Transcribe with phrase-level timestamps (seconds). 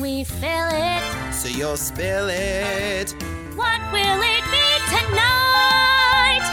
[0.00, 1.02] we fill it.
[1.34, 3.14] So you'll spill it.
[3.56, 6.44] What will it be tonight?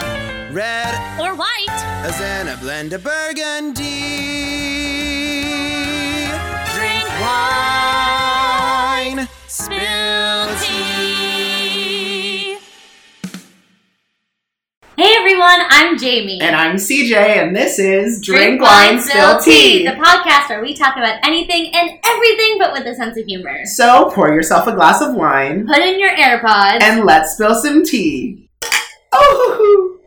[0.51, 1.69] Red Or white?
[2.05, 3.83] as in a blend of burgundy.
[6.75, 9.27] Drink Wine.
[9.47, 10.74] Spill tea.
[15.27, 16.39] Everyone, I'm Jamie.
[16.39, 20.97] And I'm CJ, and this is Drink Wine, Spill Tea, the podcast where we talk
[20.97, 23.65] about anything and everything but with a sense of humor.
[23.65, 26.83] So pour yourself a glass of wine Put in your AirPods.
[26.83, 28.51] and let's spill some tea.
[29.11, 29.97] Oh,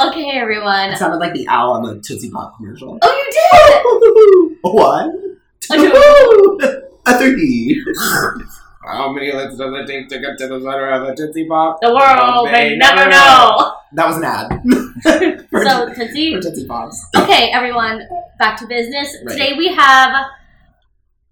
[0.00, 0.90] okay, everyone.
[0.90, 3.00] it sounded like the owl on the Tootsie Pop commercial.
[3.02, 4.72] Oh, you did!
[4.74, 5.38] One,
[5.72, 7.84] A two, a three.
[8.86, 11.80] How many licks does it take to get to the center of the Tootsie Pop?
[11.80, 13.72] The world may They never never know.
[13.92, 15.46] That was an ad.
[15.50, 16.36] for, So, Tootsie.
[16.36, 17.04] for Tootsie Pops.
[17.16, 18.06] Okay, everyone,
[18.38, 19.16] back to business.
[19.24, 19.32] Right.
[19.32, 20.26] Today we have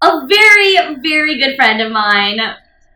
[0.01, 2.39] a very, very good friend of mine,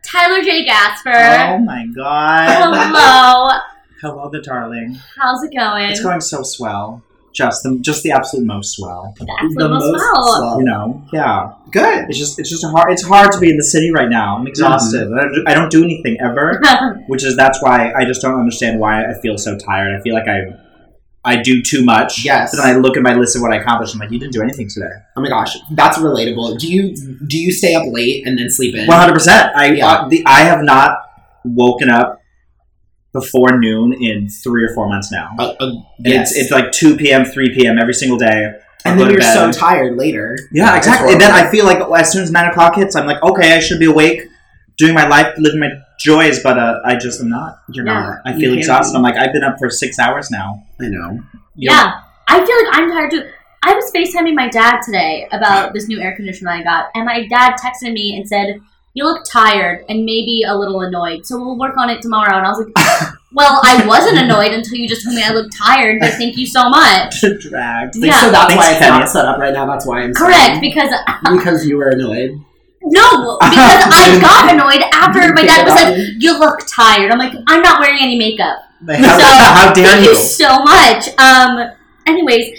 [0.04, 0.64] Tyler J.
[0.66, 1.10] Gasper.
[1.54, 2.50] Oh my god.
[2.50, 3.60] Hello.
[4.02, 4.98] Hello, the darling.
[5.16, 5.90] How's it going?
[5.90, 7.02] It's going so swell.
[7.32, 9.14] Just the just the absolute most swell.
[9.18, 10.36] The absolute The most most swell.
[10.38, 10.58] swell.
[10.58, 11.52] You know, yeah.
[11.70, 12.08] Good.
[12.08, 12.90] It's just it's just hard.
[12.92, 14.36] It's hard to be in the city right now.
[14.36, 15.08] I'm exhausted.
[15.08, 15.14] Mm-hmm.
[15.18, 16.60] I, don't do, I don't do anything ever,
[17.06, 19.96] which is that's why I just don't understand why I feel so tired.
[19.96, 20.40] I feel like I
[21.22, 22.24] I do too much.
[22.24, 22.50] Yes.
[22.50, 23.94] But then I look at my list of what I accomplished.
[23.94, 24.90] I'm like, you didn't do anything today.
[25.16, 26.58] Oh my gosh, that's relatable.
[26.58, 26.94] Do you
[27.26, 28.86] do you stay up late and then sleep in?
[28.86, 29.54] One hundred percent.
[29.54, 29.86] I Yeah.
[29.86, 30.98] uh, the I have not
[31.44, 32.19] woken up
[33.12, 35.34] before noon in three or four months now.
[35.38, 36.30] Uh, uh, yes.
[36.30, 37.78] it's, it's like 2 p.m., 3 p.m.
[37.78, 38.52] every single day.
[38.84, 40.38] I and then you're so tired later.
[40.52, 41.12] Yeah, It's exactly.
[41.12, 41.32] And then.
[41.32, 43.86] I feel like as soon as 9 o'clock hits, I'm like, okay, I should be
[43.86, 44.22] awake,
[44.78, 47.58] doing my life, living my joys, but uh, I just am not.
[47.68, 47.92] You're Yeah.
[47.92, 48.18] not.
[48.24, 48.92] I feel exhausted.
[48.94, 48.96] be.
[48.96, 50.64] I'm like, I've been up for six hours now.
[50.80, 51.20] I know.
[51.56, 52.00] You know, yeah.
[52.28, 53.28] I feel like I'm tired too.
[53.62, 57.26] I was FaceTiming my dad today about this new air conditioner I got, and my
[57.26, 58.58] dad texted me and said,
[58.94, 62.36] You look tired and maybe a little annoyed, so we'll work on it tomorrow.
[62.36, 65.46] And I was like, Well, I wasn't annoyed until you just told me I look
[65.56, 67.20] tired, but thank you so much.
[67.40, 67.94] dragged.
[67.96, 68.20] Yeah.
[68.20, 68.98] So that's why it's Kenya.
[68.98, 69.66] not set up right now.
[69.66, 70.90] That's why I'm Correct, because
[71.32, 72.32] because you were annoyed.
[72.82, 77.34] no, because I got annoyed after my dad was like, "You look tired." I'm like,
[77.46, 80.16] "I'm not wearing any makeup." How, So, how dare Thank you you?
[80.16, 81.06] so much.
[81.18, 81.70] Um.
[82.06, 82.58] Anyways,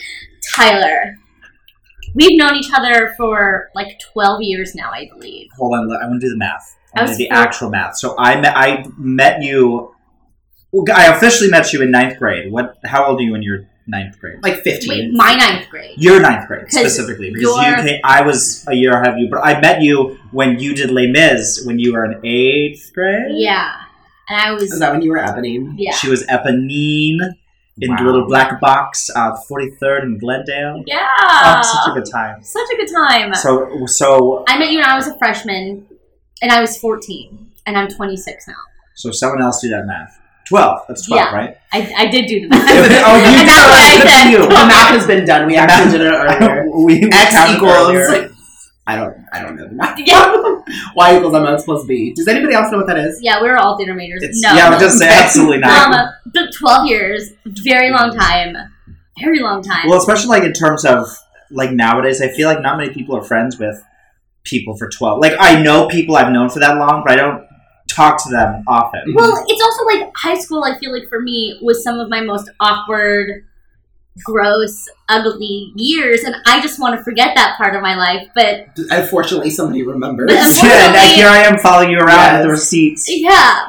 [0.55, 1.15] Tyler,
[2.13, 5.47] we've known each other for like 12 years now, I believe.
[5.57, 6.75] Hold on, I want to do the math.
[6.95, 7.97] I I want to was do the four- actual math.
[7.97, 9.93] So I met, I met you.
[10.71, 12.51] well, I officially met you in ninth grade.
[12.51, 12.77] What?
[12.85, 14.39] How old are you in your ninth grade?
[14.43, 14.89] Like 15.
[14.89, 15.95] Wait, my ninth grade.
[15.97, 19.27] Your ninth grade specifically, because you you're- came, I was a year ahead of you,
[19.29, 23.31] but I met you when you did Les Mis when you were in eighth grade.
[23.35, 23.71] Yeah,
[24.29, 25.75] and I was Is that when you were Eponine?
[25.77, 25.93] yeah.
[25.93, 27.19] She was Eponine
[27.79, 27.97] in Wow.
[27.97, 30.83] the little black box, uh, 43rd in Glendale.
[30.85, 32.43] Yeah, Oh, such a good time.
[32.43, 33.33] Such a good time.
[33.35, 35.87] So, so, I met you when I was a freshman,
[36.41, 38.53] and I was 14, and I'm 26 now.
[38.95, 40.19] so someone else do that math.
[40.49, 40.81] 12.
[40.87, 41.35] That's 12, Yeah.
[41.35, 41.57] right?
[41.71, 42.69] I, I did do the math.
[42.69, 44.31] Oh, you and did that's what I said.
[44.31, 44.37] you.
[44.43, 45.47] The math has been done.
[45.47, 46.69] We actually did it earlier.
[46.85, 47.71] we X equals.
[47.71, 48.31] earlier.
[48.87, 49.15] I don't.
[49.31, 49.99] I don't know the math.
[49.99, 50.33] Yeah.
[50.95, 52.13] Y equals mx plus b.
[52.13, 53.19] Does anybody else know what that is?
[53.21, 54.23] Yeah, we were all theater majors.
[54.23, 55.93] It's, no, yeah, I would just say absolutely not.
[55.93, 58.55] um, the 12 years, very long time,
[59.19, 59.87] very long time.
[59.87, 61.05] Well, especially like in terms of
[61.51, 63.81] like nowadays, I feel like not many people are friends with
[64.43, 65.19] people for twelve.
[65.19, 67.45] Like I know people I've known for that long, but I don't
[67.89, 69.13] talk to them often.
[69.13, 70.63] Well, it's also like high school.
[70.63, 73.45] I feel like for me was some of my most awkward,
[74.25, 78.27] gross, ugly years, and I just want to forget that part of my life.
[78.35, 80.27] But Unfortunately, somebody remembers.
[80.27, 82.59] But- yeah, and I- here I am following you around with the Yes.
[82.59, 83.05] receipts.
[83.07, 83.65] yeah,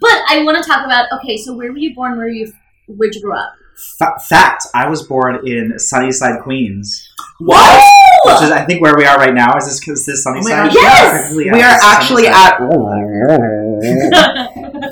[0.00, 1.06] but I want to talk about.
[1.20, 2.16] Okay, so where were you born?
[2.16, 2.52] Where you?
[2.88, 3.52] Where'd you grow up?
[3.98, 7.82] Fa- fact: I was born in Sunnyside, Queens, what?
[8.26, 9.56] which is I think where we are right now.
[9.56, 10.66] Is this is this Oh Sunnyside?
[10.66, 11.10] gosh, Yes!
[11.22, 12.52] Technically, We are actually Sunnyside.
[12.52, 12.60] at.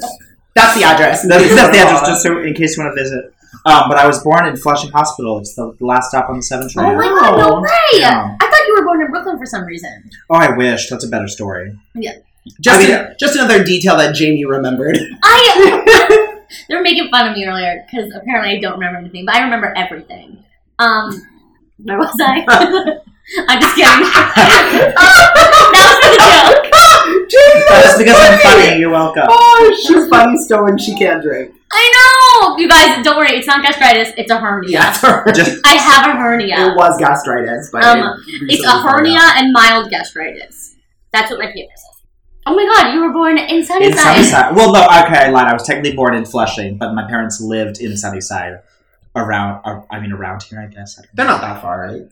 [0.55, 1.23] That's the address.
[1.27, 3.35] That's, that's the address, just so in case you want to visit.
[3.65, 5.39] Um, but I was born in Flushing Hospital.
[5.39, 6.87] It's the last stop on the Seven Train.
[6.87, 7.69] Oh my god, no way!
[8.01, 8.37] Yeah.
[8.41, 10.11] I thought you were born in Brooklyn for some reason.
[10.31, 10.89] Oh, I wish.
[10.91, 11.79] That's a better story.
[11.95, 12.17] Yeah.
[12.61, 14.99] Just, I mean- an- just another detail that Jamie remembered.
[15.23, 16.39] I.
[16.69, 19.43] they were making fun of me earlier because apparently I don't remember anything, but I
[19.45, 20.43] remember everything.
[20.81, 21.23] Um,
[21.79, 22.45] where was I?
[23.49, 24.03] I'm just kidding.
[24.03, 27.69] that was for the joke.
[27.69, 28.81] That's because I'm funny.
[28.81, 29.25] You're welcome.
[29.29, 31.55] Oh, she's funny still when she can't drink.
[31.75, 33.03] I know, you guys.
[33.05, 34.13] Don't worry, it's not gastritis.
[34.19, 34.71] It's a hernia.
[34.71, 35.25] Yeah, it's her.
[35.33, 36.57] Just I have a hernia.
[36.71, 39.37] It was gastritis, but Um, it It's recently a found hernia out.
[39.39, 40.77] and mild gastritis.
[41.13, 42.03] That's what my paper says.
[42.45, 43.93] Oh my god, you were born in Sunnyside.
[43.93, 44.57] in Sunnyside.
[44.57, 45.47] Well, no, okay, I lied.
[45.47, 48.61] I was technically born in Flushing, but my parents lived in Sunnyside.
[49.15, 50.99] Around, uh, I mean, around here, I guess.
[50.99, 51.33] I don't They're know.
[51.33, 52.03] not that far, right?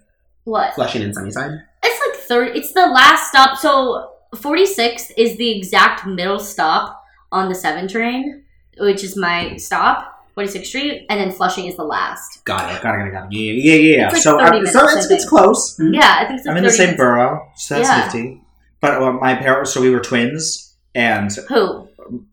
[0.45, 0.75] What?
[0.75, 1.63] Flushing and Sunnyside.
[1.83, 2.57] It's like third.
[2.57, 3.59] It's the last stop.
[3.59, 7.03] So 46th is the exact middle stop
[7.33, 8.45] on the seven train,
[8.81, 10.17] which is my stop.
[10.37, 12.45] 46th Street, and then Flushing is the last.
[12.45, 12.81] Got it.
[12.81, 13.37] Got it, got it, got it.
[13.37, 13.97] Yeah, yeah, yeah.
[13.97, 14.05] yeah.
[14.07, 15.21] It's like so, 30 uh, minutes, so I it's, think.
[15.21, 15.77] it's close.
[15.81, 16.97] Yeah, I think it's like I'm in the same minutes.
[16.99, 18.05] borough, so that's Yeah.
[18.05, 18.41] nifty.
[18.81, 21.89] But uh, my parents, so we were twins, and Who?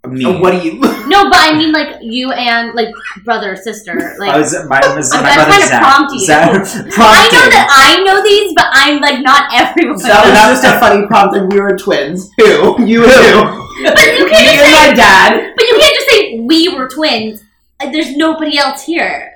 [0.07, 0.25] me.
[0.25, 0.79] Oh, what do you?
[1.07, 2.89] No, but I mean like you and like
[3.23, 3.95] brother sister.
[4.19, 5.81] Like I was my, was I'm my trying brother to Zach.
[5.81, 6.25] prompt you.
[6.25, 9.97] Zach I know that I know these, but I'm like not everyone.
[9.99, 12.29] So that was just a funny prompt, and we were twins.
[12.38, 12.83] Who?
[12.85, 13.67] You and who?
[13.83, 15.53] But you can't say, my dad.
[15.56, 17.44] but you can't just say we were twins.
[17.79, 19.33] There's nobody else here.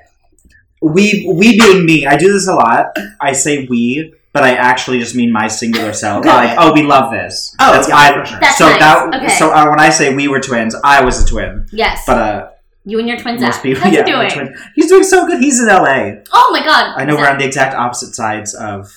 [0.80, 2.06] we we being me.
[2.06, 2.86] I do this a lot.
[3.20, 6.24] I say we, but I actually just mean my singular self.
[6.24, 6.56] Got like, it.
[6.60, 7.54] oh, we love this.
[7.60, 8.24] Oh, That's yeah, I.
[8.24, 8.40] sure.
[8.40, 8.78] That's so nice.
[8.80, 9.28] that Okay.
[9.36, 11.68] so uh, when I say we were twins, I was a twin.
[11.70, 12.48] Yes, But uh,
[12.84, 14.30] you and your twin most people, How's yeah, he doing?
[14.30, 15.40] twin- He's doing so good.
[15.40, 16.24] He's in L.A.
[16.32, 16.94] Oh my god!
[16.96, 18.90] I know we're on the exact opposite sides of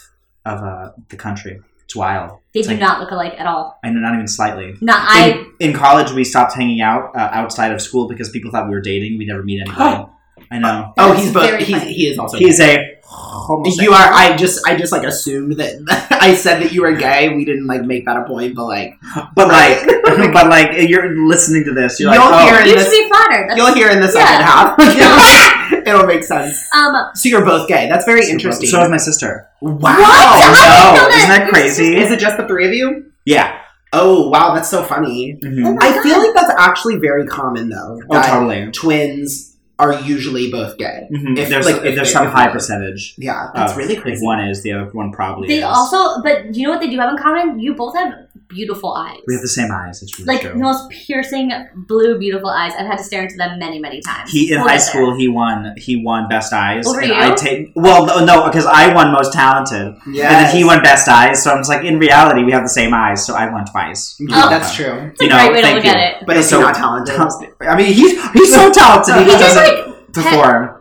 [0.43, 1.61] of uh, the country.
[1.85, 2.39] It's wild.
[2.53, 3.79] They It's do like- not look alike at all.
[3.83, 4.75] I know, not even slightly.
[4.81, 5.45] Not I.
[5.59, 8.71] in, in college, we stopped hanging out uh, outside of school because people thought we
[8.73, 9.17] were dating.
[9.17, 10.05] We never meet anybody.
[10.51, 10.93] I know.
[10.97, 11.49] Oh, he's both.
[11.49, 11.93] very He's, funny.
[11.93, 12.37] he is also.
[12.37, 12.75] He's gay.
[12.75, 13.83] a homosexual.
[13.83, 14.11] You are.
[14.13, 14.67] I just.
[14.67, 15.75] I just like assumed that
[16.21, 17.29] I said that you were gay.
[17.35, 18.95] We didn't like make that a point, but like
[19.35, 19.85] But like,
[20.33, 21.99] but like, you're listening to this.
[21.99, 22.67] You're You'll like, oh, hear it.
[22.67, 23.49] You this- should be flattered.
[23.49, 24.45] That's, you'll hear in the second Yeah.
[24.45, 25.54] half.
[25.85, 26.67] It'll make sense.
[26.75, 27.87] um, So you're both gay.
[27.89, 28.67] That's very interesting.
[28.69, 29.47] So is my sister.
[29.61, 29.71] wow.
[29.77, 29.95] What?
[29.95, 30.51] How do you no,
[31.03, 31.15] know that?
[31.17, 31.97] isn't that crazy?
[31.97, 33.11] Is it just the three of you?
[33.25, 33.59] Yeah.
[33.93, 35.39] Oh wow, that's so funny.
[35.43, 35.65] Mhm.
[35.65, 38.01] Oh my I feel like that's actually very common though.
[38.09, 38.69] Oh, totally.
[38.71, 41.07] Twins are usually both gay.
[41.13, 41.37] Mhm.
[41.37, 43.13] If, there's like, if if there's some high percentage.
[43.17, 44.25] Yeah, that's of- really if crazy.
[44.25, 45.63] one is, the other one probably they is.
[45.65, 47.59] also, but you know what they do have in common?
[47.59, 48.13] You both have
[48.47, 49.17] beautiful eyes.
[49.27, 50.01] we have the same eyes.
[50.03, 50.51] It's really like true.
[50.51, 52.73] the most piercing blue, beautiful eyes.
[52.77, 54.31] I've had to stare into them many, many times.
[54.31, 54.91] He in We'll high get there.
[54.93, 57.15] school he won he won best eyes Over and you?
[57.15, 60.81] I take well no no because I won most talented Yeah, and then he won
[60.83, 63.51] best eyes so I'm just like in reality we have the same eyes so I
[63.51, 64.15] won twice.
[64.31, 64.49] Oh.
[64.49, 65.11] That's true.
[65.13, 65.91] It's a know, great way to thank look you.
[65.91, 66.23] at it.
[66.27, 67.15] But is So- not talented?
[67.61, 70.74] I mean he's he's so talented he, He just doesn't like perform.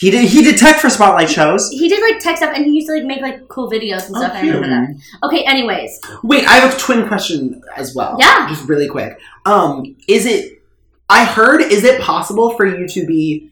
[0.00, 1.68] He did he did tech for spotlight shows.
[1.70, 4.16] he did like tech stuff, and he used to like make like cool videos and
[4.16, 4.32] Oh, stuff.
[4.34, 4.88] I remember that.
[5.24, 8.16] Okay, anyways, Wait, I have a twin question as well.
[8.18, 8.48] Yeah.
[8.48, 9.20] Just really quick.
[9.44, 10.62] Um, is it
[11.10, 13.50] I heard is it possible for you to be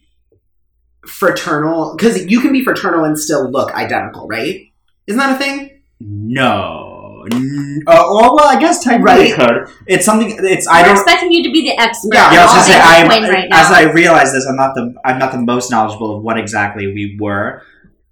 [1.06, 4.62] fraternal because you can be fraternal and still look identical, right?
[5.06, 5.80] Isn't that a thing?
[6.00, 6.87] No.
[7.32, 9.68] N- Uh, oh, well, I guess technically Right.
[9.86, 10.36] It's something.
[10.42, 10.96] It's I we're don't.
[10.96, 12.10] expecting you to be the expert.
[12.14, 14.94] Yeah, Yeah, I was gonna say I'm right as I realize this, I'm not the
[15.04, 17.62] I'm not the most knowledgeable of what exactly we were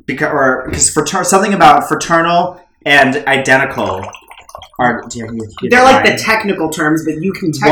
[0.06, 4.05] because or because frater- something about fraternal and identical
[4.79, 7.70] are do you have- you have They're like the technical terms, but you can technically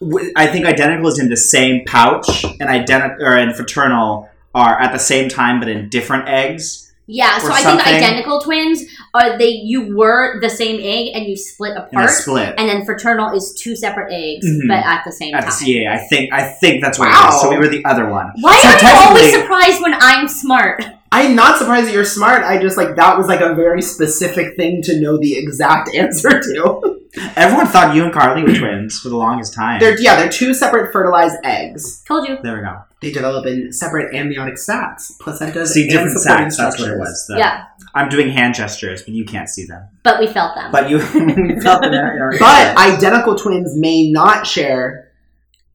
[0.00, 0.10] one.
[0.12, 4.80] w- I think identical is in the same pouch, and identical or and fraternal are
[4.80, 6.87] at the same time but in different eggs.
[7.08, 8.84] Yeah, so I think identical twins
[9.14, 12.54] are they you were the same egg and you split In a apart, split.
[12.58, 14.68] and then fraternal is two separate eggs Mhm.
[14.68, 15.52] but at the same At time.
[15.64, 17.30] the, yeah, I think I think that's what it Wow.
[17.30, 17.40] is.
[17.40, 18.30] So we were the other one.
[18.40, 20.84] Why So are you always surprised when I'm smart?
[21.10, 22.44] I'm not surprised that you're smart.
[22.44, 26.28] I just like that was like a very specific thing to know the exact answer
[26.40, 27.00] to.
[27.34, 29.80] Everyone thought you and Carly were twins for the longest time.
[29.80, 32.02] They're yeah, they're two separate fertilized eggs.
[32.06, 32.36] Told you.
[32.42, 32.76] there we go.
[33.00, 36.56] They develop in separate amniotic sacs, placentas, See and different supporting sacks.
[36.56, 36.98] That's what it structures.
[36.98, 37.26] was.
[37.28, 37.64] The- Yeah,
[37.94, 39.84] I'm doing hand gestures, but you can't see them.
[40.02, 40.72] but we felt them.
[40.72, 40.98] But you
[41.60, 41.92] felt them.
[41.92, 42.32] there.
[42.40, 45.12] But identical twins may not share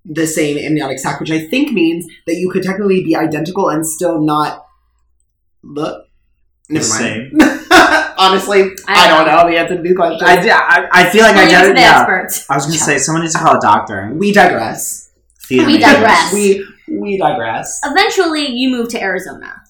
[0.05, 3.87] the same amniotic sac, which I think means that you could technically be identical and
[3.87, 4.65] still not
[5.63, 6.07] look.
[6.69, 7.41] Never The mind.
[8.17, 10.21] Honestly, I, I don't don't know the answer to these questions.
[10.23, 11.77] I, I, I feel like We'll I leave it to did.
[11.77, 11.99] the Yeah.
[12.01, 12.49] experts.
[12.49, 14.11] I was going to say someone needs to call a doctor.
[14.13, 15.09] we digress.
[15.45, 15.91] Theater We majors.
[15.93, 16.33] digress.
[16.33, 16.65] We
[16.99, 17.79] we digress.
[17.83, 19.61] Eventually, you moved to Arizona.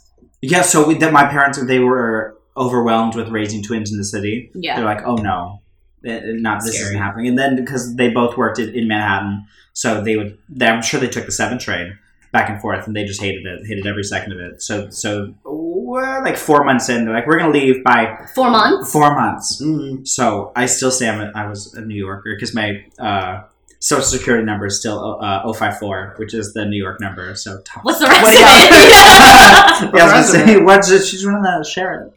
[0.41, 0.61] Yeah.
[0.61, 4.51] So we, that my parents they were overwhelmed with raising twins in the city.
[4.53, 4.75] Yeah.
[4.75, 5.61] They're like, oh no,
[6.03, 6.89] it- not this Scary.
[6.89, 7.27] isn't happening.
[7.27, 10.37] And then because they both worked in, in Manhattan, so they would.
[10.49, 11.97] They, I'm sure they took the seven train
[12.31, 14.61] back and forth, and they just hated it, hated every second of it.
[14.61, 18.91] So so well, like four months in, they're like, we're gonna leave by Four months.
[18.91, 19.61] four months.
[19.61, 20.07] Mm.
[20.07, 23.43] So I still say I'm a, I was a New Yorker because my uh,
[23.83, 27.35] social security number is still uh, 054, which is the New York number.
[27.35, 28.71] So What's the rest What of do you it?
[29.95, 31.03] yeah, I was gonna of say, what's it?
[31.05, 32.11] She's running that Sharon.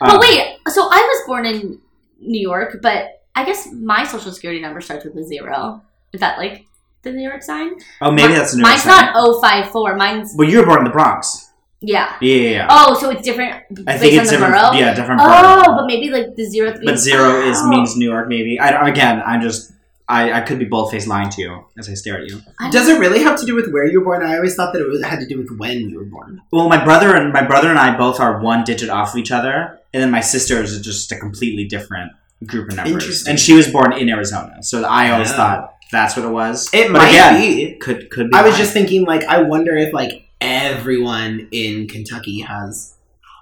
[0.00, 1.78] but Um, wait, so I was born in
[2.20, 5.82] New York, but I guess my social security number starts with a zero.
[6.14, 6.64] Is that like
[7.02, 7.72] the New York sign?
[8.00, 9.12] Oh, maybe Mi- that's a New York Mine's sign.
[9.12, 9.96] not 054.
[9.96, 11.50] Mine's Well, you were born in the Bronx.
[11.82, 12.16] yeah.
[12.22, 12.66] Yeah, yeah, yeah.
[12.70, 14.54] Oh, so it's different based I think on it's the different.
[14.54, 14.72] borough.
[14.72, 15.20] Yeah, different.
[15.22, 15.76] Oh, borough.
[15.76, 16.74] but maybe like the zero.
[16.82, 17.68] but zero is Oh.
[17.68, 18.26] means New York.
[18.28, 18.58] Maybe.
[18.58, 19.72] I again, I'm just.
[20.10, 22.40] I, I could be bold faced lying to you as I stare at you.
[22.58, 24.22] I Does it really have to do with where you were born?
[24.22, 26.42] I always thought that it was, had to do with when you were born.
[26.50, 29.30] Well, my brother and my brother and I both are one digit off of each
[29.30, 32.12] other, and then my sister is just a completely different
[32.46, 32.92] group of numbers.
[32.94, 33.30] Interesting.
[33.30, 35.36] And she was born in Arizona, so I always Yeah.
[35.36, 36.68] thought that's what it was.
[36.72, 37.74] It But might again, be.
[37.78, 38.36] Could could be.
[38.36, 38.58] I was mine.
[38.60, 42.94] just thinking, like, I wonder if like everyone in Kentucky has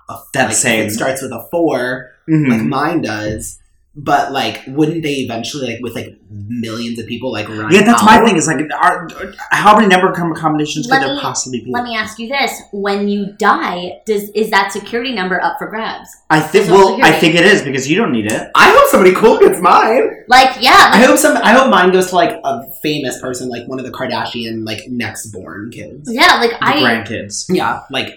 [0.09, 2.49] a That like, same- It starts with a four, Mhm.
[2.51, 3.59] like mine does.
[4.01, 7.73] But like, wouldn't they eventually, like, with like millions of people, like run?
[7.73, 8.37] yeah, that's my thing.
[8.37, 9.09] Is like, are,
[9.51, 11.73] how many number com- combinations Let could there me- possibly be?
[11.73, 15.67] Let me ask you this: When you die, does is that security number up for
[15.67, 16.09] grabs?
[16.31, 16.67] I think.
[16.67, 18.51] Social Well, I think it is because you don't need it.
[18.55, 20.25] I hope somebody cool gets mine.
[20.29, 21.37] Like, yeah, I hope some.
[21.39, 24.87] I hope mine goes to like a famous person, like one of the Kardashian like
[24.89, 26.09] next born kids.
[26.13, 27.47] yeah, like The I, grandkids.
[27.49, 28.17] Yeah, like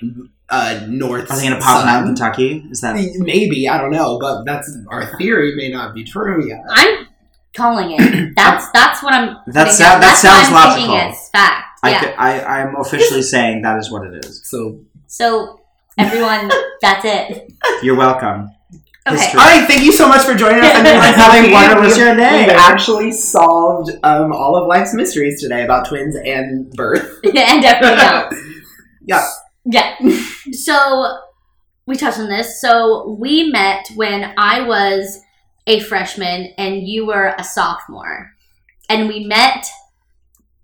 [0.51, 1.31] uh North.
[1.31, 2.65] Are they gonna pop them out in Kentucky?
[2.69, 2.95] Is that?
[3.17, 5.55] Maybe I don't know, but that's our theory.
[5.55, 6.61] May not be true yet.
[6.69, 7.07] I'm
[7.55, 8.33] calling it.
[8.35, 9.35] That's that's what I'm.
[9.47, 11.09] That putting that That's sounds what I'm logical.
[11.11, 11.79] It's fact.
[11.83, 11.99] I, Yeah.
[11.99, 14.41] could, I I'm officially saying that is what it is.
[14.47, 15.59] So, So
[15.97, 16.49] everyone,
[16.81, 17.51] that's it.
[17.83, 18.51] You're welcome.
[19.07, 19.17] Okay.
[19.17, 19.39] History.
[19.39, 20.71] all right, thank you so much for joining us.
[20.75, 22.41] I'm I thought we wondered what's your name.
[22.47, 27.19] We've actually solved um, all of life's mysteries today about twins and birth.
[27.25, 28.35] and everything else.
[29.03, 29.27] Yeah.
[29.65, 29.95] Yeah.
[30.53, 31.19] So
[31.85, 32.59] we touched on this.
[32.59, 35.21] So we met when I was
[35.67, 38.31] a freshman and you were a sophomore.
[38.89, 39.67] And we met.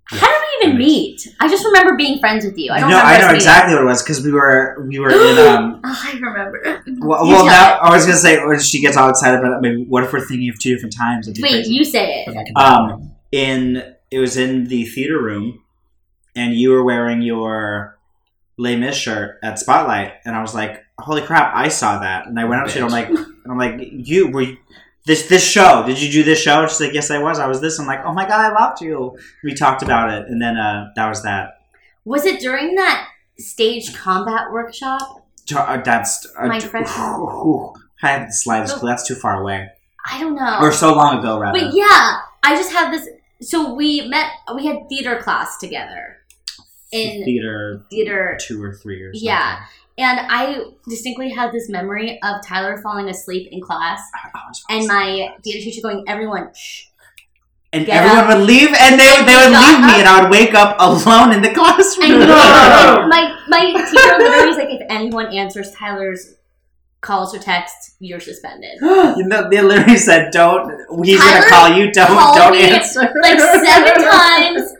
[0.05, 1.27] How did we even meet?
[1.41, 2.71] I just remember being friends with you.
[2.71, 5.37] I don't no, I know exactly what it was because we were we were in
[5.47, 5.81] um.
[5.83, 6.81] Oh, I remember.
[6.99, 7.77] Well, well now.
[7.79, 9.61] I was gonna say when she gets all excited about it.
[9.61, 11.27] Maybe what if we're thinking of two different times?
[11.27, 11.73] Wait, crazy.
[11.73, 12.51] you say it.
[12.55, 15.61] Um, in it was in the theater room,
[16.35, 17.96] and you were wearing your
[18.57, 21.53] Les Mis shirt at Spotlight, and I was like, "Holy crap!
[21.55, 23.79] I saw that!" And I went up to you, and I'm like, and "I'm like,
[23.91, 24.57] you were you,
[25.05, 25.83] this this show?
[25.85, 27.37] Did you do this show?" She's like, "Yes, I was.
[27.39, 30.27] I was this." I'm like, "Oh my god, I loved you." We talked about it,
[30.27, 31.59] and then uh, that was that.
[32.05, 35.25] Was it during that stage combat workshop?
[35.45, 36.95] Jo- uh, That's uh, My t- freshman-
[38.01, 38.89] I have the slightest clue.
[38.89, 39.69] That's too far away,
[40.05, 40.59] I don't know.
[40.61, 41.59] or so long ago, rather.
[41.59, 43.07] But yeah, I just have this.
[43.41, 44.31] So we met.
[44.55, 46.17] We had theater class together
[46.91, 49.25] in theater theater, two or three or something.
[49.27, 49.59] Yeah.
[49.97, 54.01] and I distinctly had this memory of Tyler falling asleep in class,
[54.69, 56.85] and my theater teacher going, "Everyone, shh."
[57.73, 58.37] and Get everyone up.
[58.37, 59.99] would leave, and they, they would leave me, up.
[59.99, 62.21] and I would wake up alone in the classroom.
[62.21, 62.29] And
[63.09, 66.35] my my teacher literally was like, "If anyone answers Tyler's
[67.01, 70.69] calls or texts, you're suspended." you know, they literally said, "Don't.
[71.05, 71.91] He's Tyler gonna call you.
[71.91, 72.35] Don't.
[72.35, 74.73] Don't answer." Like seven times.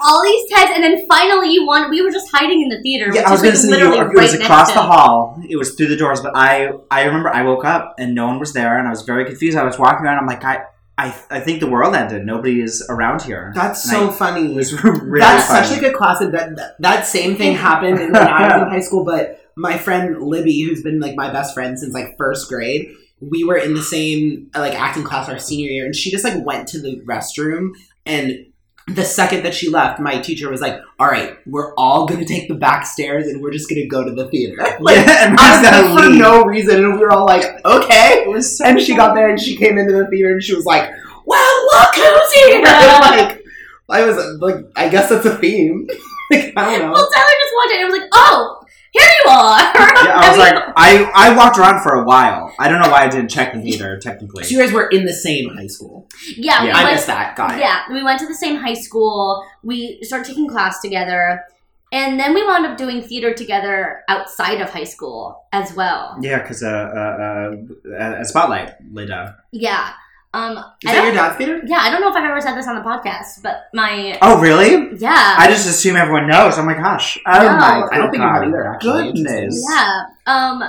[0.00, 1.90] All these texts, and then finally you won.
[1.90, 3.06] We were just hiding in the theater.
[3.06, 5.42] Yeah, which I was is, gonna like, say you, literally it was across the hall.
[5.48, 8.38] It was through the doors, but I I remember I woke up and no one
[8.38, 9.58] was there, and I was very confused.
[9.58, 10.18] I was walking around.
[10.18, 10.64] I'm like, I
[10.96, 12.24] I, I think the world ended.
[12.26, 13.52] Nobody is around here.
[13.54, 14.52] That's And so I- funny.
[14.52, 15.66] It was really That's funny.
[15.66, 16.20] such a good class.
[16.20, 19.04] And that, that that same thing happened when I was in high school.
[19.04, 23.44] But my friend Libby, who's been like my best friend since like first grade, we
[23.44, 26.68] were in the same like acting class our senior year, and she just like went
[26.68, 27.70] to the restroom
[28.06, 28.46] and.
[28.94, 32.48] The second that she left, my teacher was like, "All right, we're all gonna take
[32.48, 36.08] the back stairs, and we're just gonna go to the theater." Like, yeah, and for
[36.08, 36.20] leave.
[36.20, 39.28] no reason, and we were all like, "Okay." It was so And she got there,
[39.28, 40.90] and she came into the theater, and she was like,
[41.26, 43.44] "Well, look who's here!" like,
[43.90, 45.86] I was like, I guess that's a theme.
[46.30, 46.92] like, I don't know.
[46.92, 48.59] Well, Tyler just walked in and was like, "Oh,
[48.92, 49.60] here you are."
[50.00, 52.54] Yeah, I was mean, like, I, I walked around for a while.
[52.58, 54.44] I don't know why I didn't check the theater technically.
[54.44, 56.08] So you guys were in the same high school.
[56.36, 56.78] yeah, we Yeah.
[56.78, 57.36] I went, missed that.
[57.36, 57.60] Got it.
[57.60, 59.44] yeah, we went to the same high school.
[59.62, 61.44] We started taking class together,
[61.92, 66.16] and then we wound up doing theater together outside of high school as well.
[66.22, 67.52] Yeah, because uh, uh,
[68.00, 69.34] uh, a spotlight laid down.
[69.52, 69.92] Yeah.
[70.32, 70.52] Um.
[70.52, 71.60] Is I that your dad's theater?
[71.66, 74.40] yeah, I don't know if I've ever said this on the podcast, but my Oh,
[74.40, 74.96] really?
[74.96, 75.34] yeah.
[75.38, 76.56] I just assume everyone knows.
[76.56, 77.18] Oh my gosh.
[77.26, 77.48] Oh No.
[77.56, 78.34] my I don't think you God.
[78.34, 79.12] have either, actually.
[79.12, 79.66] Goodness.
[79.68, 80.02] Yeah.
[80.26, 80.62] Um,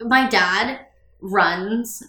[0.00, 0.80] my dad
[1.20, 2.02] runs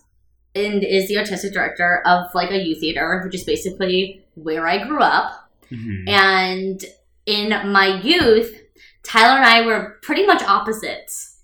[0.55, 4.87] and is the artistic director of like a youth theater, which is basically where I
[4.87, 5.49] grew up.
[5.71, 6.07] Mhm.
[6.09, 6.85] And
[7.25, 8.61] in my youth,
[9.03, 11.36] Tyler and I were pretty much opposites.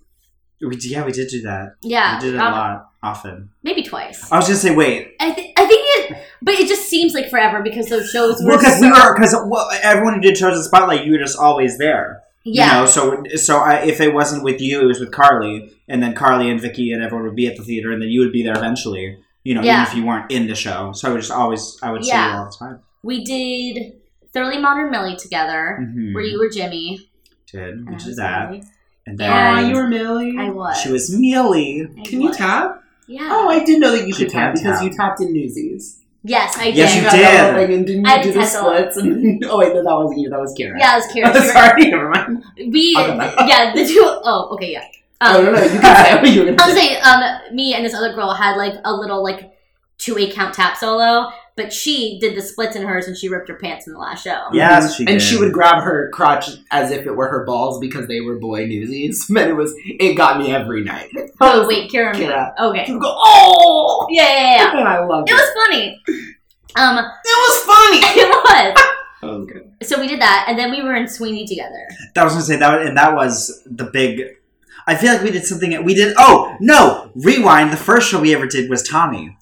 [0.68, 1.76] We, yeah, we did do that.
[1.82, 3.50] Yeah, we did it a um, lot, often.
[3.62, 4.30] maybe twice.
[4.32, 7.30] I was gonna say, wait, I, th- I think it, but it just seems like
[7.30, 8.50] forever because those shows were.
[8.50, 11.38] well, because we were, because well, everyone who did shows at Spotlight, you were just
[11.38, 12.22] always there.
[12.44, 15.70] yeah, You know, so so I, if it wasn't with you, it was with Carly,
[15.88, 18.20] and then Carly and Vicky and everyone would be at the theater, and then you
[18.20, 19.18] would be there eventually.
[19.44, 19.82] You know, Yeah.
[19.82, 20.92] even if you weren't in the show.
[20.92, 22.78] So I would just always, I would see you all the time.
[23.02, 23.92] we did
[24.32, 26.14] Thoroughly Modern Millie together, Mhm.
[26.14, 27.08] where you were Jimmy.
[27.52, 28.64] did, which is that, Millie.
[29.06, 30.34] And Yeah, then Aw, you were Millie.
[30.38, 30.80] I was.
[30.80, 31.86] she was Millie.
[31.98, 32.82] I Can you tap?
[33.06, 33.28] Yeah.
[33.30, 34.82] Oh, I did know that you She could tap because tap.
[34.84, 36.00] you tapped in Newsies.
[36.22, 36.76] yes, I did.
[36.76, 37.66] Yes, you got did.
[37.68, 38.96] thing, And didn't I you do the did splits?
[38.96, 40.30] And, oh wait, no, that wasn't you.
[40.30, 40.78] That was Kira.
[40.78, 41.32] Yeah, it was Kira.
[41.34, 42.44] Kira- Sorry, never mind.
[42.72, 43.34] We, I'll go back.
[43.48, 44.84] yeah, the two, oh, okay, yeah.
[45.20, 46.88] Um, oh no, no, you can say what you were I gonna was say.
[46.88, 49.52] saying, um, me and this other girl had like a little like
[49.98, 53.48] two a count tap solo, but she did the splits in hers and she ripped
[53.48, 54.42] her pants in the last show.
[54.52, 55.22] Yes, she and did.
[55.22, 58.66] she would grab her crotch as if it were her balls because they were boy
[58.66, 59.26] newsies.
[59.30, 61.10] Man, it was it got me every night.
[61.40, 62.18] Oh wait, Kira.
[62.18, 62.50] Yeah.
[62.60, 62.84] Okay.
[62.86, 64.78] She would go, oh, Yeah, yeah, yeah.
[64.80, 65.36] and I loved It it.
[65.36, 66.02] was funny.
[66.76, 67.98] Um, It was funny.
[68.20, 68.84] it was.
[69.22, 69.60] Okay.
[69.84, 71.86] So we did that, and then we were in Sweeney together.
[72.16, 74.22] That was gonna say that, and that was the big.
[74.86, 75.82] I feel like we did something.
[75.84, 76.14] We did.
[76.18, 77.12] Oh no!
[77.14, 77.72] Rewind.
[77.72, 79.36] The first show we ever did was Tommy,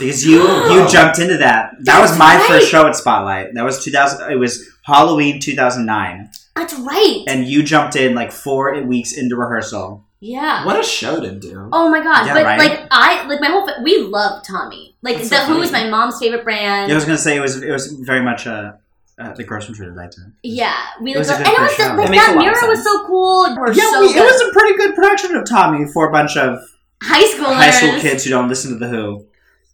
[0.00, 0.42] because you
[0.72, 1.72] you jumped into that.
[1.84, 2.48] That was my right.
[2.48, 3.54] first show at Spotlight.
[3.54, 4.30] That was two thousand.
[4.32, 7.22] It was Halloween two thousand nine, That's right.
[7.28, 10.04] and you jumped in like four weeks into rehearsal.
[10.20, 10.64] yeah.
[10.66, 11.68] What a show to do.
[11.72, 12.26] Oh my god!
[12.26, 12.58] Yeah, but right?
[12.58, 14.96] like I like my whole fa- we love Tommy.
[15.02, 15.84] Like That's the so Who is funny.
[15.84, 16.88] my mom's favorite brand.
[16.88, 18.72] Yeah, I was gonna say it was it was very much uh,
[19.18, 20.34] uh, the Grossman Trader that time.
[20.42, 23.06] Yeah, we It was like, and it was the, like It that mirror was so
[23.06, 23.56] cool.
[23.56, 26.36] We're Yeah, so we, it was a pretty good production of Tommy for a bunch
[26.36, 26.58] of
[27.02, 29.26] high school high school kids who don't listen to the Who.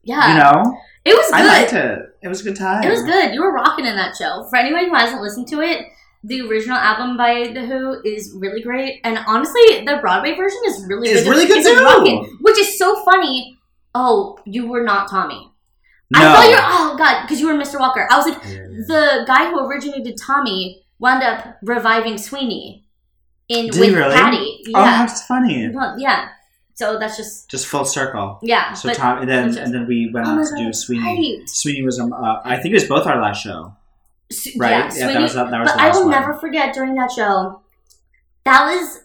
[0.07, 1.35] Yeah, You know, it was good.
[1.35, 1.99] I liked it.
[2.23, 2.83] It was a good time.
[2.85, 3.35] It was good.
[3.35, 4.47] You were rocking in that show.
[4.49, 5.87] For anyone who hasn't listened to it,
[6.25, 10.85] the original album by The Who is really great, and honestly, the Broadway version is
[10.89, 11.31] really It's good.
[11.31, 11.85] really good it's too.
[11.85, 13.59] rocking, which is so funny.
[13.95, 15.51] Oh, you were not Tommy.
[16.11, 16.21] No.
[16.21, 16.59] I thought you're.
[16.63, 17.79] Oh God, because you were Mr.
[17.81, 18.07] Walker.
[18.11, 22.85] I was like, the guy who originated Tommy wound up reviving Sweeney
[23.49, 24.15] in Did with really?
[24.17, 24.63] Patti.
[24.75, 25.71] Oh, Yeah, that's funny.
[25.75, 26.29] well, yeah.
[26.77, 28.39] So that's just Just full circle.
[28.43, 28.75] yeah.
[28.75, 31.39] So Tom, and then just- and then we went Oh on to do Sweeney.
[31.41, 31.49] right.
[31.49, 33.75] Sweeney was um, uh, I think it was both our last show,
[34.59, 34.71] right?
[34.71, 36.11] Yeah, Yeah, that was that, was but I will one.
[36.11, 37.63] never forget during that show.
[38.45, 39.01] That was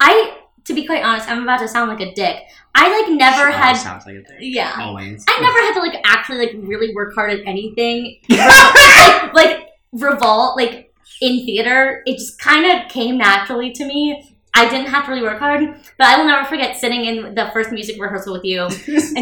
[0.00, 0.38] I.
[0.66, 2.36] To be quite honest, I'm about to sound like a dick.
[2.74, 3.74] I like never Sure, had.
[3.74, 4.36] sounds like a thing.
[4.40, 5.24] Yeah, Always.
[5.28, 8.18] I never had to like actually like really work hard at anything.
[8.28, 14.31] like, like revolt like in theater, it just kind of came naturally to me.
[14.54, 15.62] I didn't have to really work hard,
[15.98, 18.72] but I will never forget sitting in the first music rehearsal with you and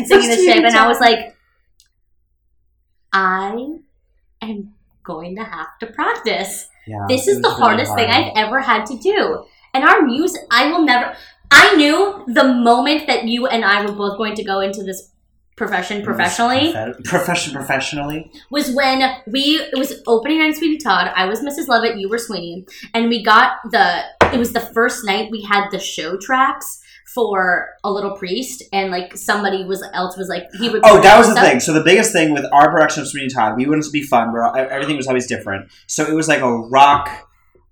[0.07, 1.37] singing the ship, and I was like,
[3.13, 3.79] I
[4.43, 4.73] am
[5.05, 6.69] going to have to practice.
[6.87, 8.11] Yeah, This is the was really hardest thing.
[8.11, 9.45] I've ever had to do.
[9.75, 11.15] And our music, I will never.
[11.51, 15.11] I knew the moment that you and I were both going to go into this
[15.57, 18.31] profession professionally Profe- profession professionally.
[18.51, 21.13] was when we it was opening night Sweeney Todd.
[21.15, 21.69] I was Mrs.
[21.69, 24.03] Lovett, you were Sweeney, and we got the.
[24.33, 26.81] It was the first night we had the show tracks
[27.15, 30.83] for a little priest, and like somebody was else was like he would.
[30.85, 31.45] Oh, that was the stuff.
[31.45, 31.61] thing.
[31.61, 34.33] So the biggest thing with our production of Sweeney Todd, we wanted to be fun.
[34.33, 35.71] Where everything was always different.
[35.87, 37.29] So it was like a rock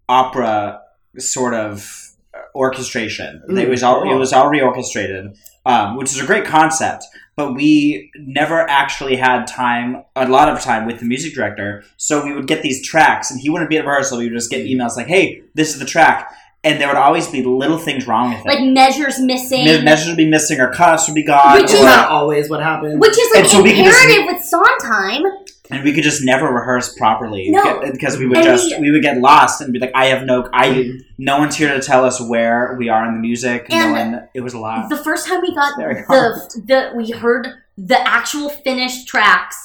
[0.08, 0.80] opera
[1.18, 2.08] sort of
[2.54, 3.42] orchestration.
[3.48, 7.04] Mm, it was all it was all reorchestrated, um, which is a great concept.
[7.36, 11.84] But we never actually had time, a lot of time with the music director.
[11.96, 14.18] So we would get these tracks, and he wouldn't be at rehearsal.
[14.18, 16.32] We would just get emails like, "Hey, this is the track,"
[16.68, 18.46] and there would always be little things wrong with it.
[18.46, 21.80] Like measures missing, Me- measures would be missing, or cutoffs would be gone, Which Is
[21.82, 23.00] not always what happened?
[23.00, 25.22] which is like And so we could just- imperative with Sondheim.
[25.70, 27.80] and we could just never rehearse properly No.
[27.92, 30.24] Because we would And just we- we, would get lost and be like i have
[30.24, 30.98] no i mm-hmm.
[31.18, 34.28] no one's here to tell us where we are in the music no And one
[34.34, 38.00] it was a lot The first time we got Very the the we heard the
[38.08, 39.56] actual finished tracks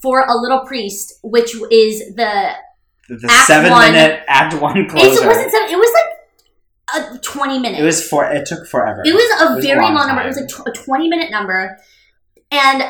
[0.00, 2.32] for a little priest, which is the
[3.08, 3.92] the, the Act seven one.
[3.92, 6.17] minute act one it wasn't seven, it was like
[6.94, 7.80] a twenty minutes.
[7.80, 9.02] it was for it took forever.
[9.04, 10.22] It was a It was a very long long, number.
[10.22, 11.78] It was like tw- a twenty minute number,
[12.50, 12.82] and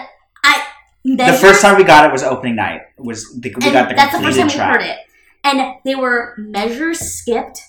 [0.45, 0.63] I
[1.05, 2.83] the first time we got it was opening night.
[2.99, 4.99] Was the, we got the that's the first time we heard it,
[5.45, 7.61] and they were measures skipped,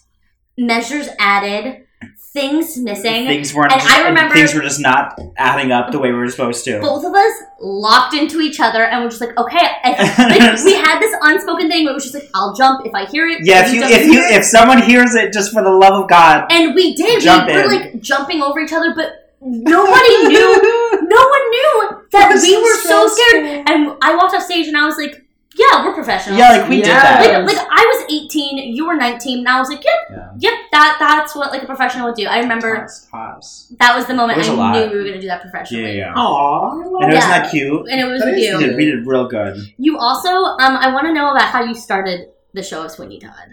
[0.58, 1.86] measures added,
[2.32, 3.26] things missing.
[3.26, 6.30] things weren't And I remember- things were just not adding up the way we were
[6.30, 9.68] supposed to Both of us locked into each other and we're just like, okay.
[9.84, 13.06] Like, we had this unspoken thing where it was just like, I'll jump if I
[13.06, 13.40] hear it.
[13.44, 16.52] yeah if you if you if someone hears it just for the love of god
[16.52, 17.22] and we did.
[17.22, 20.76] Jump we were like jumping over each other, but nobody knew.
[21.10, 23.10] No one knew that we were so stressful.
[23.10, 23.68] scared.
[23.68, 25.26] And I walked off stage and I was like,
[25.60, 26.40] yeah, we're professionals.
[26.40, 29.60] yeah like we did that Like, like I was 18, you were 19, and I
[29.60, 30.30] was like, yep, Yeah.
[30.40, 32.26] yep, that that's what like a professional would do.
[32.28, 33.74] I remember Pause, pause.
[33.80, 34.72] that was the moment It was I a lot.
[34.76, 35.98] knew we were gonna do that professionally.
[35.98, 36.72] yeah yeah Aww.
[36.74, 37.28] and it wasn't Yeah.
[37.28, 38.58] that cute And it was That with you.
[38.58, 39.58] We did, we did real good.
[39.78, 43.20] You also, um, I want to know about how you started the show of Sweeney
[43.20, 43.50] Todd.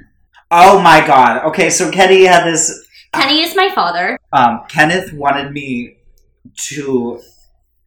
[0.50, 1.44] Oh my god.
[1.46, 2.86] Okay, so Kenny had this.
[3.12, 4.18] Kenny is my father.
[4.32, 5.96] Um, Kenneth wanted me
[6.68, 7.20] to.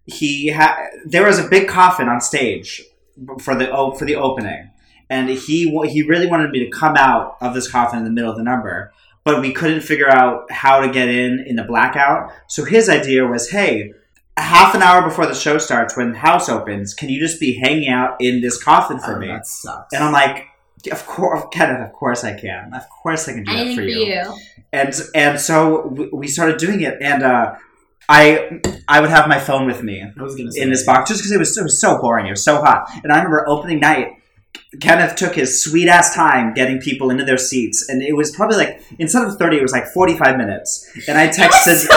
[0.06, 0.76] He had.
[1.06, 2.82] There was a big coffin on stage
[3.42, 4.70] for the o- for the opening,
[5.10, 8.30] and he he really wanted me to come out of this coffin in the middle
[8.32, 8.92] of the number,
[9.24, 12.32] but we couldn't figure out how to get in in the blackout.
[12.48, 13.94] So his idea was, hey.
[14.38, 17.56] Half an hour before the show starts, when the house opens, can you just be
[17.56, 19.28] hanging out in this coffin for Oh, me?
[19.28, 19.94] that sucks.
[19.94, 20.46] And I'm like,
[20.94, 22.74] of course, Kenneth, of course I can.
[22.74, 24.06] Of course I can do Anything that for for you.
[24.06, 24.38] you.
[24.72, 27.56] And and so we- we started doing it, and uh,
[28.10, 31.10] I I would have my phone with me I was gonna say in this box
[31.10, 32.26] just because it was it was so boring.
[32.26, 34.16] It was so hot, and I remember opening night.
[34.82, 38.58] Kenneth took his sweet ass time getting people into their seats, and it was probably
[38.58, 40.90] like instead of thirty, it was like forty five minutes.
[41.08, 41.96] And I texted, so.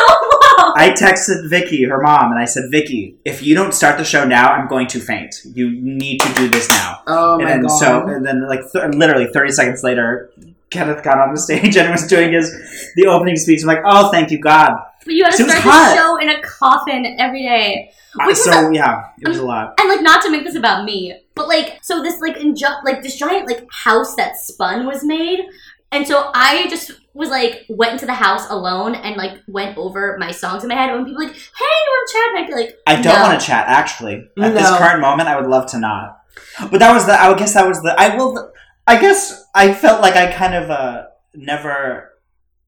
[0.75, 4.25] I texted Vicky, her mom, and I said, "Vicky, if you don't start the show
[4.25, 5.35] now, I'm going to faint.
[5.45, 7.79] You need to do this now." Oh my and then god.
[7.79, 10.31] so, and then like th- literally thirty seconds later,
[10.71, 12.51] Kenneth got on the stage and was doing his
[12.97, 13.63] the opening speech.
[13.63, 16.29] I'm like, "Oh, thank you, God." But you had to It start the show in
[16.29, 17.93] a coffin every day.
[18.15, 19.75] Which is so yeah, it was a lot.
[19.81, 23.03] And like not to make this about me, but like so this like inju- like
[23.03, 25.41] this giant like house that spun was made,
[25.91, 30.17] and so I just was like went into the house alone and like went over
[30.19, 30.91] my songs in my head.
[30.91, 33.03] And when people were like, "Hey, you want to chat?" and I'd be like, I
[33.03, 33.23] don't No.
[33.29, 34.29] want to chat actually.
[34.41, 34.77] At this No.
[34.79, 36.19] current moment, I would love to not.
[36.71, 37.13] But that was the.
[37.13, 37.95] I would guess that was the.
[37.99, 38.53] I will.
[38.87, 42.12] I guess I felt like I kind of uh never.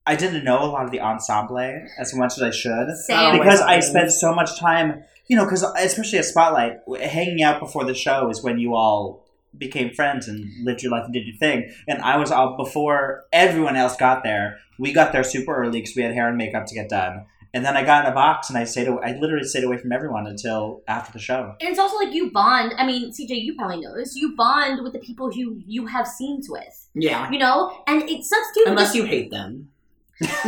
[0.07, 3.19] I didn't know a lot of the ensemble as much as I should Same.
[3.19, 5.05] Oh, because I spent so much time.
[5.27, 9.25] You know, because especially at Spotlight, hanging out before the show is when you all
[9.57, 11.73] became friends and lived your life and did your thing.
[11.89, 14.59] And I was out before everyone else got there.
[14.79, 17.25] We got there super early because we had hair and makeup to get done.
[17.55, 18.89] And then I got in a box and I stayed.
[18.89, 21.55] aw- I literally stayed away from everyone until after the show.
[21.61, 22.75] And it's also like you bond.
[22.77, 24.17] I mean, CJ, you probably know this.
[24.17, 26.89] You bond with the people who you have scenes with.
[26.95, 27.31] yeah.
[27.31, 28.65] You know, and it sucks too.
[28.67, 29.69] Unless you hate them.
[30.21, 30.29] You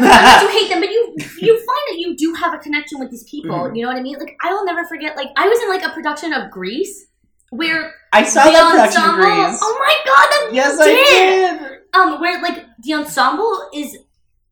[0.59, 3.51] hate them, but you you find that you do have a connection with these people.
[3.57, 3.77] Mhm.
[3.77, 4.19] You know what I mean?
[4.19, 5.17] Like I will never forget.
[5.17, 7.07] Like I was in like a production of Grease
[7.51, 9.15] where I saw the the production of.
[9.17, 9.59] Grease.
[9.63, 11.59] Oh my god, that yes, you I did.
[11.61, 11.79] did.
[11.95, 13.97] Um, where like the ensemble is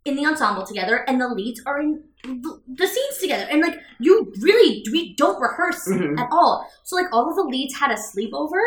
[0.05, 3.79] in the ensemble together, and the leads are in the, the scenes together, and like
[4.01, 6.19] you really we don't rehearse Mhm.
[6.19, 6.69] at all.
[6.83, 8.63] So like all of the leads had a sleepover,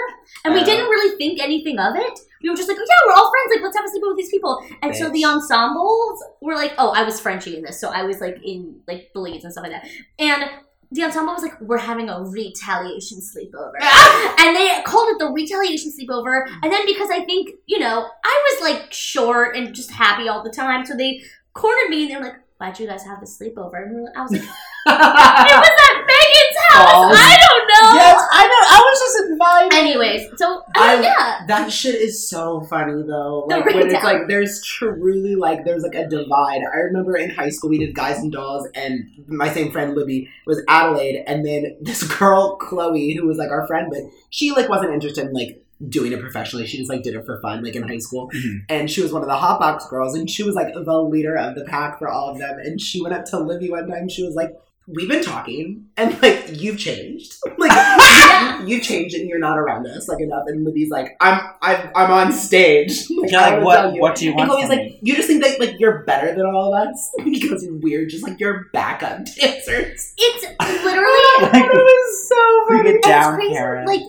[0.46, 0.65] and we Oh.
[0.65, 2.20] didn't really think anything of it.
[2.43, 3.52] We were just like, oh yeah, we're all friends.
[3.56, 4.63] Like let's have a sleepover with these people.
[4.84, 8.22] And so the ensembles were like, oh, I was Frenchie in this, so I was
[8.22, 9.88] like in like the leads and stuff like that.
[10.20, 10.50] And
[10.91, 13.74] the ensemble was like, we're having a retaliation sleepover.
[14.39, 16.48] and they called it the retaliation sleepover.
[16.63, 20.43] And then because I think, you know, I was like short and just happy all
[20.43, 21.22] the time, so they
[21.54, 23.84] cornered me and they were like, why'd you guys have the sleepover?
[23.86, 24.48] And I was like, it
[24.88, 26.93] was at Megan's house.
[26.93, 27.15] Balls.
[27.17, 28.00] I don't know.
[28.00, 28.78] Yes, I know.
[28.78, 29.74] I was just invited.
[29.74, 31.46] Anyways, so I mean, I- yeah.
[31.48, 33.46] That shit is so funny though.
[33.48, 36.62] Like when it's like there's truly like there's like a divide.
[36.74, 40.30] I remember in high school we did Guys and Dolls and my same friend Libby
[40.46, 44.67] was Adelaide and then this girl Chloe who was like our friend but she like
[44.70, 46.65] wasn't interested in like doing it professionally.
[46.65, 48.29] She just like did it for fun like in high school.
[48.33, 48.61] Mhm.
[48.69, 51.35] And she was one of the hot box girls and she was like the leader
[51.37, 54.09] of the pack for all of them and she went up to Libby one time
[54.09, 54.53] she was like
[54.89, 57.33] We've been talking, and like you've changed.
[57.57, 60.43] Like you changed, and you're not around us like enough.
[60.47, 63.05] And Libby's like, I'm, I'm, I'm on stage.
[63.09, 64.01] Like, Yeah, like, what- you.
[64.01, 64.99] what do you And want Chloe's from like, me?
[65.03, 68.39] you just think that like you're better than all of us because we're just like
[68.39, 70.13] your backup dancers.
[70.17, 72.89] It's literally Like, it was so bring funny.
[72.91, 73.53] it it's down, crazy.
[73.55, 73.85] Karen.
[73.85, 74.01] Like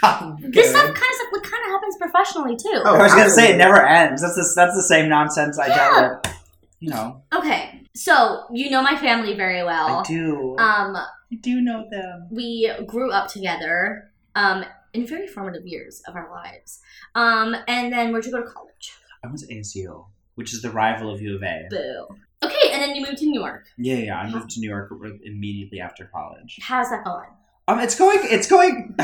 [0.00, 2.82] God, this stuff kind of stuff like, kind of happens professionally too.
[2.84, 4.22] Oh, I was gonna say it never ends.
[4.22, 5.76] That's the, that's the same nonsense I Yeah.
[5.76, 6.32] dealt with.
[6.80, 9.98] You know, Okay, so you know my family very well.
[10.00, 10.56] I do.
[10.58, 12.28] Um, I do know them.
[12.30, 16.80] we grew up together um, in very formative years of our lives.
[17.14, 18.92] Um, and then where'd you go to college?
[19.24, 21.66] I went to ASU, which is the rival of U of A.
[21.70, 22.06] Boo.
[22.42, 23.64] Okay, and then you moved to New York.
[23.78, 24.18] Yeah, yeah.
[24.18, 24.92] I moved to New York
[25.24, 26.58] immediately after college.
[26.62, 27.28] How's that going?
[27.68, 28.18] Um, it's going.
[28.22, 28.94] It's going.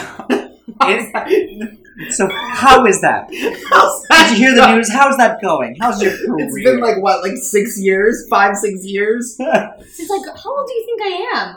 [0.83, 1.79] it,
[2.15, 3.29] so how is that?
[3.71, 4.77] How's that Did you hear the going?
[4.77, 4.93] news?
[4.93, 5.77] How's that going?
[5.81, 6.47] How's your career?
[6.47, 9.37] It's been like what, like six years, five, six years.
[9.39, 11.57] It's like, how old do you think I am?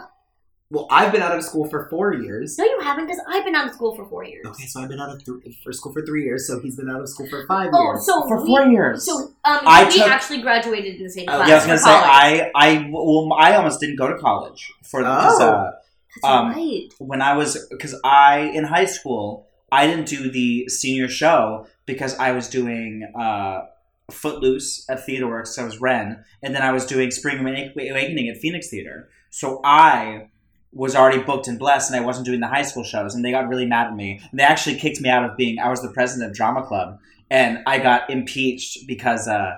[0.72, 2.58] Well, I've been out of school for four years.
[2.58, 4.44] No, you haven't, because I've been out of school for four years.
[4.48, 6.48] Okay, so I've been out of th- for school for three years.
[6.48, 8.06] So he's been out of school for five Oh, years.
[8.08, 9.06] so for we- four years.
[9.06, 11.48] So um, I we took- actually graduated in the same Oh, class.
[11.50, 12.10] yeah, I was gonna say college.
[12.10, 15.50] I I well I almost didn't go to college for because Oh.
[15.52, 15.72] uh,
[16.22, 16.88] That's um, right.
[17.00, 22.18] when I was because I in high school I didn't do the senior show because
[22.18, 23.66] I was doing uh,
[24.12, 25.58] Footloose at Theater Works.
[25.58, 29.10] I was Ren, and then I was doing Spring Awakening at Phoenix Theater.
[29.32, 30.30] So I
[30.72, 33.32] was already booked and blessed, and I wasn't doing the high school shows, and they
[33.32, 34.22] got really mad at me.
[34.32, 35.60] And they actually kicked me out of being.
[35.60, 37.00] I was the president of Drama Club,
[37.30, 39.28] and I got impeached because.
[39.28, 39.58] Uh,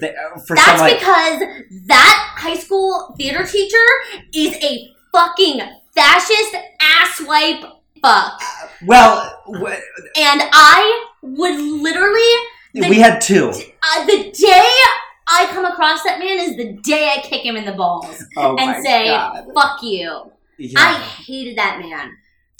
[0.00, 0.14] they,
[0.46, 1.42] for That's some like because
[1.88, 3.76] that high school theater teacher
[4.32, 5.60] is a fucking
[5.94, 7.70] fascist asswipe
[8.02, 8.40] fuck.
[8.86, 9.66] well w-
[10.16, 12.32] And I would literally,
[12.74, 14.70] The- we had two uh, the day
[15.30, 18.56] I come across that man is the day I kick him in the balls oh
[18.58, 19.46] and say, God.
[19.54, 20.30] fuck you.
[20.58, 20.78] Yeah.
[20.80, 22.16] I hated that man.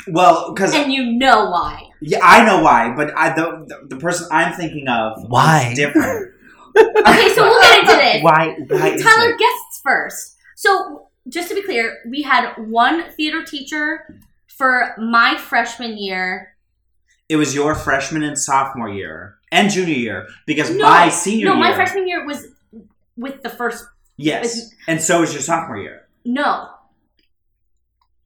[0.09, 1.85] well because And you know why.
[2.01, 5.69] Yeah, I know why, but I the the, the person I'm thinking of Why?
[5.73, 6.35] is different.
[6.77, 8.23] Okay, so we'll get into this.
[8.23, 8.55] why?
[8.69, 8.89] Why?
[8.91, 9.39] is Tyler it?
[9.39, 10.37] guests first.
[10.55, 16.55] So just to be clear, we had one theater teacher for my freshman year.
[17.29, 21.55] It was your freshman and sophomore year and junior year because No, my senior no,
[21.55, 21.61] year.
[21.64, 22.47] my freshman year was
[23.17, 23.85] with the first.
[24.17, 26.07] Yes, and so was your sophomore year.
[26.25, 26.71] No,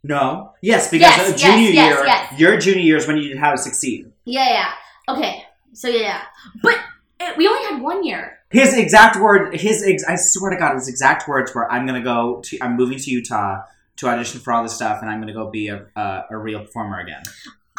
[0.04, 0.52] No.
[0.62, 2.40] Yes, because Yes, junior yes, year, yes.
[2.40, 4.10] your junior year is when you didn't have to succeed.
[4.24, 4.72] yeah, yeah.
[5.08, 6.20] Okay, so yeah, yeah.
[6.62, 6.76] but
[7.20, 8.38] uh, we only had one year.
[8.52, 12.02] His exact word, his ex- I swear to God, his exact words were, "I'm gonna
[12.02, 13.62] go to, I'm moving to Utah
[13.96, 16.60] to audition for all this stuff, and I'm gonna go be a a, a real
[16.60, 17.22] performer again."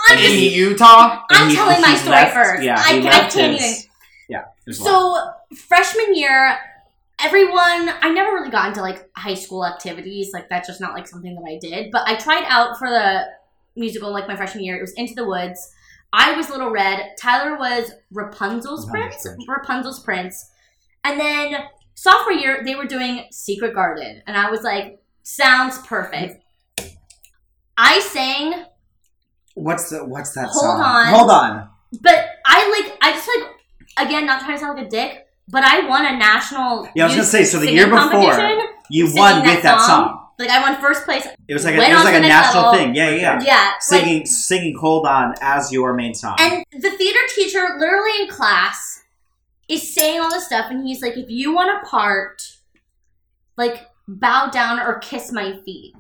[0.10, 1.22] I'm In just, Utah?
[1.30, 2.64] I'm he- telling my story left- first.
[2.64, 3.90] Yeah, I, I can't his- even.
[4.30, 4.40] Yeah.
[4.40, 5.16] it was wild.
[5.52, 6.58] So freshman year,
[7.20, 10.32] everyone I never really got into like high school activities.
[10.34, 11.92] Like that's just not like something that I did.
[11.92, 13.26] But I tried out for the
[13.76, 14.78] musical like my freshman year.
[14.78, 15.72] It was Into the Woods.
[16.12, 17.12] I was Little Red.
[17.20, 18.88] Tyler was Rapunzel's.
[18.90, 19.26] Prince.
[19.48, 20.52] Rapunzel's Prince.
[21.04, 21.56] And then
[21.96, 26.44] sophomore year they were doing Secret Garden, and I was like, sounds perfect.
[27.78, 28.66] I sang
[29.56, 30.80] What's the what's that song?
[30.80, 30.82] Hold song?
[30.82, 31.08] on.
[31.14, 31.70] Hold on.
[32.02, 35.64] But I like I just like again not trying to sound like a dick, but
[35.64, 36.88] I won a national.
[36.96, 38.34] Yeah, I was youth gonna say, so the singing year before,
[38.90, 40.28] You singing won with that song.
[40.40, 41.28] Like I won first place.
[41.48, 42.80] It was like a, Went it was on like to a the next national level.
[42.80, 42.96] thing.
[42.96, 43.22] Yeah, yeah.
[43.22, 43.44] yeah.
[43.46, 46.36] Yeah, Singing singing "Hold On" as your main song.
[46.40, 49.03] and the theater teacher literally in class
[49.68, 52.58] is saying all this stuff, and he's like, "If you want a part,
[53.58, 55.96] like bow down or kiss my feet."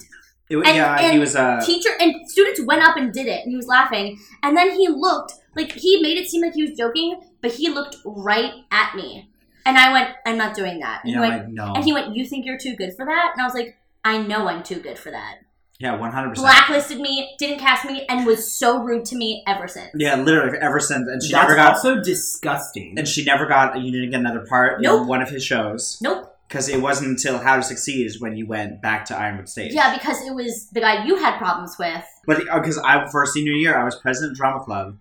[0.49, 3.43] It and- yeah, he and was uh, teacher and students went up and did it
[3.43, 4.19] and he was laughing.
[4.43, 7.69] And then he looked like he made it seem like he was joking but he
[7.69, 9.29] looked right at me.
[9.65, 11.01] And i went i'm not doing that.
[11.03, 13.31] And, you he went, no, and he went you think you're too good for that?
[13.33, 15.37] And i was like i know i'm too good for that
[15.79, 16.45] yeah, one hundred percent.
[16.47, 20.57] blacklisted me didn't cast me and was so rude to me ever since Yeah, literally
[20.59, 22.95] ever since, and she That's never got, so disgusting.
[22.97, 23.79] and she never got.
[23.81, 25.01] You didn't get another part Nope.
[25.01, 28.37] in one of his shows nope because it wasn't until How to Succeed is when
[28.37, 29.73] you went back to Ironwood Stage.
[29.73, 33.53] yeah because it was the guy you had problems with But because I for senior
[33.53, 34.97] year, I was president of drama club,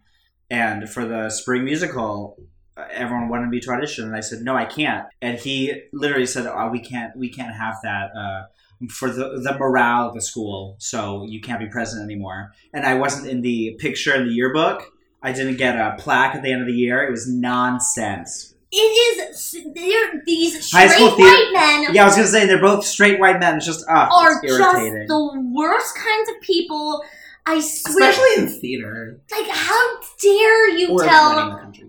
[0.51, 2.39] and for the spring musical,
[2.77, 5.07] uh, everyone wanted me to audition, and I said no, I can't.
[5.21, 8.43] And he literally said, oh, "We can't, we can't have that uh,
[8.89, 12.95] for the the morale of the school, so you can't be president anymore." And I
[12.95, 14.91] wasn't in the picture in the yearbook.
[15.23, 17.03] I didn't get a plaque at the end of the year.
[17.07, 18.55] It was nonsense.
[18.75, 22.47] it is they're these High straight school theater- white men Yeah, I was gonna say
[22.47, 23.57] they're both straight white men.
[23.59, 25.09] It's just ah, are it's just irritating.
[25.09, 27.05] the worst kinds of people
[27.45, 29.19] I swear Especially in theater.
[29.31, 31.82] Like, how dare you Or running tell the country.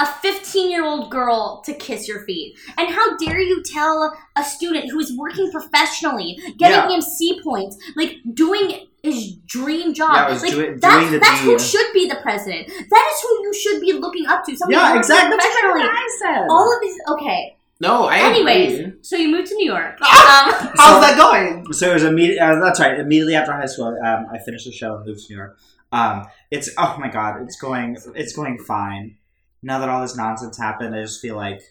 [0.00, 2.56] A 15 year old girl to kiss your feet?
[2.76, 8.18] And how dare you tell a student who is working professionally, getting EMC points, like
[8.32, 10.14] doing his dream job?
[10.14, 12.68] Yeah, like, that's, that's who should be the president.
[12.68, 14.56] That is who you should be looking up to.
[14.56, 15.36] Somebody yeah, exactly.
[15.36, 16.46] That's what I said.
[16.48, 16.96] All of these.
[17.08, 17.56] Okay.
[17.80, 18.92] No, I Anyways, agree.
[19.02, 19.98] so you moved to New York.
[20.02, 20.60] Ah!
[20.60, 21.72] Um, How's that going?
[21.72, 22.40] So it was immediately.
[22.40, 22.98] Uh, that's right.
[22.98, 25.58] Immediately after high school, um, I finished the show and moved to New York.
[25.92, 29.16] Um, it's oh my god, it's going, it's going fine.
[29.62, 31.62] Now that all this nonsense happened, I just feel like,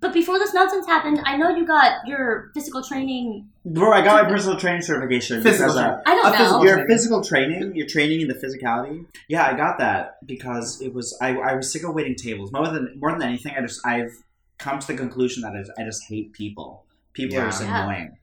[0.00, 3.48] but before this nonsense happened, I know you got your physical training.
[3.64, 6.02] bro, I got my personal training certification Physical because training.
[6.06, 6.38] I don't know.
[6.38, 9.04] physical- your physical training, your training in the physicality.
[9.28, 12.50] Yeah, I got that because it was I, I was sick of waiting tables.
[12.52, 14.12] More than more than anything, I just I've
[14.58, 16.86] come to the conclusion that I just, I just hate people.
[17.12, 17.42] People Yeah.
[17.42, 17.82] are just Yeah.
[17.84, 18.16] annoying.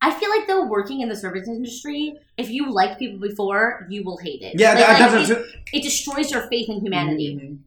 [0.00, 4.04] I feel like though working in the service industry, if you liked people before, you
[4.04, 4.54] will hate it.
[4.58, 7.34] Yeah, Like- that, like, that's it, what- it destroys your faith in humanity.
[7.36, 7.58] Mhm.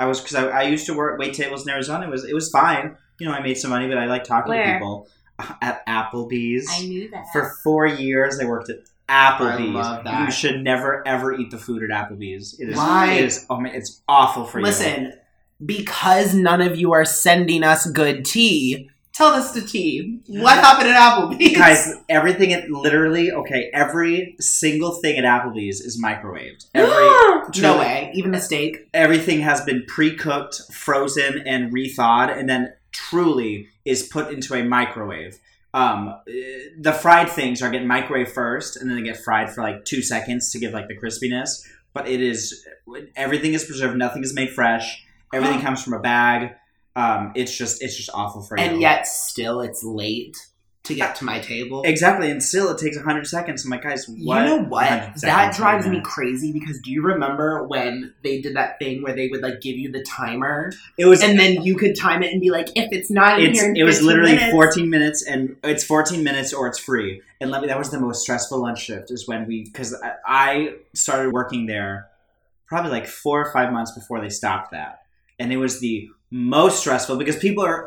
[0.00, 2.06] I was because I, I used to work wait tables in Arizona.
[2.06, 2.96] It was it was fine.
[3.18, 4.64] You know, I made some money, but I like talking Where?
[4.64, 5.08] to people
[5.60, 6.66] at Applebee's.
[6.70, 7.26] I knew that.
[7.32, 8.78] For four years, I worked at
[9.10, 9.74] Applebee's.
[9.74, 10.24] love that.
[10.24, 12.58] You should never ever eat the food at Applebee's.
[12.58, 13.12] It is Why?
[13.12, 14.64] it is oh man, it's awful for you.
[14.64, 15.12] Listen,
[15.64, 18.88] because none of you are sending us good tea,
[19.20, 20.20] tell us the tea.
[20.26, 21.56] What happened at Applebee's?
[21.56, 23.70] Guys, everything at literally okay.
[23.72, 26.66] Every single thing at Applebee's is microwaved.
[26.74, 28.10] Every no way.
[28.14, 28.88] Even the steak.
[28.94, 35.38] everything has been pre-cooked, frozen, and rethawed, and then truly is put into a microwave.
[35.72, 36.16] Um,
[36.78, 40.02] the fried things are getting microwaved first, and then they get fried for like two
[40.02, 41.66] seconds to give like the crispiness.
[41.92, 42.66] But it is
[43.16, 43.96] everything is preserved.
[43.96, 45.04] Nothing is made fresh.
[45.32, 46.54] Everything comes from a bag.
[46.96, 48.64] Um, it's just it's just awful for you.
[48.64, 50.36] And yet, still, it's late
[50.82, 51.82] to get to my table.
[51.84, 53.64] exactly, and still it takes hundred seconds.
[53.64, 54.40] I'm like, guys, what?
[54.40, 55.20] You know what?
[55.20, 59.28] That drives me crazy because do you remember when they did that thing where they
[59.28, 62.40] would like give you the timer It was and then you could time it and
[62.40, 65.22] be like, if it's not in it's here, in it was literally minutes- 14 minutes
[65.26, 68.58] and it's 14 minutes or it's free and let me that was the most stressful
[68.60, 69.94] lunch shift is when we because
[70.26, 72.08] I started working there
[72.66, 74.99] probably like four or five months before they stopped that
[75.40, 77.84] and it was the most stressful because people are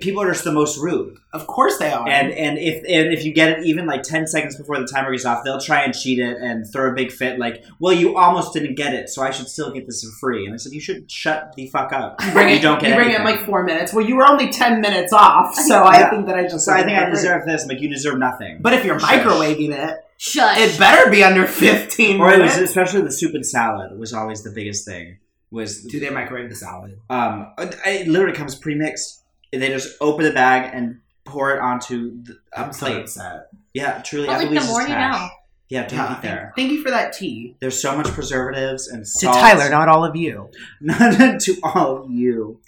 [0.00, 1.16] people are just the most rude.
[1.32, 2.08] Of course they are.
[2.08, 5.10] And and if and if you get it even like ten seconds before the timer
[5.10, 7.40] goes off, they'll try and cheat it and throw a big fit.
[7.40, 10.44] Like, well, you almost didn't get it, so I should still get this for free.
[10.46, 12.22] And I said, you should shut the fuck up.
[12.24, 13.38] you bring you it, don't get you bring it in anything.
[13.38, 13.92] like four minutes.
[13.92, 16.10] Well, you were only ten minutes off, so I Yeah.
[16.10, 16.64] think that I just.
[16.66, 17.14] So I think I agree.
[17.16, 17.62] deserve this.
[17.64, 18.58] I'm like, you deserve nothing.
[18.60, 19.10] But if you're Shush.
[19.10, 20.58] microwaving it, Shush.
[20.58, 24.44] it better be under fifteen or it was especially the soup and salad was always
[24.44, 25.18] the biggest thing.
[25.50, 26.98] Was Do they microwave the salad?
[27.10, 29.22] um, it it literally comes pre-mixed.
[29.52, 33.00] They just open the bag and pour it onto the, a I'm so plate.
[33.02, 33.48] upset.
[33.74, 34.26] Yeah, truly.
[34.28, 35.28] But, like, the more you know.
[35.68, 36.52] Yeah, don't Yeah, eat there.
[36.56, 37.56] Thank you for that tea.
[37.60, 39.26] There's so much preservatives and To.
[39.26, 40.50] Tyler, not all of you.
[40.80, 42.60] not to all of you.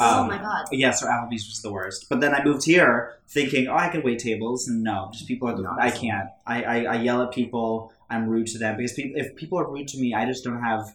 [0.00, 0.66] oh Um, my god.
[0.72, 2.06] Yeah, so Applebee's was the worst.
[2.08, 5.48] But then I moved here thinking, oh, I can wait tables, and no, just people
[5.48, 5.56] are.
[5.56, 6.28] The, No, I can't.
[6.46, 7.92] I, I I yell at people.
[8.10, 10.60] I'm rude to them because people, if people are rude to me, I just don't
[10.62, 10.94] have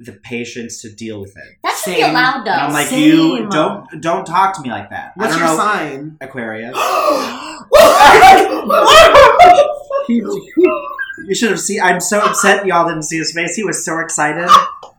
[0.00, 1.58] the patience to deal with it.
[1.62, 2.10] That should be Same.
[2.10, 2.52] allowed though.
[2.52, 3.02] And I'm like, Same.
[3.02, 5.12] you don't don't talk to me like that.
[5.14, 6.16] What's I your don't know, sign?
[6.20, 6.74] Aquarius.
[10.08, 11.80] you should have seen.
[11.82, 13.54] I'm so upset y'all didn't see his face.
[13.54, 14.48] He was so excited.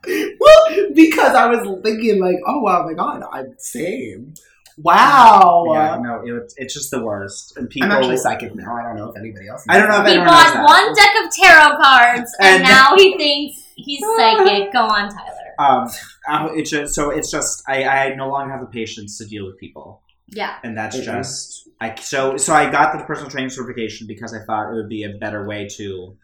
[0.94, 4.34] because I was thinking like, oh wow, my god, I'm same.
[4.78, 5.66] Wow.
[5.74, 7.56] Yeah, no, it, it's just the worst.
[7.58, 8.76] And people, I'm actually psychic now.
[8.76, 9.64] I don't know if anybody else.
[9.70, 10.64] I don't know if he anyone knows bought that.
[10.64, 14.72] one deck of tarot cards and, And- now he thinks he's psychic.
[14.74, 15.38] Go on, Tyler.
[15.60, 15.90] Um,
[16.30, 19.46] uh, it's just so it's just I, I no longer have the patience to deal
[19.46, 20.02] with people.
[20.34, 20.56] Yeah.
[20.64, 21.04] and that's Mhm.
[21.04, 24.88] just I so so I got the personal training certification because I thought it would
[24.88, 26.16] be a better way to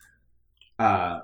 [0.80, 1.20] uh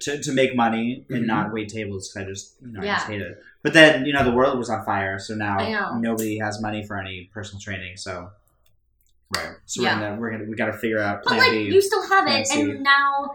[0.00, 1.26] to, to make money and Mhm.
[1.26, 3.42] not wait tables because I just you know I just hate it.
[3.62, 6.98] But then you know the world was on fire, so now nobody has money for
[6.98, 7.96] any personal training.
[7.98, 8.30] So
[9.36, 9.56] Right.
[9.66, 9.94] so Yeah.
[9.94, 11.64] we're gonna we're gonna we got to figure out But like B.
[11.64, 12.60] you still have it Fancy.
[12.62, 13.30] and now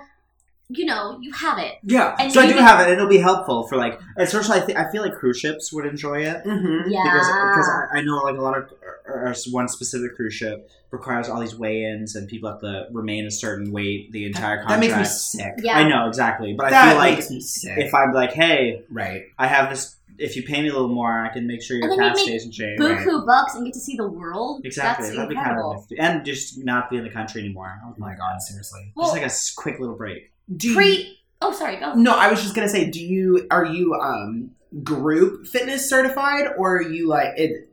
[0.76, 1.76] you know, you have it.
[1.84, 2.84] yeah, and so I do even- have it.
[2.92, 5.86] and It'll be helpful for like, especially I, th- I feel like cruise ships would
[5.86, 6.44] enjoy it.
[6.44, 6.90] Mm-hmm.
[6.90, 7.04] Yeah.
[7.04, 8.70] because because I, I know like a lot of
[9.06, 13.26] or, or one specific cruise ship requires all these weigh-ins and people have to remain
[13.26, 14.80] a certain weight the entire That contract.
[14.82, 15.54] makes me sick.
[15.64, 15.74] yeah.
[15.78, 17.78] I know exactly, but I feel like makes me sick.
[17.80, 19.24] if I'm like, hey, right.
[19.40, 19.96] I have this.
[20.20, 22.18] If you pay me a little more, I can make sure your And then cat
[22.20, 22.78] stays in shape.
[22.80, 24.62] Buku bucks and get to see the world.
[24.64, 25.98] Exactly, That's that'd be kind of nifty.
[25.98, 27.82] and just not be in the country anymore.
[27.84, 28.92] Oh my god, seriously.
[28.96, 30.32] Well, just like a quick little break.
[30.56, 31.06] Do you-
[31.42, 31.94] Oh, sorry, go.
[31.94, 34.52] No, I was just gonna say, do you are you um
[34.84, 37.70] group fitness certified or are you like it?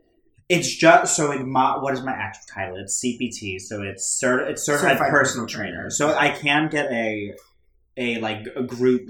[0.49, 2.77] It's just so in my what is my actual title?
[2.79, 5.73] It's CPT, so it's cert, it's certified, Certified personal personal trainer.
[5.77, 5.91] trainer.
[5.91, 7.35] So I can get a
[7.97, 9.09] a like a group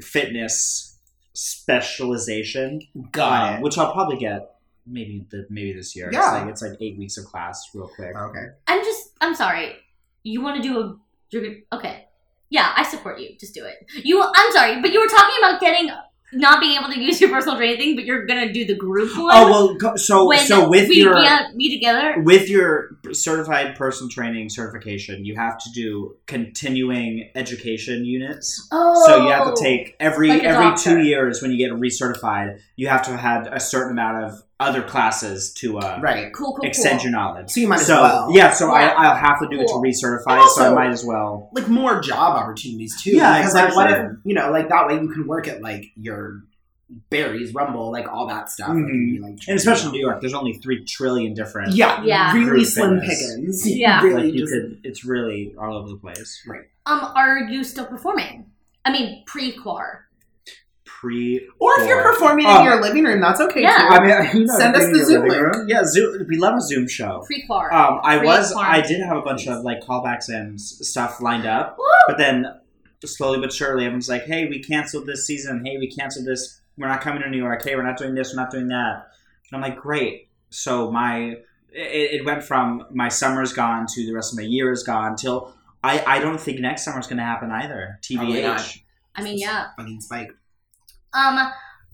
[0.00, 0.96] fitness
[1.34, 2.80] specialization,
[3.12, 4.54] Got um, which I'll probably get
[4.86, 6.08] maybe the maybe this year.
[6.12, 6.20] Yeah.
[6.20, 8.14] it's like, it's like eight weeks of class, real quick.
[8.16, 8.46] Okay.
[8.66, 9.10] I'm just.
[9.20, 9.76] I'm sorry.
[10.22, 10.96] You want to do a?
[11.30, 12.04] You're gonna, okay.
[12.50, 13.36] Yeah, I support you.
[13.38, 13.86] Just do it.
[14.04, 14.22] You.
[14.22, 15.90] I'm sorry, but you were talking about getting
[16.32, 19.10] not being able to use your personal training thing, but you're gonna do the group
[19.16, 19.32] oh, one.
[19.34, 21.14] Oh well, so so with we your
[21.56, 22.20] be together.
[22.22, 28.66] with your certified personal training certification, you have to do continuing education units.
[28.72, 30.96] Oh, So you have to oh, take every Like every doctor.
[30.96, 34.42] two years when you get recertified, you have to have had a certain amount of
[34.60, 36.32] other classes to uh, Right.
[36.32, 37.10] cool, cool, extend cool.
[37.10, 37.50] your knowledge.
[37.50, 38.28] So you might as well.
[38.32, 38.72] yeah, so Yeah.
[38.72, 39.84] I, I'll have to do Cool.
[39.84, 41.48] it to recertify, And so I might as well.
[41.52, 43.12] Like more job opportunities too.
[43.12, 45.84] Yeah, because like what if you know like that way you can work at like
[45.96, 46.42] your
[47.10, 48.68] Barry's, rumble, like all that stuff.
[48.70, 48.88] Like, Mhm.
[48.88, 51.74] you be, like, And especially in New York, there's only three trillion different.
[51.74, 52.32] Yeah, Yeah.
[52.32, 53.30] really slim fitness.
[53.34, 53.68] pickings.
[53.76, 54.00] Yeah.
[54.02, 54.80] really like you just- could.
[54.84, 56.42] It's really all over the place.
[56.48, 56.62] Right.
[56.86, 58.46] Um, are you still performing?
[58.86, 60.07] I mean, pre-quar.
[61.00, 63.76] Pre Or if you're performing in your living room, that's okay Yeah.
[63.78, 63.84] too.
[63.94, 65.40] I mean, you know, Send us the Zoom link.
[65.40, 65.68] room.
[65.68, 66.26] Yeah, Zoom.
[66.28, 67.22] We love a Zoom show.
[67.26, 67.72] Pre-quar.
[67.72, 68.66] Um, I was, Pre-quar.
[68.66, 71.84] I did have a bunch of like callbacks and s- stuff lined up, Woo!
[72.08, 72.46] but then
[73.04, 75.64] slowly but surely, everyone's like, "Hey, we canceled this season.
[75.64, 76.60] Hey, we canceled this.
[76.76, 77.62] We're not coming to New York.
[77.62, 78.32] Hey, we're not doing this.
[78.34, 79.06] We're not doing that."
[79.50, 81.36] And I'm like, "Great." So my
[81.72, 85.14] it, it went from my summer's gone to the rest of my year is gone
[85.14, 88.00] till I I don't think next summer's going to happen either.
[88.16, 88.58] Probably not.
[88.58, 88.82] TBH.
[89.14, 89.68] I mean, yeah.
[89.76, 90.30] Fucking spike.
[91.12, 91.50] Um,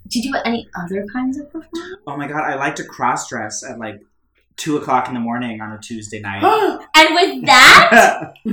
[0.08, 1.96] do you do any other kinds of performing?
[2.06, 4.00] Oh my god, I like to cross dress at like
[4.56, 6.42] two o'clock in the morning on a Tuesday night.
[6.96, 8.34] And with that,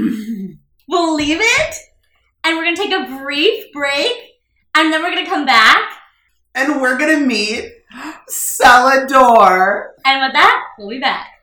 [0.88, 1.76] we'll leave it,
[2.44, 4.12] and we're gonna take a brief break,
[4.76, 5.92] and then we're gonna come back,
[6.56, 7.72] and we're gonna meet
[8.30, 9.90] Celador.
[10.06, 11.41] and with that, we'll be back.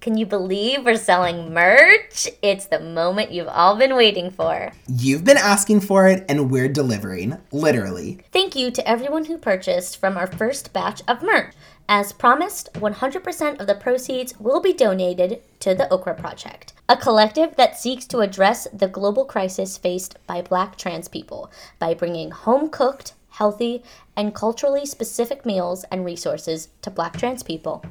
[0.00, 2.26] Can you believe we're selling merch?
[2.40, 4.72] It's the moment you've all been waiting for.
[4.88, 7.36] You've been asking for it, and we're delivering.
[7.52, 8.20] Literally.
[8.32, 11.52] Thank you to everyone who purchased from our first batch of merch.
[11.86, 17.56] As promised, 100% of the proceeds will be donated to the Okra Project, a collective
[17.56, 22.70] that seeks to address the global crisis faced by black trans people by bringing home
[22.70, 23.82] cooked, healthy,
[24.16, 27.84] and culturally specific meals and resources to black trans people.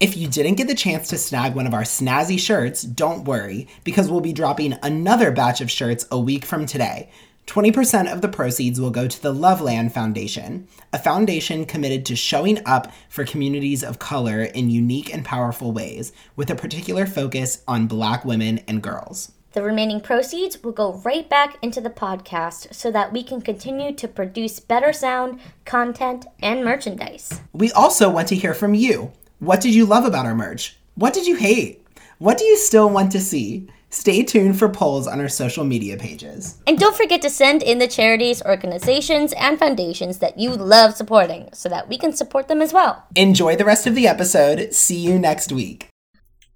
[0.00, 3.68] If you didn't get the chance to snag one of our snazzy shirts, don't worry,
[3.84, 7.10] because we'll be dropping another batch of shirts a week from today.
[7.46, 12.60] 20% of the proceeds will go to the Loveland Foundation, a foundation committed to showing
[12.66, 17.86] up for communities of color in unique and powerful ways, with a particular focus on
[17.86, 19.30] black women and girls.
[19.52, 23.94] The remaining proceeds will go right back into the podcast so that we can continue
[23.94, 27.40] to produce better sound, content, and merchandise.
[27.52, 29.12] We also want to hear from you.
[29.44, 30.74] What did you love about our merch?
[30.94, 31.86] What did you hate?
[32.16, 33.68] What do you still want to see?
[33.90, 36.56] Stay tuned for polls on our social media pages.
[36.66, 41.50] And don't forget to send in the charities, organizations, and foundations that you love supporting
[41.52, 43.04] so that we can support them as well.
[43.16, 44.72] Enjoy the rest of the episode.
[44.72, 45.88] See you next week.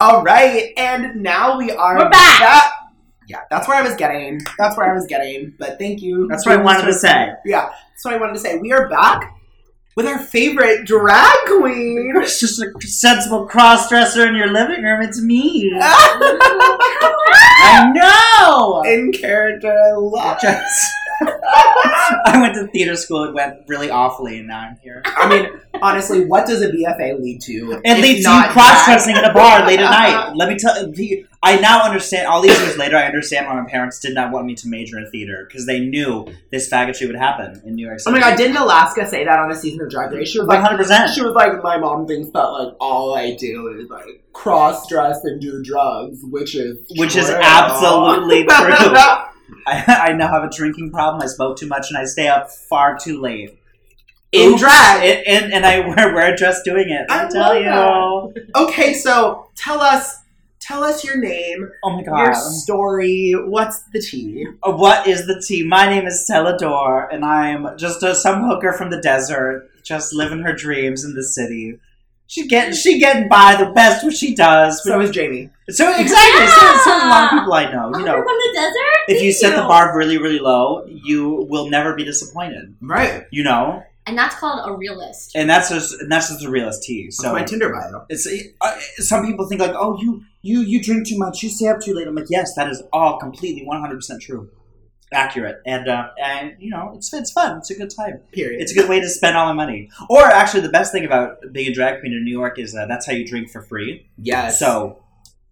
[0.01, 2.73] All right, and now we are We're back!
[3.29, 4.41] yeah, that's where I was getting.
[4.57, 5.53] That's where I was getting.
[5.59, 6.27] But thank you.
[6.27, 7.33] That's what I wanted to say.
[7.45, 8.57] Yeah, that's what I wanted to say.
[8.57, 9.38] We are back
[9.99, 12.13] with our favorite drag queen.
[12.23, 15.03] It's just a sensible cross dresser in your living room.
[15.03, 15.73] It's me.
[15.81, 16.71] I
[17.93, 18.83] know.
[18.83, 20.41] In character, I love.
[20.41, 20.93] Just-
[22.25, 23.25] I went to theater school.
[23.25, 25.03] It went really awfully, and now I'm here.
[25.05, 27.81] I mean, honestly, what does a BFA lead to?
[27.85, 30.33] It leads to cross dressing in a bar late at night.
[30.37, 32.27] Let me tell you, I now understand.
[32.27, 34.99] All these years later, I understand why my parents did not want me to major
[34.99, 38.11] in theater because they knew this faggotry would happen in New York City.
[38.11, 40.29] Oh my god, didn't Alaska say that on a season of Drag Race?
[40.29, 41.11] She was like, hundred percent.
[41.15, 45.25] she was like, my mom thinks that like all I do is like cross dress
[45.25, 48.95] and do drugs, which is Which is absolutely true.
[49.67, 51.23] I, I now have a drinking problem.
[51.23, 53.59] I smoke too much, and I stay up far too late.
[54.31, 55.03] In drag.
[55.05, 57.07] and, and, and I wear, wear a dress doing it.
[57.11, 58.35] I I tell you.
[58.55, 60.19] Okay, so tell us,
[60.61, 63.33] tell us your name, Oh my god, your story.
[63.33, 64.47] What's the tea?
[64.63, 65.65] Uh, What is the tea?
[65.67, 70.41] My name is Celador, and I'm just a, some hooker from the desert, just living
[70.41, 71.79] her dreams in the city.
[72.29, 74.83] She getting she getting by the best what she does.
[74.85, 75.51] So is Jamie.
[75.71, 77.89] So exactly, so, so a lot of people I know.
[77.99, 79.05] You Oh, know, from the desert?
[79.09, 82.75] if you Thank set the bar really really low, you will never be disappointed.
[82.81, 83.25] Right.
[83.31, 85.33] You know, And that's called a realist.
[85.35, 87.11] and that's just and that's just a realist tea.
[87.11, 88.05] So So my Tinder bio.
[88.11, 88.27] it's
[88.61, 91.81] uh, some people think like, oh, you you you drink too much, you stay up
[91.81, 92.07] too late.
[92.07, 94.51] I'm like, yes, that is all completely 100 percent true,
[95.13, 98.21] accurate, and uh, and you know, it's it's fun, it's a good time.
[98.33, 98.61] Period.
[98.61, 99.91] It's a good way to spend all my money.
[100.09, 102.87] Or actually, the best thing about being a drag queen in New York is uh,
[102.87, 104.09] that's how you drink for free.
[104.17, 104.59] yes.
[104.59, 105.03] So,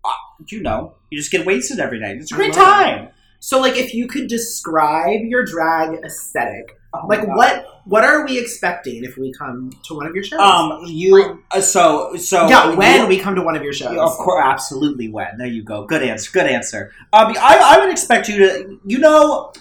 [0.05, 0.11] uh,
[0.49, 2.17] you know, you just get wasted every night.
[2.17, 3.09] It's a great time.
[3.41, 8.39] So, like, if you could describe your drag aesthetic, Oh like, what what are we
[8.39, 10.41] expecting if we come to one of your shows?
[10.41, 13.97] Um, you uh, so so yeah, when you- we come to one of your shows.
[13.97, 15.09] Of course, absolutely.
[15.09, 15.85] When there you go.
[15.87, 16.31] Good answer.
[16.33, 16.93] Good answer.
[17.13, 19.53] Um, I, I would expect you to, you know,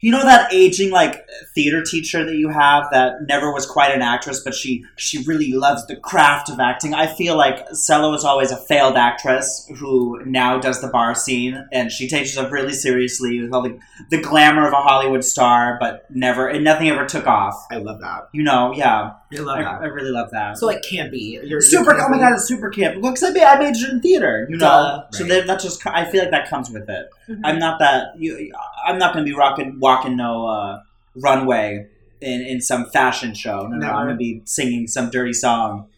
[0.00, 4.02] you know that aging like theater teacher that you have that never was quite an
[4.02, 6.94] actress, but she she really loves the craft of acting.
[6.94, 11.66] I feel like Cella was always a failed actress who now does the bar scene,
[11.72, 13.78] and she takes herself really seriously with all the
[14.10, 17.66] the glamour of a Hollywood star, but never and nothing ever took off.
[17.70, 18.28] I love that.
[18.32, 19.80] You know, yeah, I love I, that.
[19.82, 20.56] I really love that.
[20.56, 21.38] So, like, campy.
[21.46, 21.92] You're Super!
[21.94, 22.94] you're Oh my god, it's super camp.
[23.02, 24.66] Because I, ma- I majored in theater, you know.
[24.66, 25.10] Duh.
[25.12, 25.46] So Right.
[25.46, 27.10] that, just I feel like that comes with it.
[27.28, 27.40] Mhm.
[27.44, 28.52] I'm not that you.
[28.86, 30.80] I'm not going to be rocking walking no uh,
[31.14, 31.86] runway
[32.20, 33.66] in in some fashion show.
[33.66, 33.86] No, no.
[33.88, 35.88] I'm going to be singing some dirty song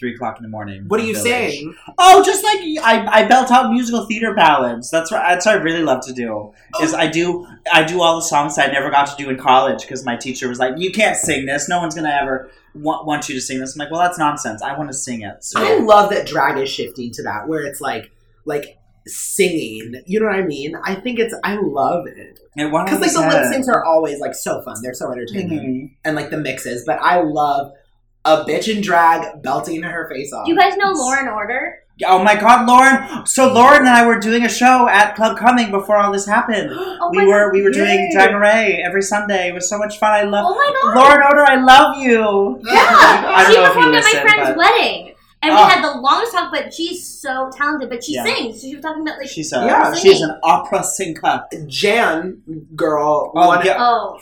[0.00, 0.84] three o'clock in the morning.
[0.88, 1.30] What are you Village.
[1.30, 1.74] saying?
[1.98, 4.90] Oh, just like I, I belt out musical theater ballads.
[4.90, 6.52] That's what that's what I really love to do.
[6.82, 9.36] Is I do I do all the songs that I never got to do in
[9.38, 11.68] college because my teacher was like, "You can't sing this.
[11.68, 14.62] No one's gonna ever want, want you to sing this." I'm like, "Well, that's nonsense.
[14.62, 17.60] I want to sing it." So I love that drag is shifting to that, where
[17.62, 18.10] it's like,
[18.46, 20.02] like singing.
[20.06, 20.74] You know what I mean?
[20.84, 21.34] I think it's.
[21.44, 24.76] I love it because like the lip syncs are always like so fun.
[24.82, 25.90] They're so entertaining, Mhm.
[26.04, 26.84] and like the mixes.
[26.86, 27.72] But I love
[28.30, 30.46] a bitch in drag belting her face off.
[30.46, 31.76] Do you guys know Lauren Order?
[32.06, 33.26] Oh my God, Lauren!
[33.26, 36.70] So Lauren and I were doing a show at Club Cumming before all this happened.
[37.02, 37.52] Oh we were God.
[37.54, 39.48] we were doing Drag Dragon Ray every Sunday.
[39.48, 40.12] It was so much fun.
[40.12, 40.96] I love Oh my god!
[40.96, 42.60] Lauren Order, I love you.
[42.62, 45.58] Yeah, I don't she know if you performed at my friend's but- wedding, and we
[45.60, 45.64] Oh.
[45.64, 46.52] had the longest talk.
[46.52, 47.88] But she's so talented.
[47.88, 48.24] But she Yeah.
[48.24, 48.60] sings.
[48.60, 49.94] So she was talking about like, She's a Yeah.
[49.94, 51.44] she's an opera singer.
[51.66, 52.42] Jan,
[52.76, 53.76] girl, Oh, one, yeah.
[53.78, 54.18] oh,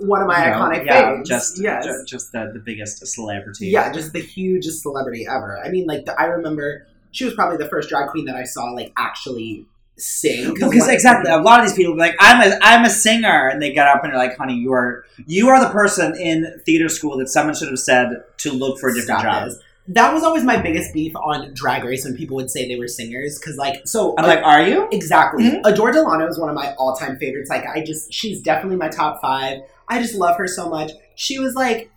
[0.00, 1.28] one of my You know, iconic yeah, things.
[1.28, 1.84] Just yes.
[1.84, 3.68] ju- just the, the biggest celebrity.
[3.68, 5.58] Yeah, just the hugest celebrity ever.
[5.64, 8.44] I mean, like, the, I remember she was probably the first drag queen that I
[8.44, 10.54] saw, like, actually sing.
[10.54, 13.48] Because when- exactly, a lot of these people be like, "I'm a, I'm a singer,"
[13.48, 16.60] and they get up and they're like, "Honey, you are, you are the person in
[16.64, 18.08] theater school that someone should have said
[18.38, 19.50] to look for a different Stop job."
[19.88, 22.86] That was always my biggest beef on Drag Race when people would say they were
[22.88, 24.88] singers because like so I'm like, are you?
[24.92, 25.44] Exactly.
[25.44, 25.60] Mhm.
[25.64, 27.50] Adore Delano is one of my all time favorites.
[27.50, 29.62] Like, I just, she's definitely my top five.
[29.88, 30.92] I just love her so much.
[31.16, 31.90] She was like,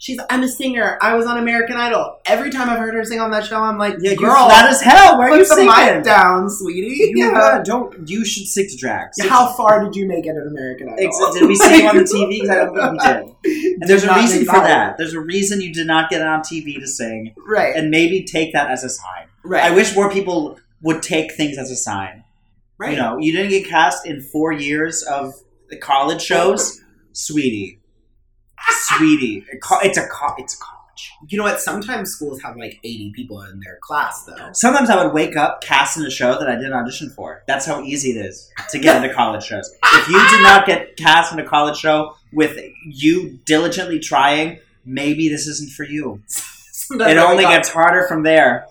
[0.00, 0.98] she's, I'm a singer.
[1.00, 2.16] I was on American Idol.
[2.26, 4.68] Every time I've heard her sing on that show, I'm like, Yeah, you girl, flat
[4.68, 5.18] as hell.
[5.18, 5.94] Where are put you the singing?
[5.96, 7.12] mic down, sweetie.
[7.14, 7.38] You, Yeah.
[7.38, 8.08] uh, don't.
[8.08, 9.12] You should stick to drag.
[9.14, 11.04] Stick How far did you make it at American Idol?
[11.06, 12.40] Ex- Did we see you on the TV?
[12.40, 12.92] 'Cause I don't think
[13.44, 13.76] we did.
[13.80, 14.64] And there's a Did not reason for that.
[14.64, 14.98] that.
[14.98, 17.74] There's a reason you did not get on TV to sing, Right.
[17.76, 19.28] and maybe take that as a sign.
[19.44, 19.62] right.
[19.64, 22.24] I wish more people would take things as a sign.
[22.78, 22.92] Right.
[22.92, 25.34] You know, you didn't get cast in four years of
[25.70, 26.80] the college shows,
[27.12, 27.79] sweetie,
[28.70, 29.44] sweetie.
[29.50, 30.76] It's a co- it's college.
[31.28, 31.60] You know what?
[31.60, 34.50] Sometimes schools have like 80 people in their class, though.
[34.52, 37.42] Sometimes I would wake up cast in a show that I didn't audition for.
[37.46, 39.70] That's how easy it is to get into college shows.
[39.82, 45.28] If you did not get cast in a college show with you diligently trying, maybe
[45.30, 46.20] this isn't for you.
[46.26, 48.66] Sometimes It only gets harder from there.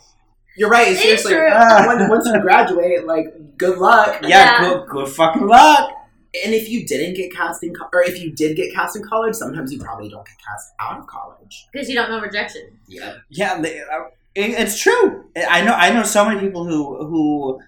[0.56, 0.90] You're right.
[0.90, 1.32] It's Seriously.
[1.34, 1.50] true.
[1.88, 4.20] when, once you graduate, like, good luck.
[4.22, 4.70] Yeah, Yeah.
[4.70, 5.92] good, good fucking luck.
[6.44, 9.04] And if you didn't get cast in, co- or if you did get cast in
[9.04, 11.68] college, sometimes you probably don't get cast out of college.
[11.72, 12.80] Because you don't know rejection.
[12.88, 13.18] Yeah.
[13.30, 15.26] Yeah, they, uh, it, it's true.
[15.50, 15.74] I know.
[15.74, 17.60] I know so many people who who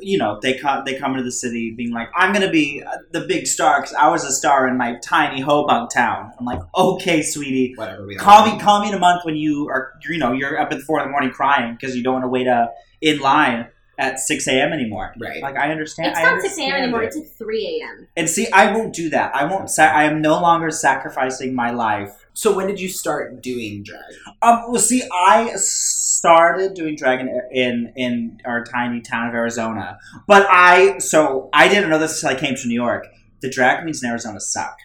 [0.00, 2.98] you know they come they come into the city being like, I'm gonna be uh,
[3.12, 6.32] the big star because I was a star in my tiny hobunk town.
[6.38, 8.06] I'm like, okay, sweetie, Whatever.
[8.06, 10.72] We call me call me in a month when you are you know you're up
[10.72, 12.68] at four in the morning crying because you don't want to wait uh,
[13.00, 13.68] in line
[14.02, 14.72] at six a.m.
[14.72, 15.14] anymore.
[15.18, 15.40] Right.
[15.40, 16.08] Like I understand.
[16.08, 16.72] It's I not 6 a.m.
[16.74, 17.02] anymore.
[17.02, 17.06] it.
[17.06, 18.08] It's like 3 a.m.
[18.16, 19.34] And see, I won't do that.
[19.34, 19.70] I won't.
[19.70, 24.02] Sa- I am no longer sacrificing my life So when did you start doing drag?
[24.42, 29.98] Um, well, see, I started doing drag in, in in our tiny town of Arizona,
[30.26, 33.06] but I so I didn't know this until I came to New York.
[33.40, 34.76] The drag queens in Arizona suck,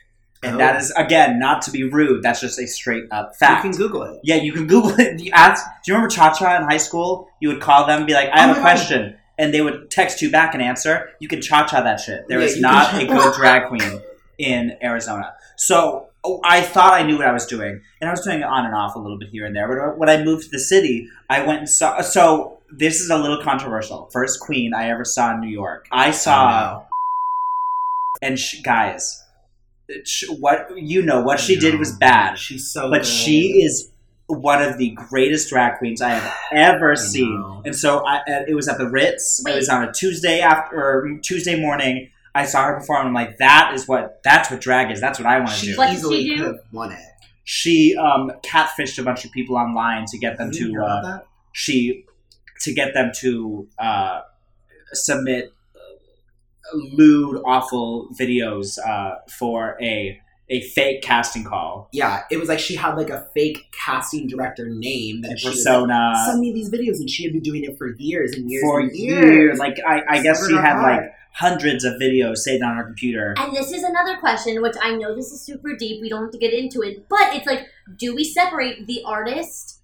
[0.43, 0.57] and Oh.
[0.59, 2.23] that is again not to be rude.
[2.23, 3.63] That's just a straight up fact.
[3.65, 4.19] You can Google it.
[4.23, 5.19] yeah, you can Google it.
[5.19, 5.65] You ask.
[5.83, 7.29] Do you remember Cha Cha in high school?
[7.39, 8.61] You would call them, and be like, "I Oh have my a God.
[8.61, 11.09] question," and they would text you back an answer.
[11.19, 12.27] You can Cha Cha that shit.
[12.27, 14.01] There Yeah, is not a good drag queen
[14.38, 15.33] in Arizona.
[15.55, 18.43] So oh, I thought I knew what I was doing, and I was doing it
[18.45, 19.67] on and off a little bit here and there.
[19.67, 22.01] But when I moved to the city, I went and saw.
[22.01, 24.09] So this is a little controversial.
[24.11, 25.88] First queen I ever saw in New York.
[25.91, 26.88] I saw, oh,
[28.21, 29.23] and sh- guys,
[30.39, 32.89] what you know, what she did was bad, She's so.
[32.89, 33.05] but good.
[33.05, 33.91] she is
[34.27, 37.33] one of the greatest drag queens I have ever seen.
[37.39, 37.61] know.
[37.65, 39.41] And so I, uh, it was at the Ritz.
[39.45, 42.09] It was on a Tuesday after or Tuesday morning.
[42.35, 43.07] I saw her perform.
[43.07, 44.99] I'm like, that is what that's what drag is.
[44.99, 45.77] That's what I want to do.
[45.77, 46.38] What did easily she do?
[46.38, 46.99] could have won it.
[47.45, 51.27] She um, catfished a bunch of people online to get them You to uh, that?
[51.53, 52.05] she
[52.61, 54.21] to get them to uh,
[54.91, 55.53] submit
[56.74, 62.76] lewd, awful videos uh, for a a fake casting call, Yeah, it was like she
[62.76, 66.13] had like a fake casting director name that a she was persona.
[66.15, 68.63] like, send me these videos, and she had been doing it for years and years
[68.63, 69.59] for and years.
[69.59, 70.84] Like I, I guess she had caught.
[70.84, 73.36] like hundreds of videos saved on her computer.
[73.38, 76.01] And this is another question, which I know this is super deep.
[76.01, 79.82] We don't have to get into it, but it's like, do we separate the artist,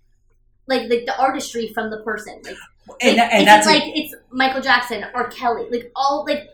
[0.68, 2.42] like like the artistry, from the person?
[2.46, 2.56] Like,
[3.02, 6.48] and, like, and that's it a- like it's Michael Jackson or Kelly, like all like,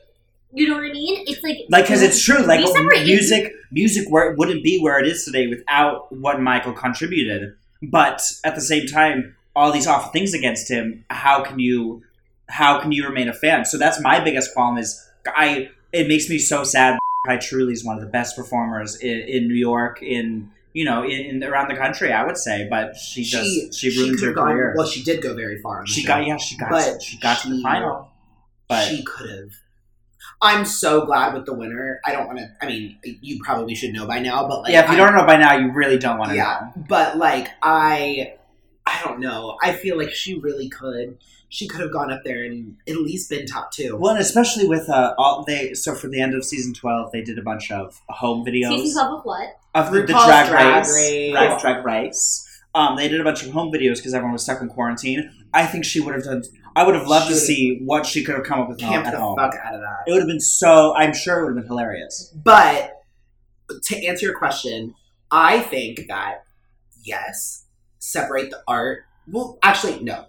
[0.52, 1.24] you know what I mean?
[1.28, 2.43] It's like like because it's true.
[2.45, 2.62] Like
[3.06, 7.56] music, music where it wouldn't be where it is today without what Michael contributed.
[7.82, 11.06] But at the same time, all these awful things against him.
[11.10, 12.04] How can you?
[12.47, 13.66] How can you remain a fan?
[13.66, 14.78] So that's my biggest qualm.
[14.78, 15.70] Is I.
[15.91, 17.00] It makes me so sad.
[17.28, 20.02] I truly is one of the best performers in, in New York.
[20.02, 22.68] In you know, in, in around the country, I would say.
[22.70, 24.74] But she just she, ruined could've her gone- career.
[24.78, 25.86] Well, she did go very far.
[25.86, 26.08] she show.
[26.08, 28.10] got yeah, she got But she got to the final.
[28.68, 29.50] But she could have.
[30.42, 32.00] I'm so glad with the winner.
[32.06, 32.50] I don't want to.
[32.62, 35.16] I mean, you probably should know by now, but like, yeah, if you I'm- don't
[35.16, 36.84] know by now, you really don't want to yeah, know.
[36.88, 38.36] but like, I,
[38.86, 39.58] I don't know.
[39.62, 41.18] I feel like she really could.
[41.52, 43.98] She could have gone up there and at least been top two.
[43.98, 47.24] Well, and especially with uh, all they so for the end of season twelve, they
[47.24, 49.60] did a bunch of home videos season twelve of what?
[49.74, 51.32] of the, the drag, Drag race, Race.
[51.32, 52.46] Drag, drag race.
[52.76, 55.32] Um, they did a bunch of home videos because everyone was stuck in quarantine.
[55.54, 56.44] I think she would have done.
[56.80, 59.06] I would have loved to Should've- see what she could have come up with Camp
[59.06, 59.36] at the home.
[59.38, 60.04] fuck out of that.
[60.08, 60.96] It would have been so.
[60.96, 62.34] I'm sure it would have been hilarious.
[62.42, 63.04] But
[63.84, 64.96] to answer your question,
[65.30, 66.46] I think that
[67.04, 67.66] yes,
[68.00, 69.04] separate the art.
[69.28, 70.26] Well, actually, no.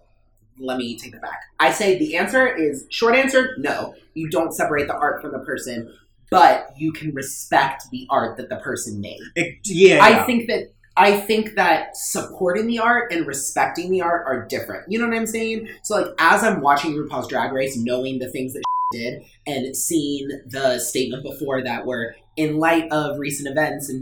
[0.59, 1.41] Let me take that back.
[1.61, 3.55] I say the answer is short answer.
[3.59, 5.95] No, you don't separate the art from the person,
[6.33, 9.21] but you can respect the art that the person made.
[9.37, 14.25] It, yeah, I think that I think that supporting the art and respecting the art
[14.27, 14.91] are different.
[14.91, 15.69] You know what I'm saying?
[15.83, 18.63] So like as I'm watching RuPaul's Drag Race, knowing the things that
[18.93, 24.01] did and seeing the statement before that were in light of recent events and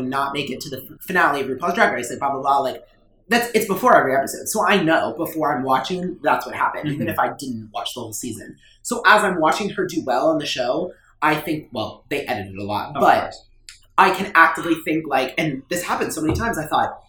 [0.02, 2.84] not make it to the finale of RuPaul's Drag Race, like blah blah blah, like
[3.28, 7.06] that's it's before every episode, so I know before I'm watching that's what happened, even
[7.08, 7.10] Mhm.
[7.10, 8.56] if I didn't watch the whole season.
[8.82, 12.56] So as I'm watching her do well on the show, I think well they edited
[12.56, 13.44] a lot, Of but course.
[13.98, 16.56] I can actively think like, and this happened so many times.
[16.56, 17.02] I thought,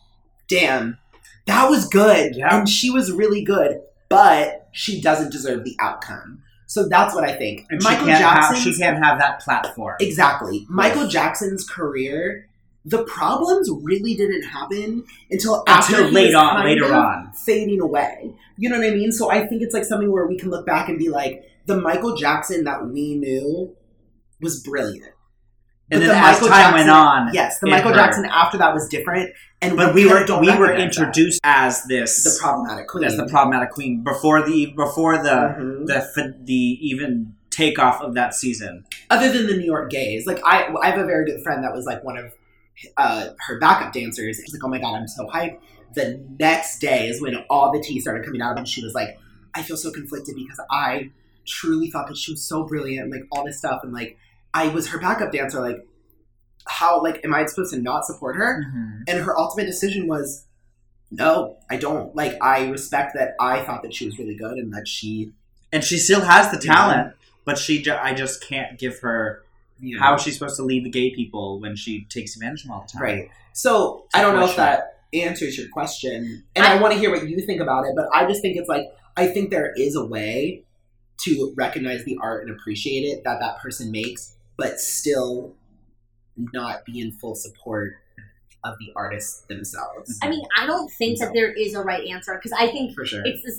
[0.47, 0.97] damn,
[1.45, 2.57] that was good, Yeah.
[2.57, 3.79] and she was really good,
[4.09, 6.41] but she doesn't deserve the outcome.
[6.65, 7.65] So that's what I think.
[7.69, 9.95] and Michael she can't have she can't have that platform.
[9.99, 10.65] Exactly.
[10.69, 12.47] Michael Jackson's career,
[12.85, 17.31] the problems really didn't happen until after Until late on, later on.
[17.33, 18.33] fading away.
[18.57, 19.11] You know what I mean?
[19.11, 21.77] So I think it's like something where we can look back and be like, the
[21.79, 23.75] Michael Jackson that we knew
[24.39, 25.11] was brilliant.
[25.91, 27.95] And then the as Michael time went on, yes, the Michael hurt.
[27.97, 29.31] Jackson after that was different,
[29.61, 30.79] and but we were we were recognize that.
[30.81, 33.03] introduced as this the problematic queen.
[33.05, 35.87] as the problematic queen before the before the Mhm.
[35.87, 38.85] the the even takeoff of that season.
[39.09, 41.73] other than the New York gays, like I, I have a very good friend that
[41.73, 42.31] was like one of
[42.95, 44.37] uh, her backup dancers.
[44.37, 45.57] She's like, oh my god, I'm so hyped.
[45.95, 49.17] The next day is when all the tea started coming out, and she was like,
[49.55, 51.09] I feel so conflicted because I
[51.47, 54.17] truly thought that she was so brilliant, and like all this stuff, and like
[54.53, 55.59] I was her backup dancer.
[55.61, 55.85] Like,
[56.67, 58.63] how like am I supposed to not support her?
[58.67, 59.01] Mm-hmm.
[59.07, 60.45] And her ultimate decision was,
[61.11, 62.15] no, I don't.
[62.15, 65.31] Like, I respect that I thought that she was really good, and that she.
[65.71, 66.73] And she still has the Yeah.
[66.73, 67.13] talent,
[67.45, 69.43] but she ju- I just can't give her
[69.79, 72.61] You know, how is she supposed to lead the gay people when she takes advantage
[72.61, 73.01] of them all the time.
[73.01, 73.29] Right.
[73.53, 77.27] So I don't know if that answers your question, and I, want to hear what
[77.27, 77.93] you think about it.
[77.95, 78.85] But I just think it's like
[79.17, 80.63] I think there is a way
[81.21, 85.55] to recognize the art and appreciate it that that person makes, but still
[86.37, 87.93] not be in full support
[88.65, 90.19] of the artists themselves.
[90.21, 93.05] I mean, I don't think that there is a right answer because I think For
[93.05, 93.21] sure.
[93.25, 93.57] it's this.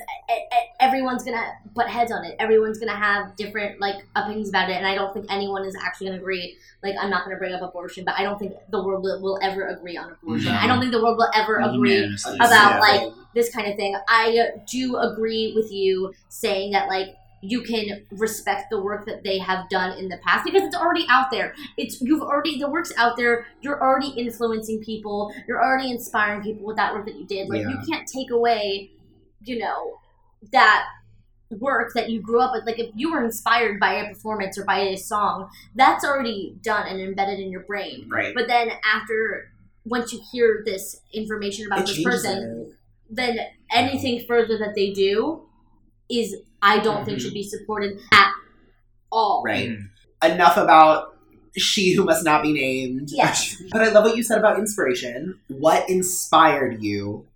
[0.78, 1.42] Everyone's gonna
[1.74, 2.36] butt heads on it.
[2.38, 6.08] Everyone's gonna have different like opinions about it, and I don't think anyone is actually
[6.08, 6.56] gonna agree.
[6.82, 9.38] Like, I'm not gonna bring up abortion, but I don't think the world will, will
[9.42, 10.52] ever agree on abortion.
[10.52, 10.58] No.
[10.58, 12.04] I don't think the world will ever agree
[12.36, 12.78] about Yeah.
[12.80, 13.96] like this kind of thing.
[14.08, 19.38] I do agree with you saying that like you can respect the work that they
[19.38, 21.54] have done in the past because it's already out there.
[21.76, 23.46] It's you've already the work's out there.
[23.62, 25.34] You're already influencing people.
[25.48, 27.48] You're already inspiring people with that work that you did.
[27.48, 28.90] Like you can't take away,
[29.44, 29.98] you know,
[30.52, 30.84] that
[31.58, 32.66] work that you grew up with.
[32.66, 36.86] Like if you were inspired by a performance or by a song, that's already done
[36.86, 38.08] and embedded in your brain.
[38.10, 38.34] right.
[38.34, 39.50] But then after
[39.84, 42.76] once you hear this information about It this person, it.
[43.08, 43.38] then
[43.72, 45.46] anything further that they do
[46.08, 47.22] is I don't think Mhm.
[47.22, 48.30] should be supported at
[49.10, 49.42] all.
[49.44, 49.70] Right.
[49.70, 50.34] Mhm.
[50.34, 51.16] Enough about
[51.56, 53.10] she who must not be named.
[53.10, 53.56] Yes.
[53.72, 55.38] But I love what you said about inspiration.
[55.48, 57.26] What inspired you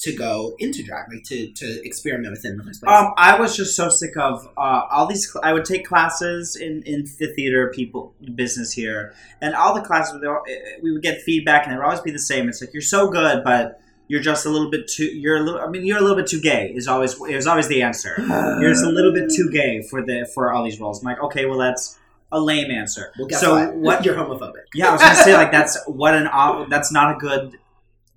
[0.00, 2.94] to go into drag, like to to experiment with it in the first place?
[2.94, 5.30] Um, I was just so sick of uh, all these.
[5.32, 9.80] Cl- I would take classes in, in the theater people business here, and all the
[9.80, 10.44] classes they were-
[10.82, 12.48] we would get feedback, and it would always be the same.
[12.48, 15.04] It's like you're so good, but you're just a little bit too.
[15.04, 15.60] You're a little.
[15.60, 16.72] I mean, you're a little bit too gay.
[16.74, 18.14] Is always is always the answer.
[18.18, 21.00] You're just a little bit too gay for the for all these roles.
[21.00, 21.98] I'm like, okay, well that's
[22.32, 23.12] a lame answer.
[23.18, 23.76] well, so what?
[23.76, 24.04] what?
[24.04, 24.64] You're homophobic.
[24.74, 26.28] Yeah, I was gonna say like that's what an
[26.68, 27.58] that's not a good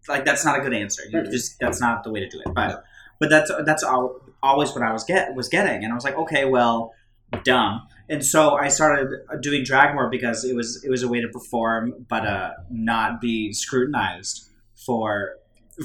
[0.08, 1.04] like that's not a good answer.
[1.10, 2.54] You just that's not the way to do it.
[2.54, 2.84] But
[3.20, 6.46] but that's that's always what I was get was getting, and I was like, okay,
[6.46, 6.94] well,
[7.44, 7.88] dumb.
[8.10, 11.28] And so I started doing drag more because it was it was a way to
[11.28, 15.38] perform, but uh, not be scrutinized for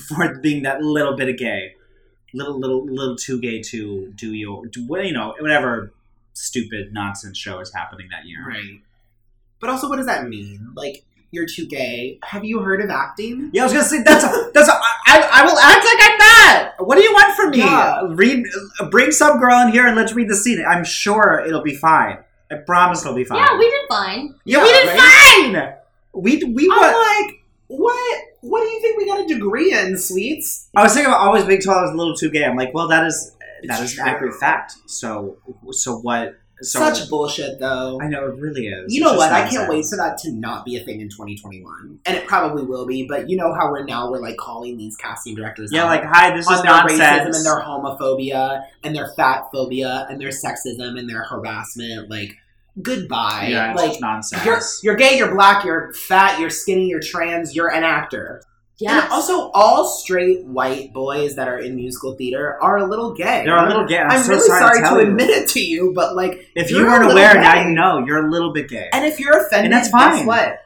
[0.09, 1.75] for being that little bit of gay,
[2.35, 5.93] little little little too gay to do your do, you know whatever
[6.33, 8.47] stupid nonsense show is happening that year.
[8.47, 8.81] Right.
[9.61, 10.73] But also, what does that mean?
[10.75, 12.19] Like, you're too gay.
[12.25, 13.51] Have you heard of acting?
[13.55, 16.19] Yeah, I was gonna say that's a, that's a, I, I will act like I'm
[16.19, 16.73] that.
[16.79, 17.59] What do you want from me?
[17.59, 18.03] Yeah.
[18.11, 18.45] Read,
[18.91, 20.63] bring some girl in here and let's read the scene.
[20.69, 22.19] I'm sure it'll be fine.
[22.51, 23.39] I promise it'll be fine.
[23.39, 24.35] Yeah, we did fine.
[24.45, 25.75] yeah, we Yeah, did fine.
[26.13, 27.27] We we I'm what?
[27.27, 28.21] like, what?
[28.41, 30.69] What do you think we got a degree in, sweets?
[30.77, 32.45] I was thinking about always being told I was a little too gay.
[32.45, 34.75] I'm like, well, that is that It's is an accurate fact.
[34.87, 35.39] So
[35.71, 36.37] so what?
[36.63, 38.01] So Such bullshit, though.
[38.01, 38.95] I know it really is.
[38.95, 39.31] You know what?
[39.31, 42.65] I can't wait for that to not be a thing in 2021, and it probably
[42.65, 43.07] will be.
[43.07, 46.35] But you know how we're now we're like calling these casting directors Yeah, like hi,
[46.35, 50.99] this on is their racism and their homophobia and their fat phobia and their sexism
[50.99, 52.09] and their harassment.
[52.09, 52.39] Like,
[52.83, 53.49] goodbye.
[53.51, 54.45] yeah, it's like nonsense.
[54.45, 58.43] you're you're gay, you're black, you're fat, you're skinny, you're trans, you're an actor.
[58.79, 59.05] Yeah.
[59.05, 63.43] And also, all straight white boys that are in musical theater are a little gay.
[63.47, 63.99] They're a little gay.
[63.99, 66.71] I'm, I'm, so really sorry, sorry, to, to, admit it to you, but like, If
[66.71, 67.41] you're you a weren't aware, gay.
[67.41, 68.05] now you know.
[68.07, 68.91] You're a little bit gay.
[68.93, 70.27] And if you're offended, And that's guess fine.
[70.27, 70.59] what?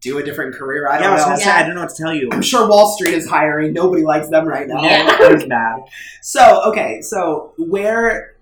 [0.00, 0.88] Do a different career.
[0.88, 1.26] I don't was know.
[1.26, 1.56] gonna say Yeah.
[1.56, 2.30] I don't know what to tell you.
[2.32, 3.74] I'm sure Wall Street is hiring.
[3.74, 4.82] Nobody likes them right now.
[4.82, 5.16] Yeah.
[5.20, 5.80] it's bad.
[6.22, 8.34] So, okay, so where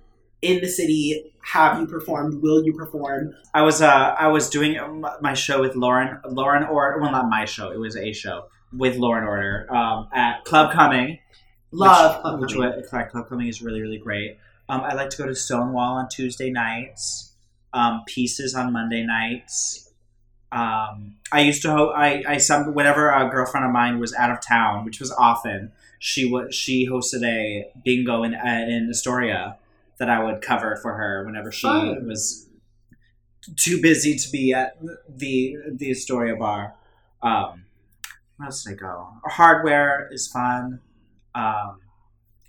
[0.43, 2.43] in the city have you performed?
[2.43, 3.33] Will you perform?
[3.55, 4.77] I was uh I was doing
[5.21, 8.97] my show with Lauren Lauren or well not my show it was a show with
[8.97, 11.19] lauren Order um, at Club Cumming
[11.71, 14.39] Love which, Club which wa- Club Club Cumming is really really great.
[14.69, 17.33] Um, I like to go to Stonewall on Tuesday nights.
[17.73, 19.93] Um, Pieces on Monday nights.
[20.51, 24.31] Um, I used to ho- I I some whenever a girlfriend of mine was out
[24.31, 25.73] of town, which was often.
[25.99, 29.59] She was she hosted a bingo in in Astoria
[29.99, 32.07] that I would cover for her whenever she Fun.
[32.07, 32.49] was
[33.57, 34.77] too busy to be at
[35.09, 36.75] the the Astoria bar.
[37.23, 37.65] Um,
[38.37, 39.09] where else did I go?
[39.25, 40.81] Hardware is fun.
[41.35, 41.81] Um,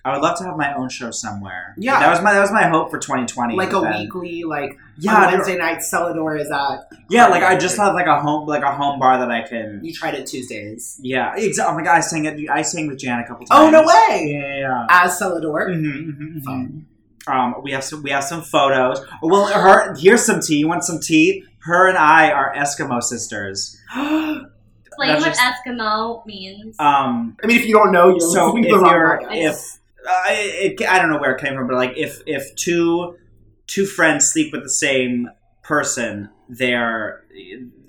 [0.04, 1.76] I would love to have my own show somewhere.
[1.78, 2.00] Yeah.
[2.00, 3.56] that was my that was my hope for 2020.
[3.56, 6.90] like a then- weekly, like Yeah, Wednesday night, Celador is at.
[7.10, 7.28] yeah.
[7.28, 9.82] Like I just have like a home like a home bar that I can.
[9.84, 11.00] You tried it Tuesdays.
[11.04, 11.74] Yeah, exactly.
[11.74, 12.50] Oh my god, I sang it.
[12.50, 13.60] I sang with Jan a couple times.
[13.62, 14.28] Oh no way!
[14.32, 14.60] Yeah, yeah.
[14.60, 14.88] yeah.
[14.90, 15.68] As Celador.
[15.70, 16.86] Mhm, mhm, Fun.
[17.28, 19.06] Um, we have some we have some photos.
[19.22, 20.58] Well, her here's some tea.
[20.58, 21.44] You want some tea?
[21.60, 23.78] Her and I are Eskimo sisters.
[23.96, 24.48] Explain
[24.98, 26.76] what just- Eskimo means.
[26.80, 30.82] Um, I mean, if you don't know, you're so if the you're if uh, it,
[30.88, 33.18] I don't know where it came from, but like if if two
[33.68, 35.30] two friends sleep with the same
[35.64, 37.24] person, they're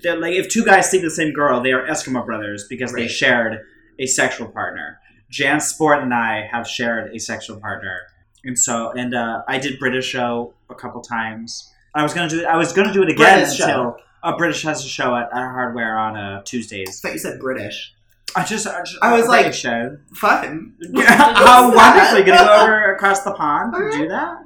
[0.01, 2.91] they're like if two guys sleep with the same girl, they are Eskimo brothers because
[2.93, 3.59] they shared
[3.97, 4.99] a sexual partner.
[5.29, 8.01] Jan Sport and I have shared a sexual partner,
[8.43, 11.71] and so and uh, I did British show a couple times.
[11.95, 12.45] I was gonna do it.
[12.45, 13.65] I was gonna do it again British show.
[13.65, 16.99] until a British has a show at, at Hardware on uh, I Tuesdays.
[17.01, 17.93] thought you said British.
[18.35, 19.97] I just I, just, I was like- British show.
[20.13, 20.75] Fun.
[20.97, 22.23] How wonderful!
[22.23, 24.37] Gonna go over across the pond and do that?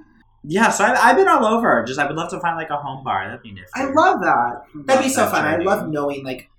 [0.46, 1.84] Yeah, so I've, I've been all over.
[1.88, 3.26] Just I would love to find like a home bar.
[3.28, 3.70] That'd be nifty.
[3.76, 4.64] I love that.
[4.86, 5.46] That'd be so that fun.
[5.46, 6.50] I love knowing like,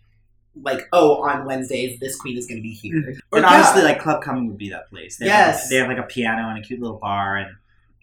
[0.63, 3.17] like oh, on Wednesdays this queen is going to be here.
[3.33, 3.55] Or And yeah.
[3.55, 5.17] honestly, like Club Cumming would be that place.
[5.17, 5.63] They have, Yes.
[5.63, 7.57] like, they have like a piano and a cute little bar, and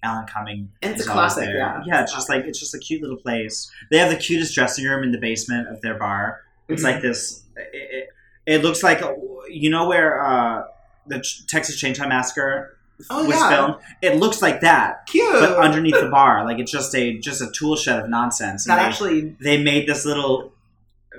[0.04, 0.72] Alan Cumming.
[0.82, 1.58] And it's a classic, there.
[1.58, 1.82] yeah.
[1.86, 2.02] yeah.
[2.04, 3.72] It's just like it's just a cute little place.
[3.90, 6.42] They have the cutest dressing room in the basement of their bar.
[6.68, 6.86] It's Mhm.
[6.94, 7.44] like this.
[7.56, 8.10] It, it,
[8.46, 9.02] it looks like
[9.50, 10.64] you know where uh,
[11.08, 12.78] the Texas Chainsaw Massacre
[13.10, 13.50] Oh, was yeah.
[13.50, 13.76] filmed.
[14.04, 15.08] It looks like that.
[15.08, 15.32] cute.
[15.34, 18.66] but underneath the bar, like it's just a just a tool shed of nonsense.
[18.68, 20.54] And that they, actually they made this little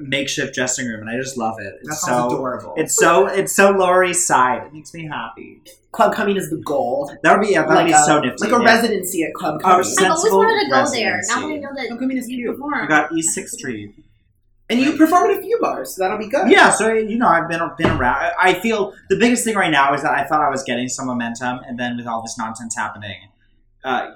[0.01, 1.75] makeshift dressing room, and I just love it.
[1.83, 2.75] that It's sounds so adorable.
[2.77, 4.67] it's so it's so Lower East Side.
[4.67, 5.61] It makes me happy.
[5.93, 7.13] Club Cumming is the goal.
[7.23, 8.49] That would be yeah, that would like be a, so nifty.
[8.49, 8.75] like a yeah.
[8.75, 9.87] residency at Club Cumming.
[9.99, 11.21] I've always wanted to go there.
[11.29, 12.51] Now that I know that Club Cumming is you cute.
[12.57, 12.81] perform.
[12.83, 13.95] We got East Sixth Street.
[14.71, 16.51] And you perform at a few bars, so that'll be good.
[16.51, 18.17] Yeah, so you know, I've been been around.
[18.17, 20.89] I- I feel the biggest thing right now is that I thought I was getting
[20.89, 23.17] some momentum, and then with all this nonsense happening,
[23.85, 24.13] uh,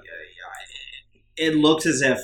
[1.35, 2.19] it looks as if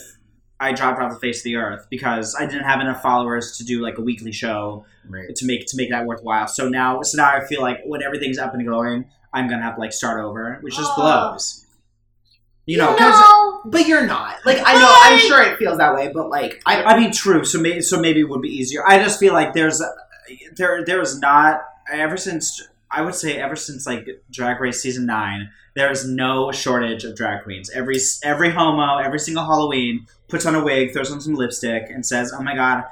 [0.64, 3.64] I dropped off the face of the earth because I didn't have enough followers to
[3.66, 5.36] do like a weekly show Right.
[5.36, 6.47] to make to make that worthwhile.
[6.47, 9.76] So now, so now I feel like when everything's up and going, I'm gonna have
[9.76, 10.95] to like start over, which just Aw.
[10.95, 11.66] blows.
[12.66, 13.61] You know, no.
[13.66, 14.38] But you're not.
[14.45, 17.43] Like I know, I'm sure it feels that way, but like I I mean, true.
[17.43, 18.82] So maybe so maybe it would be easier.
[18.88, 19.89] I just feel like there's uh,
[20.55, 21.61] there there's not
[21.91, 26.51] ever since I would say ever since like Drag Race season nine, there is no
[26.53, 27.70] shortage of drag queens.
[27.72, 32.05] Every every homo, every single Halloween puts on a wig, throws on some lipstick, and
[32.05, 32.84] says, "Oh my god,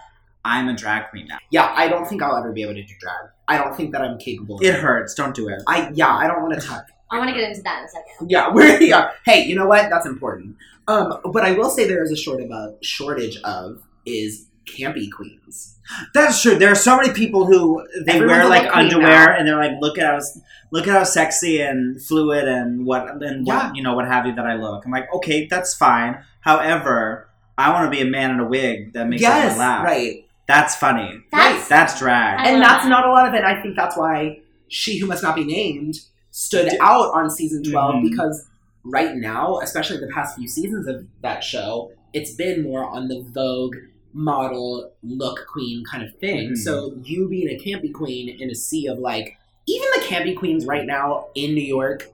[0.46, 2.94] I'm a drag queen now." yeah, I don't think I'll ever be able to do
[3.00, 3.30] drag.
[3.48, 4.56] I don't think that I'm capable.
[4.58, 5.14] Of It hurts.
[5.14, 5.62] Don't do it.
[5.68, 6.86] I yeah, I don't want to touch.
[7.12, 8.30] I want to get into that in a second.
[8.30, 9.12] Yeah, we're yeah.
[9.26, 9.90] Hey, you know what?
[9.90, 10.56] That's important.
[10.88, 15.12] Um, but I will say there is a short of a shortage of is campy
[15.12, 15.78] queens.
[16.14, 16.56] That's true.
[16.58, 19.36] There are so many people who they Everyone's wear like underwear now.
[19.38, 20.20] and they're like, look at how
[20.72, 23.72] look at how sexy and fluid and what and what Yeah.
[23.74, 24.86] you know what have you that I look.
[24.86, 26.24] I'm like, okay, that's fine.
[26.42, 27.28] However,
[27.58, 29.86] I want to be a man in a wig that makes yes, everyone laugh.
[29.86, 30.26] right.
[30.48, 31.22] That's funny.
[31.32, 32.40] That's That's drag.
[32.40, 32.90] I and that's that.
[32.90, 33.44] not a lot of it.
[33.44, 35.96] I think that's why she who must not be named
[36.32, 38.10] stood out on season 12 Mhm.
[38.10, 38.48] because
[38.84, 43.22] right now, especially the past few seasons of that show, it's been more on the
[43.34, 43.76] Vogue
[44.14, 46.52] model look queen kind of thing.
[46.52, 46.58] Mhm.
[46.58, 49.38] So you being a campy queen in a sea of like
[49.68, 52.10] even the campy queens right now in New York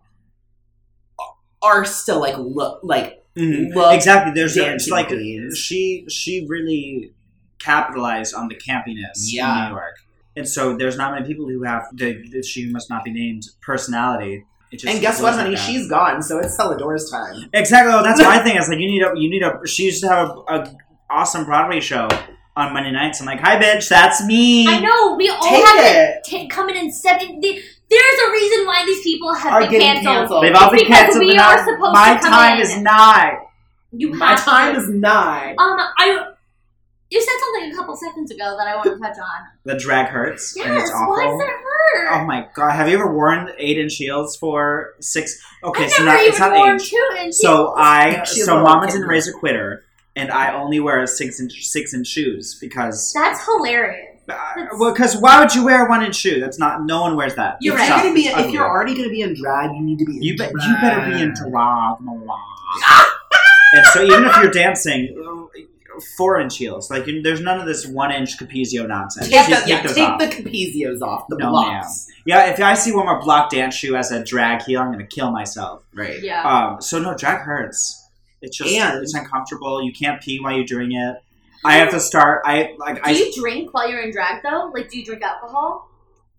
[1.61, 3.93] are still like look like Mhm.
[3.95, 4.33] Exactly.
[4.33, 5.57] There's it's like queens.
[5.57, 7.11] she she really
[7.59, 9.65] capitalized on the campiness Yeah.
[9.65, 9.95] in New York.
[10.35, 13.43] And so there's not many people who have the, the she must not be named
[13.61, 14.45] personality.
[14.71, 15.73] It just and guess what, flows like honey?
[15.73, 17.49] She's gone, so it's Celador's time.
[17.53, 17.91] Exactly.
[17.93, 18.57] Well, that's my thing.
[18.57, 19.65] It's like you need a you need a.
[19.65, 20.77] She used to have a, a
[21.09, 22.07] awesome Broadway show
[22.55, 23.19] on Monday nights.
[23.21, 24.67] I'm like, hi, bitch, that's me.
[24.67, 26.21] I know we all Take have it.
[26.33, 27.39] it ta- coming in seven.
[27.39, 30.15] The, there's a reason why these people have Are been getting canceled.
[30.15, 30.43] canceled.
[30.43, 31.19] They've all been Because canceled.
[31.25, 32.61] we but now are supposed my to come time in.
[32.61, 33.37] is nigh.
[33.91, 34.81] You My have time to.
[34.81, 35.51] is nigh.
[35.57, 36.27] Um, I.
[37.09, 39.45] You said something a couple seconds ago that I want to touch on.
[39.63, 40.57] The drag hurts.
[40.57, 41.13] and Yes, it's awful.
[41.13, 42.09] why does it hurt?
[42.21, 42.71] Oh my god!
[42.71, 45.41] Have you ever worn eight inch heels for six?
[45.63, 46.89] Okay, I've so never not it's even not worn age.
[46.89, 47.73] two inch So.
[47.77, 49.85] I She's so a Mama didn't raise a quitter,
[50.17, 54.16] and I only wear six inch six inch shoes because That's hilarious.
[54.77, 56.39] Well, because why would you wear a one inch shoe?
[56.39, 56.83] That's not.
[56.83, 57.57] No one wears that.
[57.61, 57.87] You're if right.
[57.89, 58.53] You're gonna be, if ugly.
[58.53, 60.17] you're already going to be in drag, you need to be.
[60.17, 60.51] In You, be, drag.
[60.51, 62.37] you better be in drag, Milan.
[63.73, 65.15] and so even if you're dancing,
[66.17, 66.91] four inch heels.
[66.91, 69.29] Like you- there's none of this one inch Capezio nonsense.
[69.29, 70.19] Take, You the, yeah, those take off.
[70.19, 72.07] the capezios off the No, blocks.
[72.25, 75.07] Yeah, if I see one more block dance shoe as a drag heel, I'm gonna
[75.07, 75.83] kill myself.
[75.95, 76.21] Right.
[76.21, 76.43] Yeah.
[76.43, 78.03] Um, so no, drag hurts.
[78.41, 79.81] It's just And- it's uncomfortable.
[79.81, 81.15] You can't pee while you're doing it.
[81.67, 81.91] I have oh.
[81.91, 82.41] to start.
[82.45, 82.95] I like.
[82.95, 84.71] do I you drink while you're in drag though?
[84.73, 85.89] Like, do you drink alcohol?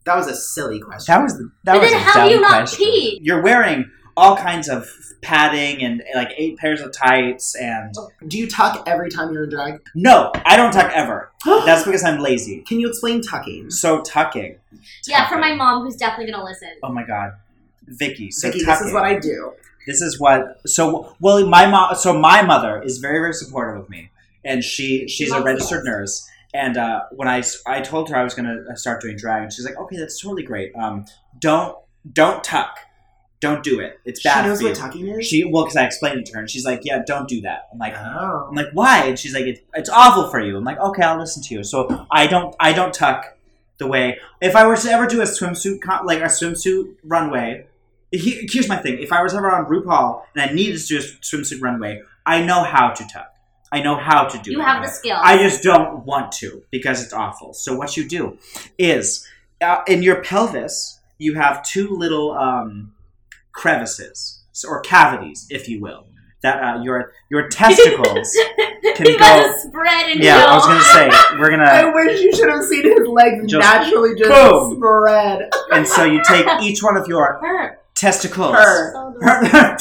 [0.05, 1.12] That was a silly question.
[1.14, 2.79] that was the- that But was then a how do you not question.
[2.87, 3.20] pee?
[3.22, 4.89] You're wearing all kinds of
[5.22, 8.09] padding and like eight pairs of tights and oh.
[8.26, 9.81] Do you tuck every time you're in drag?
[9.95, 11.31] no, I don't tuck ever.
[11.45, 12.62] That's because I'm lazy.
[12.62, 13.70] Can you explain tucking?
[13.70, 14.57] So tucking.
[15.07, 16.70] Yeah, for my mom, who's definitely gonna listen.
[16.83, 17.33] Oh my god,
[17.87, 18.31] Vicky.
[18.31, 18.79] So Vicky, tucking.
[18.87, 19.53] this is what I do.
[19.87, 20.66] This is what.
[20.66, 21.95] So well, my mom.
[21.97, 24.11] So my mother is very very supportive of me,
[24.45, 26.28] and she she's a registered nurse.
[26.55, 27.43] And uh, when I
[27.82, 30.43] told her I was gonna uh, start doing drag, and she's like, "Okay, that's totally
[30.43, 30.74] great.
[30.74, 31.05] Um,
[31.39, 31.76] don't
[32.11, 32.78] don't tuck,
[33.41, 34.01] don't do it.
[34.05, 35.26] It's bad she knows for you." what tucking is.
[35.26, 37.68] She well, because I explained it to her, and she's like, "Yeah, don't do that."
[37.72, 38.47] I'm like, oh.
[38.49, 39.05] I'm like, why?
[39.05, 40.57] And she's like, it, it's awful for you.
[40.57, 41.64] I'm like, okay, I'll listen to you.
[41.64, 43.36] So I don't, I don't tuck
[43.78, 44.18] the way.
[44.41, 47.66] If I were to ever do a swimsuit, con- like a swimsuit runway,
[48.11, 48.99] he, here's my thing.
[49.01, 52.43] If I was ever on RuPaul and I needed to do a swimsuit runway, I
[52.43, 53.34] know how to tuck.
[53.71, 54.61] I know how to do You it.
[54.61, 55.16] You have the skill.
[55.21, 57.53] I just don't want to because it's awful.
[57.53, 58.39] So what you do
[58.79, 59.27] is
[59.61, 62.95] uh, in your pelvis, you have two little um,
[63.53, 66.07] crevices or cavities, if you will.
[66.41, 68.31] That uh, your your testicles
[68.95, 69.55] can He's go.
[69.59, 72.85] spread and Yeah, I was gonna say we're gonna, I wish you should have seen
[72.85, 74.77] his legs Just naturally just boom.
[74.77, 75.51] spread.
[75.73, 77.81] and so you take each one of your Her.
[77.97, 79.77] testicles Her.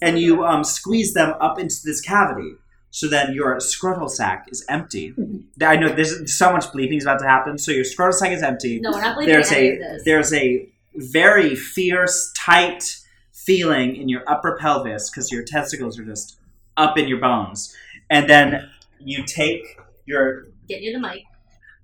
[0.00, 2.54] and you um, squeeze them up into this cavity.
[2.94, 5.08] So then your scrotal sac is empty.
[5.08, 5.38] Hmm.
[5.60, 7.58] I know there's so much bleeping is about to happen.
[7.58, 8.78] So your scrotal sac is empty.
[8.78, 10.02] No, we're not believing there's any a of this.
[10.04, 16.38] there's a very fierce, tight feeling in your upper pelvis because your testicles are just
[16.76, 17.74] up in your bones,
[18.10, 18.70] and then
[19.00, 19.62] you take
[20.06, 21.24] your Get near the mic.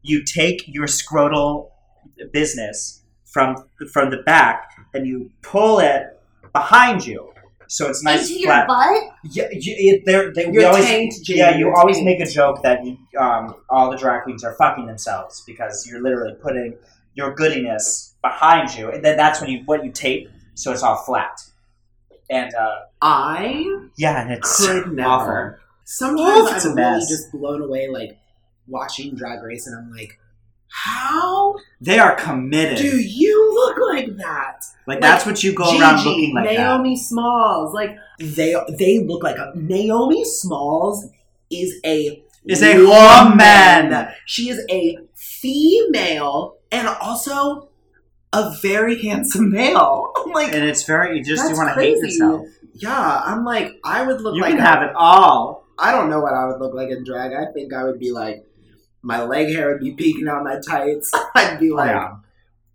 [0.03, 1.71] you take your scrotal
[2.33, 3.57] business from
[3.93, 6.21] from the back and you pull it
[6.53, 7.33] behind you,
[7.71, 8.59] so it's nice Into flat.
[8.59, 9.17] your butt?
[9.25, 12.07] Yeah, you, it, they're, they, we You're always, tanked, Jamie, yeah, you you're always tanked.
[12.07, 16.03] make a joke that you, um, all the drag queens are fucking themselves because you're
[16.03, 16.77] literally putting
[17.15, 20.97] your goodiness behind you, and then that's when you what you tape, so it's all
[21.05, 21.41] flat.
[22.29, 23.65] And uh, I
[23.97, 25.09] yeah, and it's could never.
[25.09, 25.59] awful.
[25.85, 27.09] Sometimes Oof, it's a I'm really mess.
[27.09, 28.17] just blown away, like
[28.69, 30.19] watching Drag Race, and I'm like,
[30.71, 32.79] how They are committed.
[32.79, 34.63] do you look like that?
[34.87, 36.57] like that's what you go around looking like that.
[36.59, 41.07] Naomi Smalls, like they they look like a Naomi Smalls
[41.51, 44.09] is a Is a woman.
[44.27, 47.69] She is a female and also
[48.33, 50.13] a very handsome male.
[50.25, 52.47] I'm like, And it's very you just you want to hate yourself.
[52.75, 55.65] yeah, I'm like, I would look You like can a- have it all.
[55.79, 57.33] I don't know what I would look like in drag.
[57.33, 58.45] I think I would be like,
[59.03, 61.11] my leg hair would be peeking out my tights.
[61.35, 62.17] I'd be like, yeah.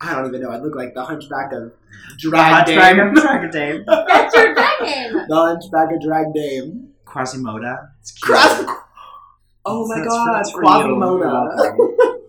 [0.01, 0.51] I don't even know.
[0.51, 1.71] I'd look like the Hunchback of
[2.11, 2.99] The Drag Hunchback Dame.
[3.07, 3.83] of Drag Dame.
[3.87, 5.13] That's your drag name.
[5.29, 6.89] the Hunchback of Drag Dame.
[7.05, 7.89] Quasimoda.
[8.01, 8.35] It's cute.
[8.37, 8.65] Cross.
[9.67, 10.69] Oh my That's god, that's for you.
[10.69, 11.55] You're Quasimodo.
[11.55, 12.21] welcome.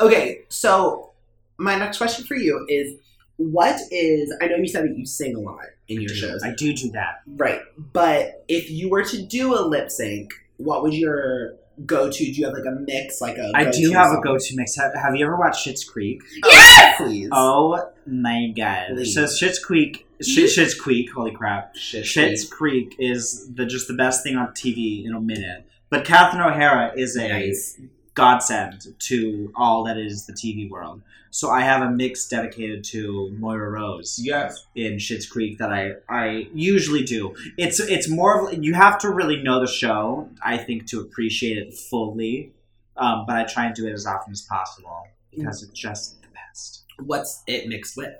[0.00, 1.12] okay, so
[1.58, 2.94] my next question for you is
[3.36, 6.42] what is I know you said that you sing a lot in your shows.
[6.42, 7.20] I do do that.
[7.26, 7.60] Right.
[7.78, 11.54] But if you were to do a lip sync, what would your
[11.84, 12.24] go to?
[12.24, 14.76] Do you have like a mix, like a I go-to do have a go-to mix.
[14.76, 16.22] Have, have you ever watched Schitt's Creek?
[16.44, 16.96] Yes!
[16.96, 17.28] Please.
[17.32, 18.88] Oh my god!
[18.94, 19.14] Please.
[19.14, 21.76] So Schitt's Creek, Sh- Schitt's Creek, holy crap!
[21.76, 22.04] Shit.
[22.04, 25.66] Schitt's Creek is the just the best thing on TV in a minute.
[25.90, 27.78] But Catherine O'Hara is a Nice.
[28.16, 31.02] Godsend to all that is the TV world.
[31.30, 34.66] So I have a mix dedicated to Moira Rose Yes.
[34.74, 37.34] in Schitt's Creek that I, I usually do.
[37.58, 41.58] It's it's more of you have to really know the show, I think, to appreciate
[41.58, 42.52] it fully.
[42.96, 46.28] Um, but I try and do it as often as possible because it's just the
[46.28, 46.84] best.
[47.04, 48.14] What's it mixed with?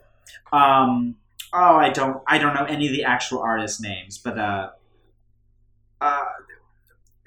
[0.53, 1.17] Um,
[1.55, 4.71] oh, I don't I don't know any of the actual artist names, but uh,
[6.03, 6.23] uh,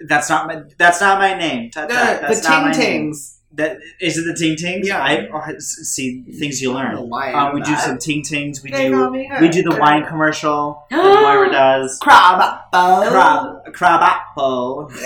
[0.08, 1.72] that's not my that's not my name.
[1.72, 1.94] Ta- ta- The,
[2.28, 2.82] that's the not Ting.
[2.82, 3.36] Tings.
[3.54, 4.26] That is it.
[4.26, 4.88] The Ting Tings.
[4.88, 5.02] Yeah.
[5.02, 7.36] I oh, see things you I don't know learn.
[7.36, 7.82] Um, we know do that.
[7.86, 8.62] some Ting Tings.
[8.64, 11.98] We They do call me we do the wine commercial that Moira does.
[12.02, 12.40] crab.
[12.42, 13.10] apple.
[13.10, 14.92] Crab, crab apple.
[14.92, 15.02] Um,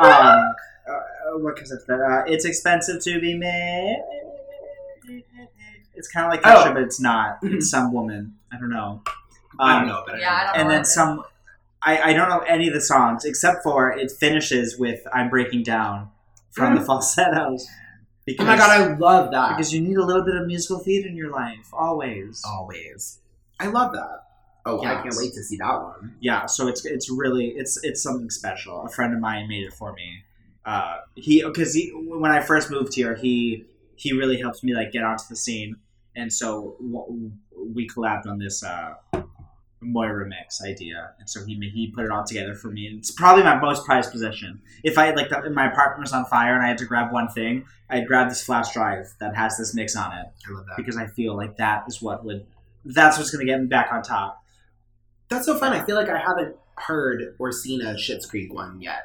[0.00, 2.00] uh, what comes after that?
[2.28, 4.02] Uh, it's expensive to be made.
[5.94, 6.72] It's kind of like Oh.
[6.72, 7.38] But it's not.
[7.42, 8.34] It's some woman.
[8.52, 9.02] I don't know.
[9.58, 11.24] I Um, don't know, but Yeah, I don't And know then what some.
[11.84, 15.62] I, I don't know any of the songs except for it finishes with "I'm Breaking
[15.62, 16.10] Down"
[16.52, 17.66] from the falsettos.
[17.68, 17.74] Oh
[18.24, 19.56] Because, my god, I love that.
[19.56, 22.40] because you need a little bit of musical theater in your life, always.
[22.46, 23.18] always.
[23.58, 24.18] I love that.
[24.64, 26.14] Oh, I can't wait to see that one.
[26.20, 28.82] Yeah, so it's it's really it's it's something special.
[28.82, 30.22] A friend of mine made it for me.
[30.64, 33.64] Uh, he because he when I first moved here, he
[33.96, 35.74] he really helped me like get onto the scene,
[36.14, 37.32] and so w-
[37.74, 38.94] we collabed on this uh,
[39.82, 42.86] Moira mix idea, and so he he put it all together for me.
[42.86, 44.60] And it's probably my most prized possession.
[44.82, 47.12] If I had like the, my apartment was on fire and I had to grab
[47.12, 50.66] one thing, I'd grab this flash drive that has this mix on it I love
[50.66, 50.76] that.
[50.76, 52.46] because I feel like that is what would
[52.84, 54.42] that's what's gonna get me back on top.
[55.28, 55.72] That's so fun.
[55.72, 59.04] I feel like I haven't heard or seen a Schitt's Creek one yet.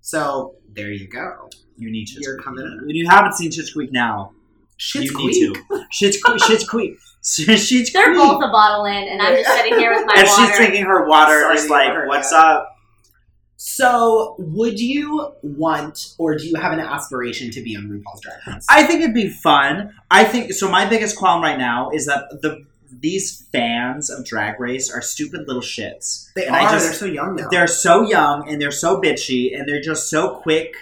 [0.00, 1.48] So there you go.
[1.76, 2.44] You need Schitt's You're Creek.
[2.44, 2.86] coming in.
[2.86, 4.32] When you haven't seen Schitt's Creek now,
[4.78, 5.26] Schitt's you Creek.
[5.26, 5.84] need to.
[5.92, 6.38] Schitt's Creek.
[6.42, 6.98] Schitt's Creek.
[7.22, 8.16] Schitt's They're Creek.
[8.16, 10.46] both a bottle in, and I'm just sitting here with my and water.
[10.46, 12.38] she's drinking her water, Sorry just to like, hear "What's yeah.
[12.38, 12.68] up?"
[13.56, 18.38] So, would you want, or do you have an aspiration to be on RuPaul's Drag
[18.46, 18.66] Race?
[18.68, 19.94] I think it'd be fun.
[20.10, 20.68] I think so.
[20.68, 25.46] My biggest qualm right now is that the these fans of Drag Race are stupid
[25.46, 26.30] little shits.
[26.34, 26.60] they And are.
[26.62, 27.48] I just- they're so young now.
[27.50, 30.74] They're so young and they're so bitchy and they're just so quick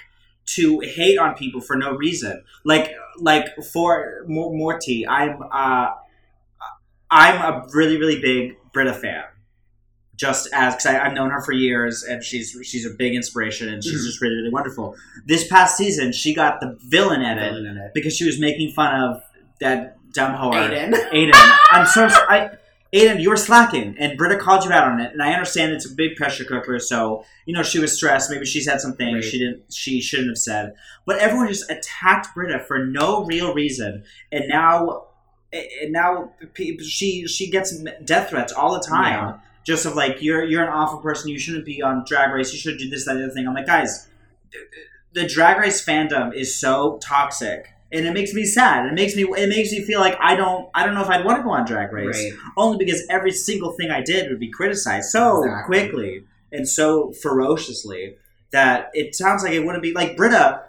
[0.56, 2.42] to hate on people for no reason.
[2.64, 5.88] Like like for Mo- Morty, I'm uh
[7.10, 9.24] I'm a really really big Brita fan.
[10.16, 13.82] Just as because I've known her for years and she's she's a big inspiration and
[13.82, 14.06] she's Mhm.
[14.06, 14.94] just really really wonderful.
[15.26, 17.92] This past season, she got the villain edit Villain in it.
[17.94, 19.22] because she was making fun of
[19.60, 20.52] that dumb whore.
[20.54, 20.92] Aiden.
[21.12, 21.56] Aiden.
[21.70, 22.50] I'm so sorry.
[22.92, 25.12] Aiden, you were slacking, and Brita called you out on it.
[25.12, 28.30] And I understand it's a big pressure cooker, so you know she was stressed.
[28.30, 29.24] Maybe she said some things Right.
[29.24, 30.74] she didn't, she shouldn't have said.
[31.06, 35.04] But everyone just attacked Brita for no real reason, and now,
[35.52, 36.32] and now
[36.82, 39.12] she she gets death threats all the time.
[39.12, 39.38] Yeah.
[39.62, 41.28] Just of like you're you're an awful person.
[41.30, 42.52] You shouldn't be on Drag Race.
[42.52, 43.46] You should do this that the other thing.
[43.46, 44.08] I'm like guys,
[45.12, 47.68] the Drag Race fandom is so toxic.
[47.92, 48.86] And it makes me sad.
[48.86, 49.24] It makes me.
[49.24, 50.68] It makes me feel like I don't.
[50.74, 52.32] I don't know if I'd want to go on Drag Race Right.
[52.56, 55.64] only because every single thing I did would be criticized so Exactly.
[55.80, 58.16] quickly and so ferociously
[58.52, 60.62] that it sounds like it wouldn't be like Brita.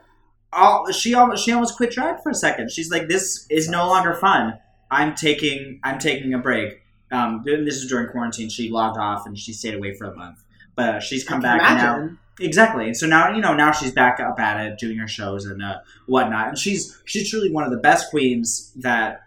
[0.53, 2.71] All, she almost she almost quit drag for a second.
[2.71, 4.57] She's like, "This is no longer fun.
[4.89, 8.49] I'm taking I'm taking a break." Um, this is during quarantine.
[8.49, 10.43] She logged off and she stayed away for a month,
[10.75, 12.17] but uh, she's come back and now.
[12.39, 15.45] Exactly, and so now you know now she's back up at it, doing her shows
[15.45, 19.21] and uh, whatnot, and she's she's truly one of the best queens that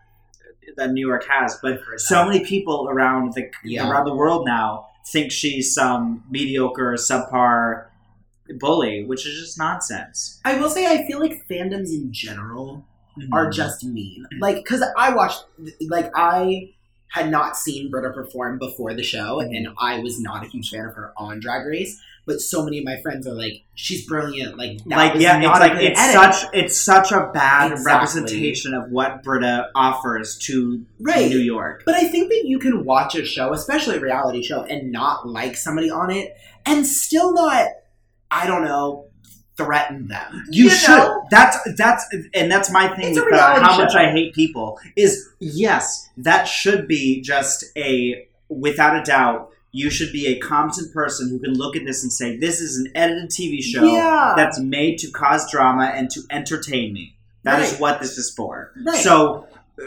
[0.77, 1.59] that New York has.
[1.63, 3.89] But so many people around the Yeah.
[3.89, 7.87] around the world now think she's some mediocre, subpar
[8.59, 10.41] bully, which is just nonsense.
[10.45, 12.85] I will say, I feel like fandoms in general
[13.17, 13.33] Mm-hmm.
[13.33, 14.27] are just mean.
[14.41, 15.45] Like, because I watched,
[15.89, 16.73] like, I
[17.07, 19.57] had not seen Brita perform before the show, Mhm.
[19.57, 22.01] and I was not a huge fan of her on Drag Race.
[22.27, 25.61] But so many of my friends are like, "She's brilliant." Like, that like yeah, it's
[25.61, 26.35] like it's edit.
[26.35, 27.93] such it's such a bad Exactly.
[27.93, 31.29] representation of what Brita offers to right.
[31.29, 31.83] New York.
[31.85, 35.29] But I think that you can watch a show, especially a reality show, and not
[35.29, 37.69] like somebody on it, and still not,
[38.31, 39.09] I don't know,
[39.57, 40.45] threaten them.
[40.51, 40.89] You, should.
[40.89, 41.27] know?
[41.31, 42.05] That's that's
[42.35, 43.95] and that's my thing It's a with uh, how much.
[43.95, 49.51] I hate people is yes, that should be just a without a doubt.
[49.77, 52.79] You should be a competent person who can look at this and say, "This is
[52.79, 54.35] an edited TV show Yeah.
[54.37, 57.81] that's made to cause drama and to entertain me." That is Right.
[57.81, 58.71] what this is for.
[58.87, 58.97] Right.
[59.03, 59.47] So,
[59.81, 59.85] uh,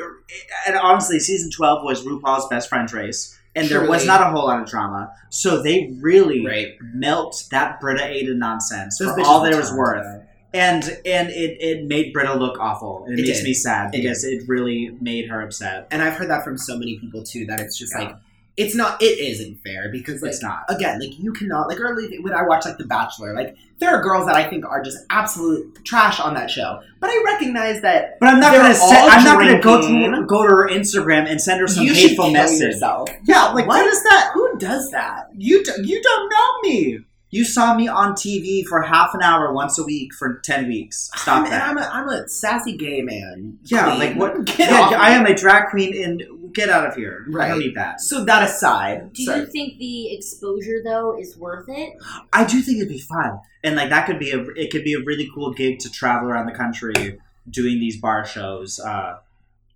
[0.67, 4.45] and honestly, season twelve was RuPaul's best friend race, and there was not a whole
[4.45, 5.09] lot of drama.
[5.29, 6.75] So they really Right.
[6.93, 10.05] milked that Brita Aiden nonsense Those for all that it was worth
[10.53, 13.05] and and it, it made Brita look awful.
[13.05, 13.43] And it, It makes did.
[13.45, 15.87] me sad It because it really made her upset.
[15.91, 17.45] And I've heard that from so many people too.
[17.45, 18.05] That it's just Yeah.
[18.05, 18.15] like
[18.57, 19.01] it's not.
[19.01, 20.65] It isn't fair because like It's not.
[20.67, 24.01] again, like you cannot like early when I watch like The Bachelor, like there are
[24.01, 26.81] girls that I think are just absolute trash on that show.
[26.99, 30.41] But I recognize that But I'm not gonna say, I'm not gonna go to go
[30.43, 32.59] to her Instagram and send her some you hateful message.
[32.73, 33.09] yourself.
[33.25, 34.31] Yeah, like what is that?
[34.33, 35.27] Who does that?
[35.35, 36.99] You do, you don't know me.
[37.29, 41.11] You saw me on TV for half an hour once a week for ten weeks.
[41.13, 41.61] Stop I'm, that.
[41.69, 43.59] I'm a, I'm a sassy gay man.
[43.65, 43.99] yeah, Queen.
[43.99, 44.45] like what?
[44.57, 46.23] Get yeah, off I am a drag queen, and
[46.57, 47.25] get out of here.
[47.39, 48.01] I don't need that.
[48.01, 49.39] So that aside, Do sorry.
[49.41, 51.93] you think the exposure though is worth it?
[52.33, 54.93] I do think it'd be fun, and like that could be a it could be
[54.93, 58.79] a really cool gig to travel around the country doing these bar shows.
[58.79, 59.19] Uh,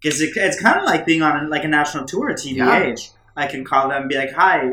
[0.01, 3.11] because it, it's kind of like being on like a national tour at TVH.
[3.37, 4.71] I can call them and be like, "Hi,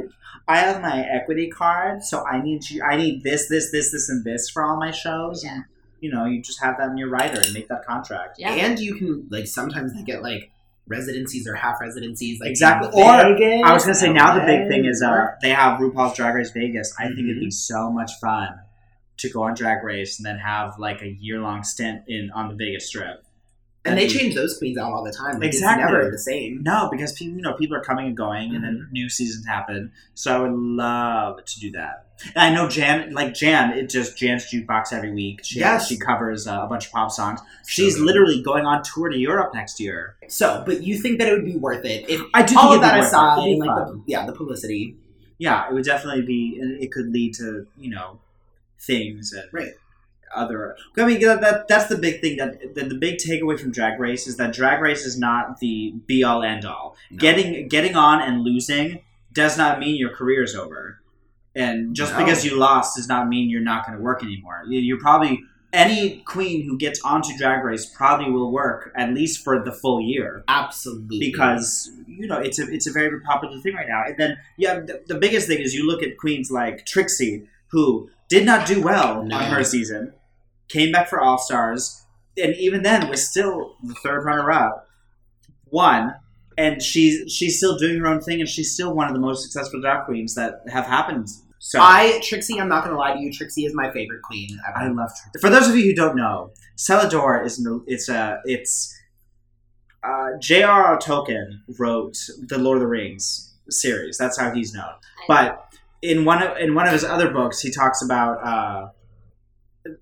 [0.48, 2.82] I have my equity card, so I need you.
[2.82, 5.62] I need this, this, this, this, and this for all my shows." Yeah.
[6.00, 8.36] You know, you just have that in your writer and make that contract.
[8.38, 8.52] Yeah.
[8.52, 10.50] And you can like sometimes they get like
[10.88, 12.40] residencies or half residencies.
[12.40, 12.88] Like Exactly.
[13.00, 15.78] in Or, Vegas, I was gonna say now the big thing is uh, they have
[15.80, 16.94] RuPaul's Drag Race Vegas.
[16.98, 18.58] I think it'd be so much fun
[19.18, 22.48] to go on Drag Race and then have like a year long stint in on
[22.48, 23.24] the Vegas Strip.
[23.84, 25.34] And they change those queens out all the time.
[25.40, 25.82] Like, Exactly.
[25.84, 26.62] It's never the same.
[26.62, 29.92] No, because people, you know, people are coming and going, and then new seasons happen.
[30.14, 32.07] So I would love to do that.
[32.34, 35.40] And I know Jan, like Jan, it just Jan's jukebox every week.
[35.44, 35.86] She, Yes.
[35.88, 37.40] she covers uh, a bunch of pop songs.
[37.66, 38.04] She's good.
[38.06, 40.16] literally going on tour to Europe next year.
[40.28, 42.80] So, but you think that it would be worth it if I do all of
[42.80, 43.04] that it.
[43.04, 44.96] aside, like the, yeah, the publicity.
[45.38, 46.58] yeah, it would definitely be.
[46.60, 48.18] and It could lead to you know
[48.80, 49.72] things and Right.
[50.34, 50.76] other.
[50.96, 52.36] I mean, that, that that's the big thing.
[52.38, 55.94] That, that the big takeaway from Drag Race is that Drag Race is not the
[56.06, 56.96] be all end all.
[57.10, 57.18] No.
[57.18, 59.02] Getting getting on and losing
[59.32, 61.00] does not mean your career is over,
[61.54, 62.18] and just No.
[62.24, 64.62] because you lost does not mean you're not going to work anymore.
[64.68, 65.40] You- You're probably
[65.72, 70.00] any queen who gets onto Drag Race probably will work at least for the full
[70.00, 71.18] year Absolutely.
[71.18, 74.02] because you know it's a it's a very popular thing right now.
[74.06, 78.08] And then yeah, the, the biggest thing is you look at queens like Trixie, who
[78.28, 79.36] did not do well No.
[79.36, 80.14] on her season,
[80.68, 82.02] came back for All Stars,
[82.42, 84.86] and even then was still the third runner up,
[85.70, 86.14] won,
[86.58, 89.42] and she's she's still doing her own thing, and she's still one of the most
[89.42, 91.28] successful drag queens that have happened.
[91.60, 93.32] So I Trixie, I'm not gonna lie to you.
[93.32, 94.58] Trixie is my favorite queen.
[94.68, 94.78] Ever.
[94.78, 95.40] I love her.
[95.40, 98.94] For those of you who don't know, Celador is an, it's a it's
[100.02, 100.98] uh, J.R.R.
[100.98, 102.16] Tolkien wrote
[102.48, 104.18] the Lord of the Rings series.
[104.18, 104.94] That's how he's known.
[105.28, 105.64] But
[106.02, 108.88] in one of in one of his other books, he talks about uh,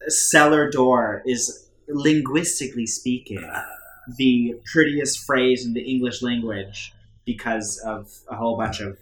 [0.09, 3.45] cellar door is linguistically speaking
[4.17, 6.93] the prettiest phrase in the English language
[7.25, 8.99] because of a whole bunch of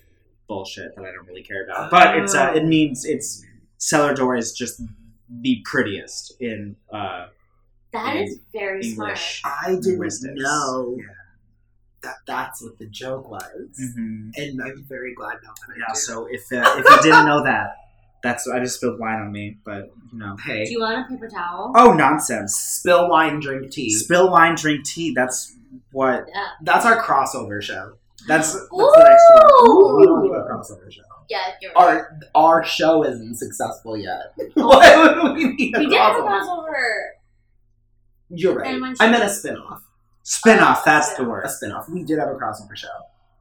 [0.48, 1.90] bullshit that I don't really care about.
[1.90, 3.44] But it's uh, it means it's
[3.78, 4.80] cellar door is just
[5.28, 7.26] the prettiest in uh,
[7.92, 9.42] That is very English.
[9.44, 10.34] I didn't linguistics.
[10.40, 11.04] know Yeah.
[12.02, 14.32] that that's what the joke was, Mhm.
[14.36, 15.84] and I'm very glad now that I know.
[15.88, 15.94] Yeah.
[15.94, 15.98] do.
[16.00, 17.76] So if uh, if you didn't know that,
[18.24, 19.58] that's I just spilled wine on me.
[19.64, 21.72] But you know, hey, Do you want a paper towel?
[21.76, 22.56] oh nonsense.
[22.56, 23.90] spill wine, drink tea.
[23.90, 25.12] Spill wine, drink tea.
[25.14, 25.54] That's
[25.92, 26.24] what.
[26.34, 26.46] Yeah.
[26.62, 27.92] That's our crossover show.
[28.26, 29.98] That's, that's the next one.
[30.00, 31.02] We don't need a crossover show.
[31.28, 31.84] Yeah, you're right.
[31.84, 34.34] Our our show isn't successful yet.
[34.56, 34.68] Oh.
[34.68, 36.68] Why would we need a we did have a crossover?
[36.68, 37.00] crossover.
[38.30, 38.74] You're right.
[38.74, 39.82] And I meant a spin-off.
[40.22, 40.78] Spin-off.
[40.80, 41.40] Oh, that's the word.
[41.40, 41.50] A word.
[41.50, 41.88] spin-off.
[41.88, 42.88] We did have a crossover show.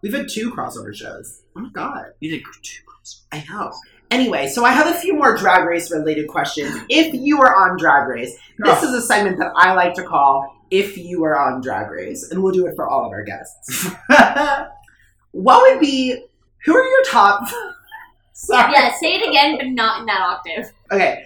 [0.02, 1.42] We've had two crossover shows.
[1.56, 2.08] Oh my god.
[2.20, 2.82] You did two.
[3.32, 3.72] I know.
[4.14, 6.72] Anyway, so I have a few more Drag Race related questions.
[6.88, 10.56] If you were on Drag Race, this is a segment that I like to call
[10.70, 13.90] "If You Were on Drag Race," and we'll do it for all of our guests.
[15.32, 16.24] what would be?
[16.66, 17.50] Who are your top?
[18.34, 18.72] Sorry.
[18.72, 20.72] Yeah, say it again, but not in that octave.
[20.92, 21.26] Okay.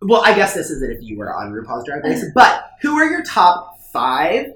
[0.00, 2.96] Well, I guess this is it if you were on RuPaul's Drag Race, but who
[2.96, 4.52] are your top five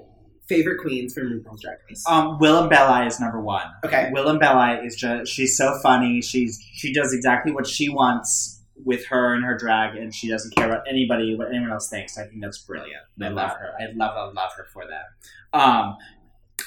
[0.47, 2.03] favorite queens from RuPaul's Drag Race?
[2.07, 3.65] Um, Willam Belli is number one.
[3.85, 4.11] Okay.
[4.13, 6.21] Willam Belli is just she's so funny.
[6.21, 10.53] She's she does exactly what she wants with her and her drag, and she doesn't
[10.55, 12.17] care about anybody what anyone else thinks.
[12.17, 13.03] I think that's brilliant.
[13.21, 13.71] I love her.
[13.79, 15.57] I love love love her for that.
[15.57, 15.95] Um,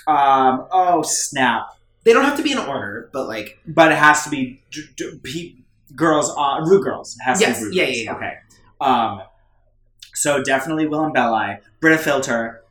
[0.06, 1.66] um, oh snap!
[2.04, 4.84] They don't have to be in order, but like, But it has to be d-
[4.96, 7.16] d- pe- girls on Rue girls.
[7.20, 7.96] It has Yes, to be Rue yeah, girls.
[7.96, 8.14] yeah, yeah.
[8.16, 8.34] Okay.
[8.80, 9.22] Um,
[10.14, 12.62] so definitely Willam Belli, Brita Filter.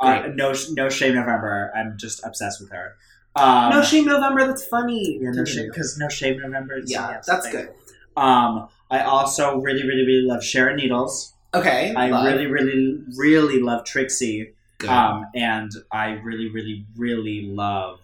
[0.00, 1.72] Uh, no, no shame November.
[1.74, 2.96] I'm just obsessed with her.
[3.36, 4.46] Um, no shame November.
[4.46, 5.18] That's funny.
[5.20, 6.78] Yeah, no shame because no shave November.
[6.78, 7.70] Is, Yeah, that's good.
[8.16, 11.34] Um, I also really, really, really love Sharon Needles.
[11.52, 11.94] Okay.
[11.96, 12.26] I love.
[12.26, 14.54] really, really, really love Trixie.
[14.78, 14.90] Good.
[14.90, 18.00] Um, and I really, really, really love.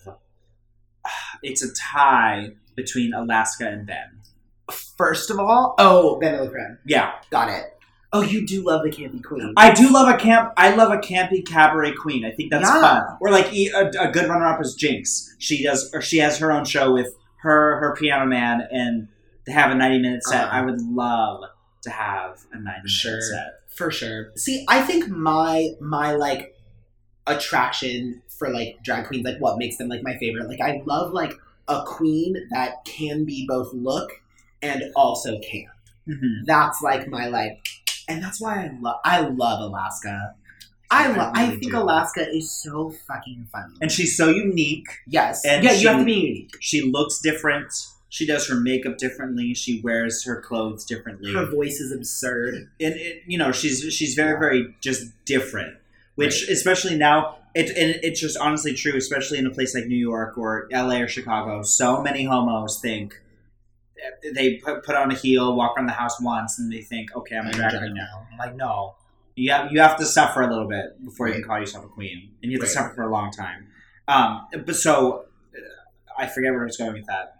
[1.42, 4.20] It's a tie between Alaska and Ben.
[4.98, 6.78] First of all, oh, Ben Creme.
[6.84, 7.79] Yeah, Got it.
[8.12, 9.54] Oh, you do love the campy queen.
[9.56, 10.52] I do love a camp.
[10.56, 12.24] I love a campy cabaret queen.
[12.24, 12.80] I think that's Yeah.
[12.80, 13.16] fun.
[13.20, 15.34] Or like a good runner-up is Jinkx.
[15.38, 19.06] She does, or she has her own show with her her piano man, and
[19.46, 20.44] they have a ninety-minute set.
[20.44, 20.56] Uh-huh.
[20.56, 21.44] I would love
[21.82, 23.20] to have a ninety-minute Sure.
[23.20, 23.54] set.
[23.72, 24.30] for sure.
[24.36, 26.54] See, I think my my like
[27.26, 30.48] attraction for like drag queens, like what makes them like my favorite.
[30.48, 31.34] Like I love like
[31.68, 34.10] a queen that can be both look
[34.62, 35.72] and also camp.
[36.08, 36.44] Mhm.
[36.44, 37.64] That's like my like,
[38.10, 40.34] and that's why I love I love Alaska.
[40.90, 41.32] I I love.
[41.36, 41.78] I really think do.
[41.78, 43.74] Alaska is so fucking funny.
[43.80, 44.88] And she's so unique.
[45.06, 46.56] yes, and yeah, she- you have to be unique.
[46.60, 47.72] She looks different.
[48.08, 49.54] She does her makeup differently.
[49.54, 51.32] She wears her clothes differently.
[51.32, 52.54] Her voice is absurd.
[52.80, 55.76] and it, you know she's she's very very just different
[56.16, 56.50] which Right.
[56.56, 60.36] especially now it and it's just honestly true especially in a place like new york
[60.36, 63.20] or la or chicago so many homos think
[64.34, 67.36] they put, put on a heel walk around the house once and they think okay
[67.36, 68.94] i'm a I'm drag drag queen now i'm like no
[69.36, 71.88] you have, you have to suffer a little bit before you can call yourself a
[71.88, 73.68] queen and you have to suffer for a long time
[74.08, 75.24] um, but so
[75.56, 75.60] uh,
[76.18, 77.36] i forget where i was going with that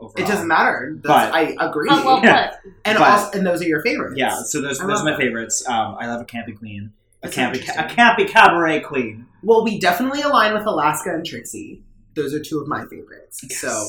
[0.00, 0.24] overall.
[0.24, 0.98] It doesn't matter.
[1.02, 1.88] But- I agree.
[1.90, 2.54] Oh, well, Yeah.
[2.84, 4.14] and but- also, and those are your favorites.
[4.16, 5.66] Yeah, so those, those are my favorites.
[5.66, 6.92] Um, I love a campy queen,
[7.22, 9.26] a campy, a campy cabaret queen.
[9.42, 11.82] Well, we definitely align with Alaska and Trixie.
[12.16, 13.44] Those are two of my favorites.
[13.60, 13.86] So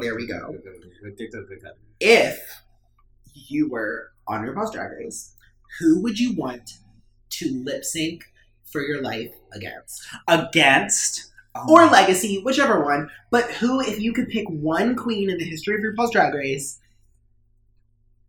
[0.00, 0.52] there we go.
[2.00, 2.62] If
[3.32, 5.34] you were on RuPaul's Drag Race,
[5.78, 6.72] who would you want
[7.30, 8.24] to lip sync
[8.64, 10.06] for your life against?
[10.26, 13.10] Against oh Or Legacy, whichever one.
[13.30, 16.80] But who, if you could pick one queen in the history of RuPaul's Drag Race,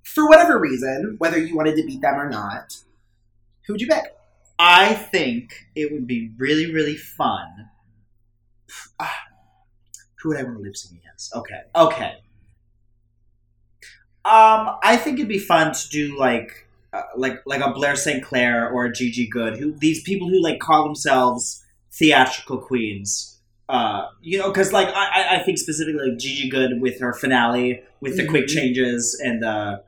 [0.04, 2.78] for whatever reason, whether you wanted to beat them or not,
[3.66, 4.16] who would you pick?
[4.60, 7.70] I think it would be really, really fun.
[9.00, 9.28] Ah,
[10.22, 11.36] Who would I want to lip sync against?
[11.36, 12.14] Okay, okay.
[14.26, 18.24] Um, I think it'd be fun to do like, uh, like, like a Blair St.
[18.24, 23.38] Clair or a Gigi Goode, who these people who like call themselves theatrical queens.
[23.70, 27.84] Uh, you know, because like I, I- think specifically like Gigi Goode with her finale
[28.02, 28.50] with the quick Mhm.
[28.54, 29.84] changes and the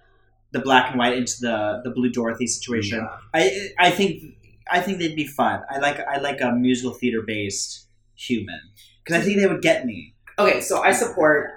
[0.51, 3.07] the black and white into the the blue Dorothy situation.
[3.33, 4.35] I I think
[4.71, 5.61] I think they'd be fun.
[5.69, 8.59] I like I like a musical theater based human
[9.03, 10.13] because I think they would get me.
[10.47, 11.51] Okay, so I support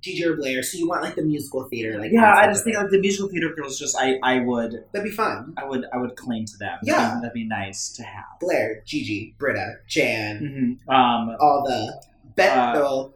[0.00, 0.62] Gigi or Blair.
[0.62, 3.28] So you want like the musical theater, like Yeah, I just think like the musical
[3.30, 3.78] theater girls.
[3.78, 5.54] Just I I would that'd be fun.
[5.56, 6.78] I would I would cling to them.
[6.82, 7.18] Yeah.
[7.20, 8.24] that'd be nice to have.
[8.40, 12.02] Blair, Gigi, Brita, Jan, hmm Um, all the
[12.36, 12.76] Bet.
[12.76, 13.08] Uh,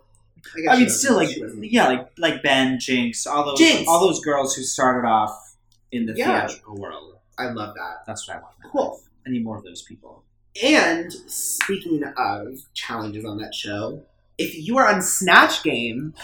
[0.71, 1.31] I she mean, still like
[1.61, 3.87] yeah, like like Ben, Jinkx, all those Jinkx!
[3.87, 5.57] all those girls who started off
[5.93, 6.47] in the Yeah.
[6.47, 7.17] theatrical world.
[7.39, 8.05] I love that.
[8.07, 8.55] That's what I want.
[8.73, 9.01] Cool.
[9.27, 10.25] I need more of those people.
[10.63, 14.03] And speaking of challenges on that show,
[14.39, 16.15] if you were on Snatch Game,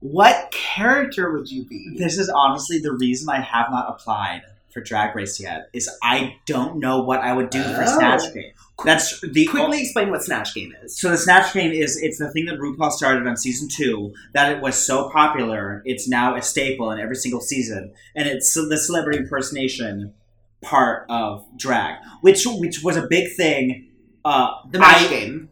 [0.00, 1.94] what character would you be?
[1.96, 5.68] This is honestly the reason I have not applied for Drag Race yet.
[5.72, 7.98] Is I don't know what I would do for Oh.
[7.98, 8.52] Snatch Game.
[8.84, 10.98] That's the Quickly explain what Snatch Game is.
[11.00, 14.52] So the Snatch Game is it's the thing that RuPaul started on season two that
[14.52, 18.76] it was so popular it's now a staple in every single season, and it's the
[18.76, 20.12] celebrity impersonation
[20.60, 23.88] part of drag, which which was a big thing.
[24.26, 25.48] Uh, The Match I- Game.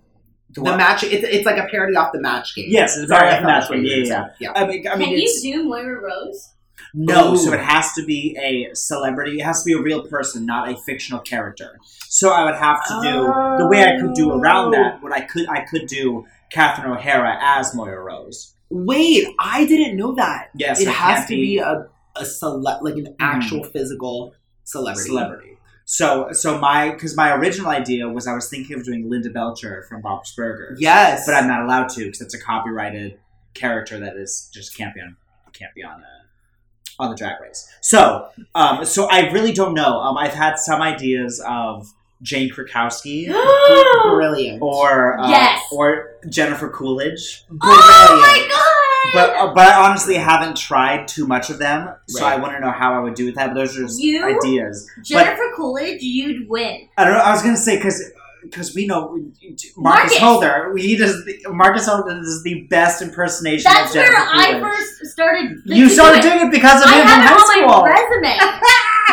[0.55, 0.77] The The what?
[0.77, 1.05] match.
[1.05, 2.67] It's, it's like a parody off the Match Game.
[2.69, 4.05] Yes, it's Sorry, very I Match thought that's Game.
[4.07, 4.53] Yeah, yeah.
[4.55, 4.63] yeah.
[4.63, 6.51] I mean, I mean, Can you it's, do Moira Rose?
[6.95, 7.35] no.
[7.35, 7.37] Ooh.
[7.37, 9.41] So it has to be a celebrity.
[9.41, 11.79] It has to be a real person, not a fictional character.
[12.09, 13.13] So I would have to do
[13.59, 15.03] the way I could do around that.
[15.03, 18.55] What I could I could do Catherine O'Hara as Moira Rose.
[18.71, 20.51] Wait, I didn't know that.
[20.55, 23.15] Yes, it has to be a a cele- like an mm-hmm.
[23.19, 25.09] actual physical celebrity.
[25.09, 25.54] celebrity.
[25.87, 29.85] So, so my because my original idea was I was thinking of doing Linda Belcher
[29.89, 30.79] from Bob's Burgers.
[30.81, 33.19] Yes, but I'm not allowed to because it's a copyrighted
[33.53, 35.17] character that is just can't be on
[35.53, 37.69] can't be on uh, on the drag race.
[37.81, 40.01] So, um, so I really don't know.
[40.01, 41.93] Um, I've had some ideas of
[42.23, 43.27] Jane Krakowski
[44.11, 44.63] brilliant.
[44.63, 45.63] or uh, Yes.
[45.71, 48.94] or Jennifer Coolidge, Oh my god!
[49.13, 52.35] But uh, but I honestly haven't tried too much of them, so Right.
[52.35, 53.49] I want to know how I would do with that.
[53.49, 54.25] But those are just You?
[54.25, 54.91] ideas.
[55.03, 56.89] Jennifer Coolidge, you'd win.
[56.97, 57.21] I don't know.
[57.21, 58.03] I was gonna say because
[58.43, 60.19] because we know Marcus, Marcus!
[60.19, 60.75] Holder.
[60.77, 63.71] He does the, Marcus Holder is the best impersonation.
[63.73, 64.63] That's of Jennifer where I Coolidge.
[64.63, 65.63] first started.
[65.65, 67.83] You started doing it because of I him have it high on school.
[67.83, 68.39] my resume.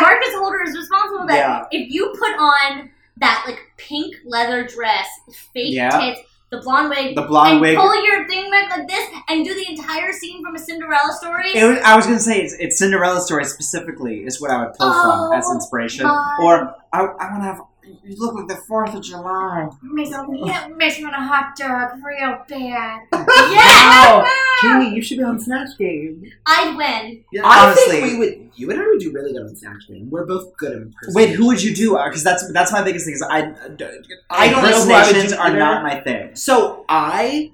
[0.00, 1.64] Marcus Holder is responsible that Yeah.
[1.70, 5.06] if you put on that like pink leather dress,
[5.54, 5.90] fake Yeah.
[5.90, 6.20] tits,
[6.52, 7.76] the blonde wig, The blonde and wig.
[7.78, 11.50] pull your thing back like this, and do the entire scene from a Cinderella story.
[11.56, 14.74] It was, I was gonna say it's, it's Cinderella story specifically is what I would
[14.74, 17.60] pull from as Oh, inspiration, or I, I want to have
[18.04, 19.68] you look like the Fourth of July.
[19.82, 23.02] makes me, yeah, makes me want a hot dog real bad.
[23.12, 24.24] Wow.
[24.24, 24.28] yeah,
[24.62, 26.24] Jamie, you should be on Snatch Game.
[26.46, 27.24] I'd win.
[27.32, 28.50] Yeah, Honestly- I think we would.
[28.54, 30.10] You and I would do really good on Snatch Game.
[30.10, 31.14] We're both good in person.
[31.14, 31.96] Wait, who would you do?
[31.96, 33.14] Uh, because that's that's my biggest thing.
[33.14, 36.36] Is I I don't know who I would do impersonations are not my thing.
[36.36, 37.50] So I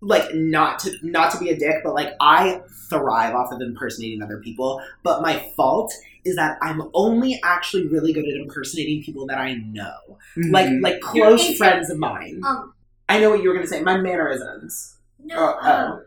[0.00, 4.22] like not to not to be a dick, but like I thrive off of impersonating
[4.22, 4.82] other people.
[5.02, 5.92] But my fault
[6.24, 10.18] is that I'm only actually really good at impersonating people that I know,
[10.50, 10.82] like Mhm.
[10.82, 12.40] like You're close into- friends of mine.
[12.46, 12.72] Um,
[13.08, 13.82] I know what you were gonna say.
[13.82, 14.96] My mannerisms.
[15.24, 16.00] no, Oh, um,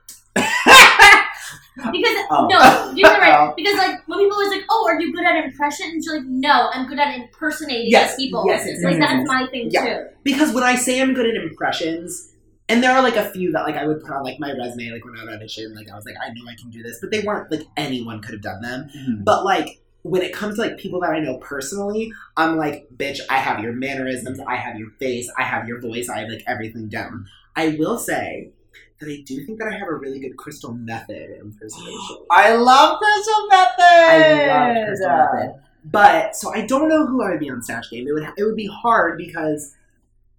[1.92, 2.48] because Oh.
[2.50, 3.54] no, you're right.
[3.56, 6.70] Because like when people are like, "Oh, are you good at impressions?" You're like, "No,
[6.74, 9.86] I'm good at impersonating Yes, people." yes, yes, like yes, that's my thing Yeah.
[9.86, 10.06] too.
[10.24, 12.32] because when I say I'm good at impressions,
[12.70, 14.92] and there are like a few that like I would put on like my resume,
[14.92, 17.00] like when I would audition, like I was like, I know I can do this,
[17.02, 18.90] but they weren't like anyone could have done them.
[18.96, 19.24] Mhm.
[19.26, 23.22] But like when it comes to like people that I know personally, I'm like, bitch,
[23.28, 26.44] I have your mannerisms, I have your face, I have your voice, I have like
[26.46, 27.26] everything down.
[27.56, 28.52] I will say
[29.00, 32.18] that I do think that I have a really good crystal method impersonation.
[32.32, 33.82] I love Crystal Method.
[33.82, 35.62] I love crystal method.
[35.86, 38.08] But so I don't know who I would be on Snatch Game.
[38.08, 39.76] It would it would be hard because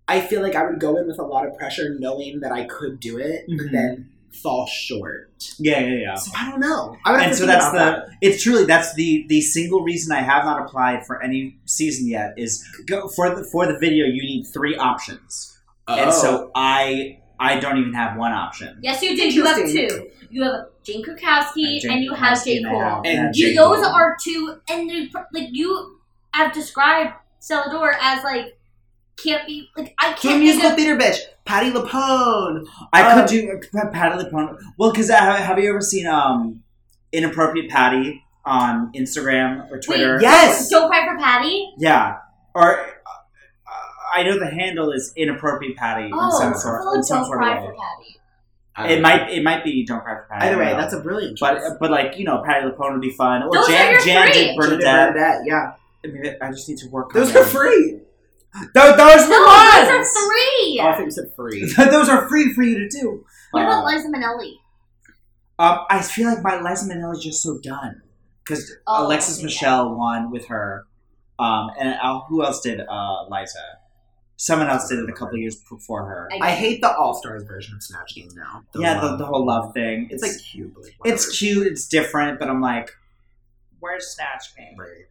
[0.07, 2.67] I feel like I would go in with a lot of pressure, knowing that I
[2.67, 3.59] could do it, Mhm.
[3.59, 5.31] but then fall short.
[5.59, 6.15] Yeah, yeah, yeah.
[6.17, 6.97] So I don't know.
[7.05, 10.13] I would have and so that's about the it's truly that's the the single reason
[10.17, 14.07] I have not applied for any season yet is go for the for the video
[14.07, 15.59] you need three options
[15.89, 15.99] that.
[15.99, 16.13] and Oh.
[16.13, 18.79] so I I don't even have one option.
[18.83, 19.35] Yes, you did.
[19.35, 20.11] You have two.
[20.31, 22.57] You have Jane Krakowski And Jane and you have Krakowski J.
[22.59, 23.03] and Cole.
[23.05, 23.49] And and J.
[23.51, 23.95] You, those Cole.
[23.95, 25.99] are two, and they, like you
[26.33, 28.59] have described Celador as like
[29.23, 30.77] can't be like I Gay can't think musical of.
[30.77, 32.67] theater bitch, Patti LuPone.
[32.93, 34.59] I Um, could do uh, Patti LuPone.
[34.77, 36.63] Well, because have, have you ever seen um
[37.13, 40.15] inappropriate Patty on Instagram or Twitter?
[40.17, 40.69] Wait, Yes!
[40.69, 41.73] Don't cry for Patty.
[41.79, 42.19] Yeah,
[42.55, 42.91] or uh,
[44.15, 47.27] I know the handle is inappropriate Patty in Oh, some sort feel in some don't
[47.27, 47.77] sort cry of for way.
[47.79, 48.93] Patty.
[48.95, 50.47] It might it might be don't cry for Patty.
[50.49, 51.71] Either way, that's a brilliant But choice.
[51.81, 53.43] but like you know, Patti LuPone would be fun.
[53.45, 54.33] Or Those are Jan your Jan three.
[54.33, 55.13] did Judith Bernadette.
[55.15, 55.73] Bernadette, yeah.
[56.05, 57.13] I, mean, I just need to work.
[57.13, 57.51] Those on are them.
[57.53, 58.01] free.
[58.75, 59.89] Those, those are No, ones.
[59.89, 60.81] those are three.
[60.83, 61.73] Oh, I think you said free.
[61.77, 63.25] those are free for you to do.
[63.51, 64.55] What Uh, about Liza Minnelli?
[65.59, 68.03] Um, I feel like my Liza Minnelli is just so done
[68.45, 70.85] because Oh, Alexis okay, Michelle won with her,
[71.39, 73.59] um, and uh, who else did uh, Liza?
[74.39, 76.29] Someone else did it a couple of years before her.
[76.31, 78.65] I- I hate the All Stars version of Snatch Game now.
[78.75, 79.19] yeah, the, love.
[79.19, 80.09] the whole love thing.
[80.11, 81.67] it's It's like cute, like it's cute.
[81.67, 82.91] It's different, but I'm like,
[83.81, 84.77] where's Snatch Game?
[84.79, 85.07] Right.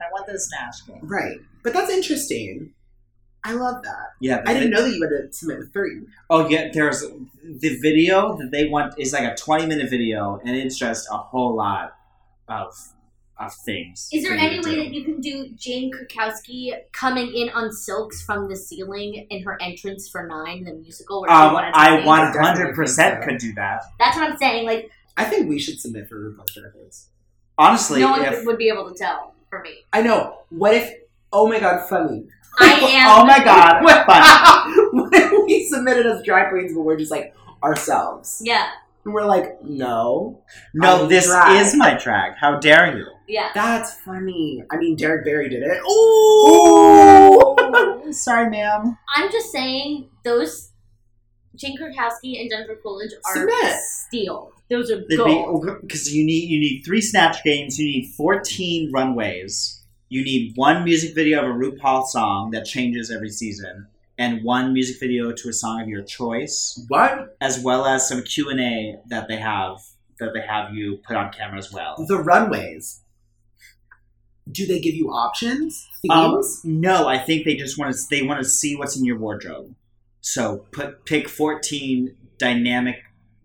[0.00, 0.98] I want the Snatch Game.
[1.02, 1.38] Right.
[1.62, 2.72] But that's interesting.
[3.44, 4.12] I love that.
[4.20, 6.00] Yeah, the I didn't vid- know that you had to submit with three.
[6.30, 7.02] Oh yeah, there's
[7.44, 11.16] the video that they want is like a 20 minute video, and it's just a
[11.16, 11.94] whole lot
[12.48, 12.74] of
[13.38, 14.08] of things.
[14.14, 14.76] Is there any way do.
[14.76, 19.60] that you can do Jane Krakowski coming in on silks from the ceiling in her
[19.60, 21.20] entrance for Nine, the musical?
[21.20, 22.06] Where Um, I sing?
[22.06, 23.82] 100 percent could do that.
[23.98, 24.66] That's what I'm saying.
[24.66, 27.08] Like I think we should submit for RuPaul's Drag Race.
[27.58, 29.84] Honestly, no one if would be able to tell for me.
[29.92, 30.38] I know.
[30.50, 30.92] What if?
[31.32, 32.26] Oh my god, funny.
[32.58, 33.08] I am.
[33.20, 33.82] oh my god,
[34.92, 38.40] what we submitted as drag queens, but we're just like ourselves?
[38.44, 38.68] Yeah,
[39.04, 40.42] And we're like, no,
[40.74, 41.60] No, I'm this drag.
[41.60, 42.34] is my drag.
[42.36, 43.06] How dare you?
[43.28, 43.50] yeah.
[43.54, 44.62] that's funny.
[44.70, 45.78] I mean, Derrick Barry did it.
[46.76, 47.56] Ooh.
[48.12, 48.96] Sorry, ma'am.
[49.16, 50.70] I'm just saying those
[51.56, 53.76] Jane Krakowski and Jennifer Coolidge are Submit.
[54.06, 54.52] steel.
[54.70, 55.66] Those are gold.
[55.80, 57.78] Because you need you need three snatch games.
[57.78, 59.82] You need 14 runways.
[60.08, 63.88] You need one music video of a RuPaul song that changes every season,
[64.18, 67.36] and one music video to a song of your choice, What?
[67.40, 69.78] as well as some Q and A that they have
[70.18, 71.96] that they have you put on camera as well.
[72.08, 73.00] The runways.
[74.50, 75.86] Do they give you options?
[76.08, 79.18] Um, no, I think they just want to they want to see what's in your
[79.18, 79.74] wardrobe.
[80.20, 82.96] So put pick 14 dynamic,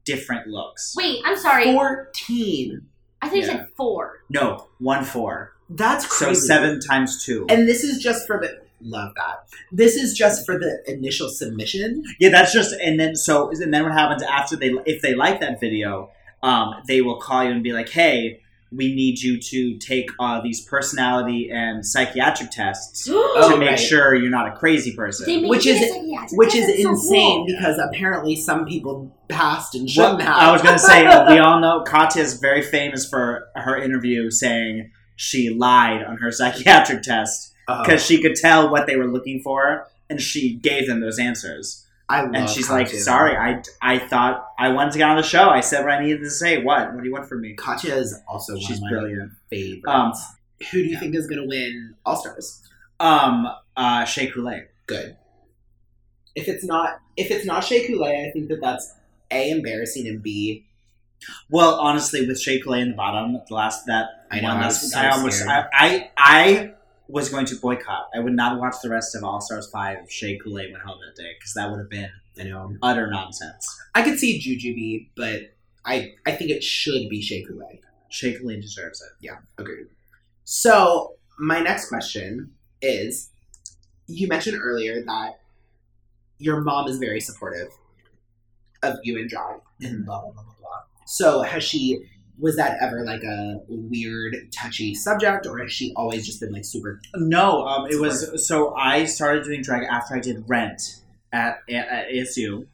[0.05, 0.93] different looks.
[0.95, 1.65] Wait, I'm sorry.
[1.73, 2.81] 14.
[3.23, 3.57] I think you Yeah.
[3.57, 4.19] said four.
[4.29, 5.53] No, one four.
[5.76, 6.35] That's crazy.
[6.35, 7.45] So seven times two.
[7.49, 8.60] And this is just for the.
[8.84, 9.48] Love that.
[9.72, 12.03] This is just for the initial submission.
[12.19, 15.39] Yeah, that's just and then so and then what happens after they if they like
[15.41, 16.10] that video,
[16.41, 18.41] um, they will call you and be like, "Hey,
[18.72, 23.80] we need you to take uh, these personality and psychiatric tests to Oh, make right.
[23.80, 25.80] sure you're not a crazy person." They Which is-
[26.31, 27.56] Which is so insane cool.
[27.56, 30.38] because apparently some people passed and shouldn't have.
[30.38, 34.91] I was gonna say we all know Katya is very famous for her interview saying
[35.15, 39.88] she lied on her psychiatric test because she could tell what they were looking for
[40.09, 41.85] and she gave them those answers.
[42.09, 42.83] I love And she's Katya.
[42.85, 45.49] like, "Sorry, I, I thought I wanted to get on the show.
[45.49, 46.61] I said what I needed to say.
[46.61, 46.93] What?
[46.93, 49.31] What do you want from me?" Katya is also one She's of my brilliant.
[49.49, 49.88] favorites.
[49.88, 50.11] Um,
[50.71, 52.61] Who do you think is going to win All Stars?
[52.99, 53.47] Um,
[53.77, 54.63] uh, Shea Coulee.
[54.88, 55.15] Good.
[56.35, 58.93] If it's not, if it's not Shea Coulee, I think that that's
[59.31, 60.65] a embarrassing and b.
[61.49, 64.68] Well, honestly, with Shea Coulee in the bottom, the last that I know, one I
[64.68, 65.48] week, I almost.
[65.48, 66.73] I, I, I
[67.07, 68.10] was going to boycott.
[68.15, 70.98] I would not watch the rest of All Stars Five if Shea Coulee went home
[71.06, 72.76] that day because that would have been I know.
[72.81, 73.68] utter nonsense.
[73.93, 75.53] I could see Jujubee, but
[75.85, 77.81] I I think it should be Shea Coulee.
[78.10, 79.10] Shea Coulee deserves it.
[79.19, 79.88] Yeah, agreed.
[80.45, 83.30] So my next question is:
[84.07, 85.39] You mentioned earlier that
[86.38, 87.69] your mom is very supportive
[88.84, 90.43] of you and John, and blah blah blah.
[91.11, 91.99] So has she?
[92.39, 96.63] Was that ever like a weird, touchy subject, or has she always just been like
[96.63, 97.01] super?
[97.15, 100.81] No, um, it was so I started doing drag after I did Rent
[101.33, 102.65] at, at, at ASU.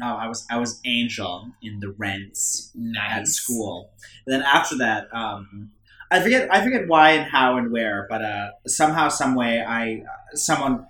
[0.00, 3.90] Uh, I was I was Angel in the Rents at school.
[4.24, 5.72] And then after that, um,
[6.12, 10.04] I forget I forget why and how and where, but uh, somehow, some way, I
[10.34, 10.86] someone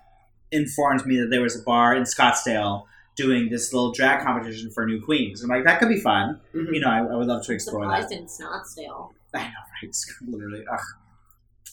[0.52, 2.84] informed me that there was a bar in Scottsdale
[3.18, 5.42] doing this little drag competition for new queens.
[5.42, 6.40] I'm like, that could be fun.
[6.54, 6.72] Mhm.
[6.74, 8.08] You know, I, I would love to explore that.
[8.08, 9.10] Surprised in Snotsdale.
[9.34, 9.82] I know, right?
[9.82, 10.80] It's literally, ugh.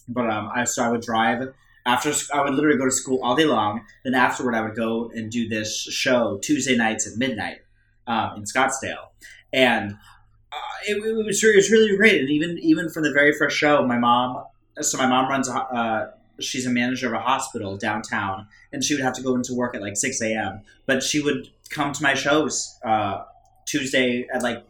[0.08, 1.40] But um, I so I would drive
[1.86, 3.86] after I would literally go to school all day long.
[4.04, 5.72] Then afterward, I would go and do this
[6.04, 7.60] show Tuesday nights at midnight.
[8.08, 9.06] um, in Scottsdale,
[9.52, 12.22] and uh, it, it was it was really great.
[12.22, 14.44] And even even from the very first show, my mom.
[14.82, 15.48] So my mom runs.
[15.50, 19.36] a Uh, she's a manager of a hospital downtown, and she would have to go
[19.36, 20.62] into work at like six a.m.
[20.86, 23.24] But she would come to my shows uh,
[23.66, 24.64] Tuesday at like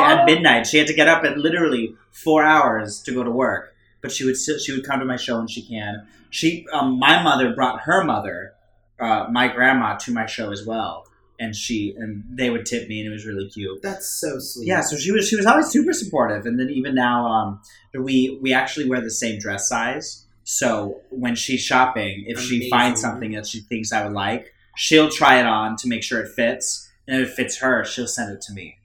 [0.00, 0.66] at midnight.
[0.66, 4.24] She had to get up at literally four hours to go to work, but she
[4.24, 6.06] would still she would come to my show when she can.
[6.30, 8.54] She, um, my mother brought her mother,
[8.98, 11.06] uh, my grandma, to my show as well,
[11.38, 13.82] and she and they would tip me, and it was really cute.
[13.82, 14.66] That's so sweet.
[14.66, 17.60] Yeah, so she was she was always super supportive, and then even now, um,
[17.94, 20.23] we we actually wear the same dress size.
[20.44, 25.10] So when she's shopping, if she finds something that she thinks I would like, she'll
[25.10, 28.32] try it on to make sure it fits, and if it fits her, she'll send
[28.32, 28.76] it to me.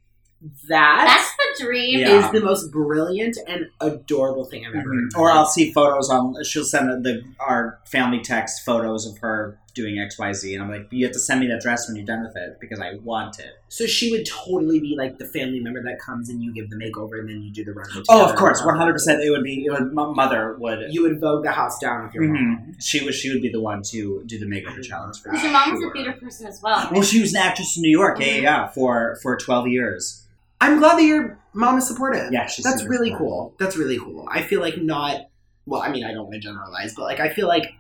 [0.70, 2.00] that That's the dream.
[2.00, 2.26] Yeah.
[2.26, 5.18] is the most brilliant and adorable thing I've ever mm-hmm.
[5.18, 5.22] heard.
[5.22, 6.42] Or I'll see photos on.
[6.44, 10.70] She'll send the our family text photos of her doing X Y Z, and I'm
[10.70, 12.96] like, you have to send me that dress when you're done with it because I
[13.04, 13.54] want it.
[13.70, 16.76] So she would totally be like the family member that comes and you give the
[16.76, 18.04] makeover and then you do the runway.
[18.10, 18.94] Oh, of course, 100.
[18.94, 19.66] percent It would be.
[19.66, 19.94] It would.
[19.94, 20.92] My mother would.
[20.94, 22.66] You would vogue the house down with your mom.
[22.72, 22.76] Mhm.
[22.84, 23.16] She was.
[23.16, 25.50] She would be the one to do the makeover challenge for Because me.
[25.50, 26.90] your mom was a theater person as well.
[26.92, 28.20] Well, she was an actress in New York.
[28.20, 28.68] Yeah, yeah, yeah.
[28.68, 30.26] For for 12 years.
[30.62, 32.34] I'm glad that your mom is supportive.
[32.34, 33.18] Yeah, she's That's really supportive.
[33.18, 33.56] cool.
[33.60, 34.28] That's really cool.
[34.30, 35.22] I feel like not.
[35.66, 37.72] Well, I mean, I don't want to generalize, but like I feel like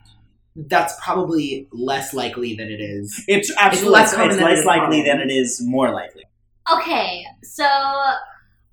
[0.55, 3.23] that's probably less likely than it is.
[3.27, 5.19] It's It's absolutely less it's, than less is likely common.
[5.19, 6.23] than it is more likely.
[6.71, 7.65] Okay, so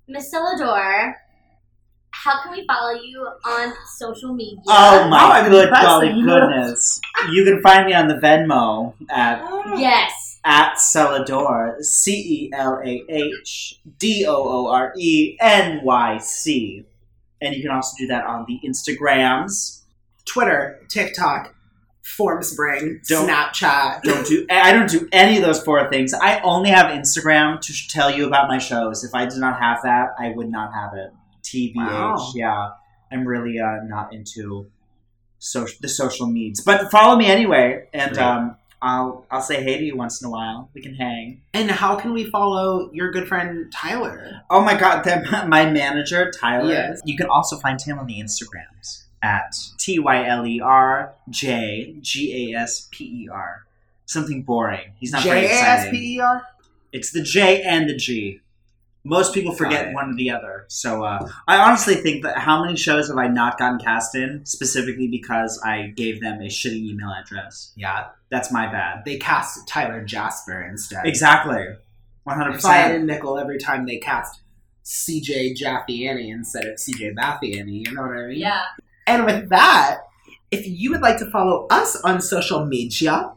[0.07, 1.13] Miss Celador,
[2.11, 4.59] how can we follow you on social media?
[4.67, 6.99] Oh my I'm good golly that you know- goodness!
[7.31, 9.77] You can find me on the Venmo at oh.
[9.77, 10.39] Yes.
[10.43, 16.85] at Celador, C E L A H D O O R E N Y C.
[17.41, 19.83] And you can also do that on the Instagrams.
[20.25, 21.53] Twitter, TikTok,
[22.17, 24.01] Formspring, Don't- Snapchat.
[24.03, 26.13] Don't do I don't do any of those four things.
[26.13, 29.03] I only have Instagram to sh- tell you about my shows.
[29.03, 31.11] If I did not have that, I would not have it.
[31.43, 32.31] TBH, Wow.
[32.35, 32.69] yeah.
[33.11, 34.67] I'm really uh, not into
[35.39, 36.61] social the social needs.
[36.61, 38.23] But follow me anyway and Great.
[38.23, 40.69] um I'll I'll say hey to you once in a while.
[40.73, 41.41] We can hang.
[41.53, 44.41] And how can we follow your good friend Tyler?
[44.49, 46.71] Oh my god, that, my manager, Tyler.
[46.71, 47.01] Yes.
[47.05, 51.95] You can also find him on the Instagrams at T Y L E R J
[52.01, 53.65] G A S P E R.
[54.05, 54.91] Something boring.
[54.99, 55.85] He's not very J A exciting.
[55.87, 56.41] S P E R.
[56.93, 58.41] It's the J and the G.
[59.03, 60.65] Most people forget one or the other.
[60.67, 64.45] So uh, I honestly think that how many shows have I not gotten cast in
[64.45, 67.71] specifically because I gave them a shitty email address?
[67.77, 69.03] Yeah, That's my bad.
[69.05, 71.05] they cast Tyler Jasper instead.
[71.05, 71.67] Exactly.
[72.23, 73.05] One hundred If I had a percent.
[73.07, 74.41] nickel every time they cast
[74.83, 78.39] CJ Jaffiani instead of CJ Baffiani, you know what I mean?
[78.39, 78.61] Yeah.
[79.07, 80.01] And with that,
[80.51, 83.31] if you would like to follow us on social media,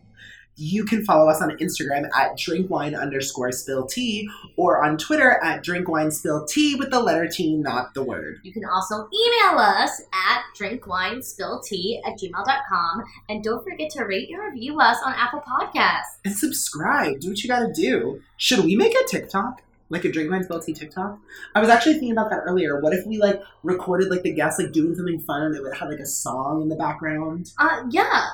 [0.57, 5.65] you can follow us on Instagram at drinkwine underscore spill tea or on Twitter at
[5.65, 8.41] drinkwine spill tea with the letter T, not the word.
[8.43, 13.05] You can also email us at drinkwinespilltea at gmail.com.
[13.31, 16.19] And don't forget to rate and review us on Apple Podcasts.
[16.27, 17.21] And subscribe.
[17.21, 18.21] Do what you gotta do.
[18.37, 19.63] Should we make a TikTok?
[19.91, 21.19] Like a drinkwine spill tea TikTok?
[21.55, 22.81] I was actually thinking about that earlier.
[22.81, 25.77] What if we like recorded like the guests like doing something fun and it would
[25.77, 27.51] have like a song in the background?
[27.59, 28.25] Uh, yeah.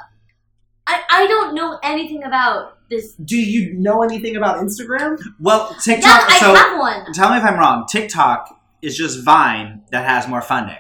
[0.87, 3.15] I, I don't know anything about this.
[3.15, 5.19] Do you know anything about Instagram?
[5.41, 6.05] Well, TikTok.
[6.05, 6.31] Yeah, TikTok.
[6.31, 7.13] I so have one.
[7.13, 7.87] tell me if I'm wrong.
[7.91, 10.77] TikTok is just Vine that has more funding.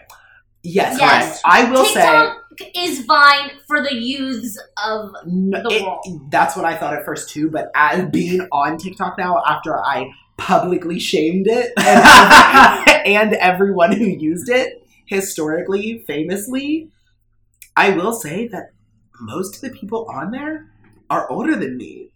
[0.62, 1.24] Yes, Yes.
[1.26, 1.42] correct.
[1.44, 6.04] I will say TikTok is Vine for the youths of the it- world.
[6.30, 10.10] that's what I thought at first too, but as being on TikTok now, after I
[10.36, 16.90] publicly shamed it and, and everyone who used it historically, famously,
[17.76, 18.72] I will say that
[19.20, 20.70] most of the people on there
[21.08, 22.10] are older than me.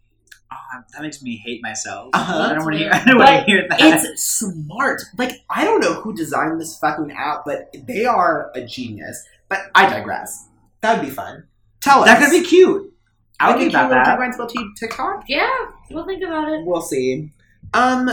[0.53, 2.11] Oh, that makes me hate myself.
[2.13, 2.39] Uh-huh.
[2.39, 2.85] I don't want to.
[2.87, 3.81] It's I don't want to hear that.
[3.81, 5.03] It's smart.
[5.17, 9.25] Like I don't know who designed this fucking app, but they are a genius.
[9.49, 10.49] But I digress.
[10.81, 11.45] That would be fun.
[11.81, 12.07] Tell us.
[12.07, 12.93] that could be cute.
[13.39, 14.05] I would Maybe be about that.
[14.05, 15.25] Drink Wine Spill Tea TikTok.
[15.29, 15.49] Yeah,
[15.91, 16.67] we'll think about it.
[16.67, 17.31] We'll see.
[17.75, 18.11] Um,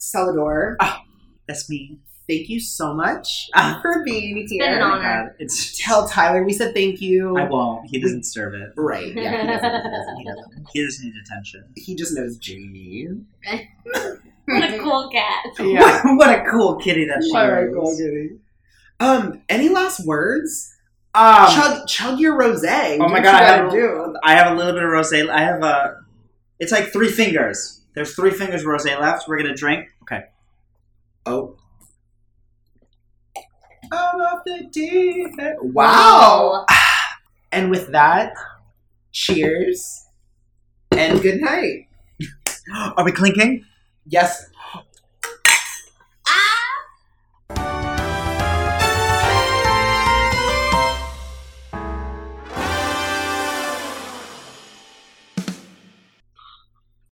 [0.00, 0.76] Celador,
[1.46, 1.98] That's me.
[2.28, 3.78] thank you so much Ah.
[3.82, 4.64] for being been here.
[4.76, 5.36] an Oh honor.
[5.38, 5.78] It's.
[5.78, 7.36] Tell Tyler we said thank you.
[7.36, 7.88] I won't.
[7.90, 8.72] He doesn't serve it.
[8.76, 9.14] Right?
[9.14, 9.62] Yeah, he doesn't.
[9.62, 10.16] He doesn't.
[10.18, 10.68] He doesn't.
[10.72, 11.64] He doesn't need attention.
[11.76, 13.08] He just knows Jamie.
[14.44, 15.44] What a cool cat.
[15.60, 16.02] Yeah.
[16.16, 17.74] what a cool kitty that she Alright, is.
[17.74, 18.30] cool, Jamie.
[18.98, 20.74] Um, any last words?
[21.14, 22.96] Um, chug, chug your rosé.
[22.96, 24.16] oh my what god, I have, do.
[24.24, 25.28] I have a little bit of rosé.
[25.30, 25.96] I have a.
[26.58, 27.81] It's like three fingers.
[27.94, 29.28] There's three fingers rosé left.
[29.28, 29.88] We're gonna drink.
[30.02, 30.22] Okay.
[31.26, 31.56] Oh.
[33.92, 35.56] I'm off the deep end.
[35.60, 36.66] Wow.
[37.54, 38.32] And with that,
[39.12, 40.06] cheers
[40.90, 41.86] and good night.
[42.96, 43.66] Are we clinking?
[44.06, 44.46] yes,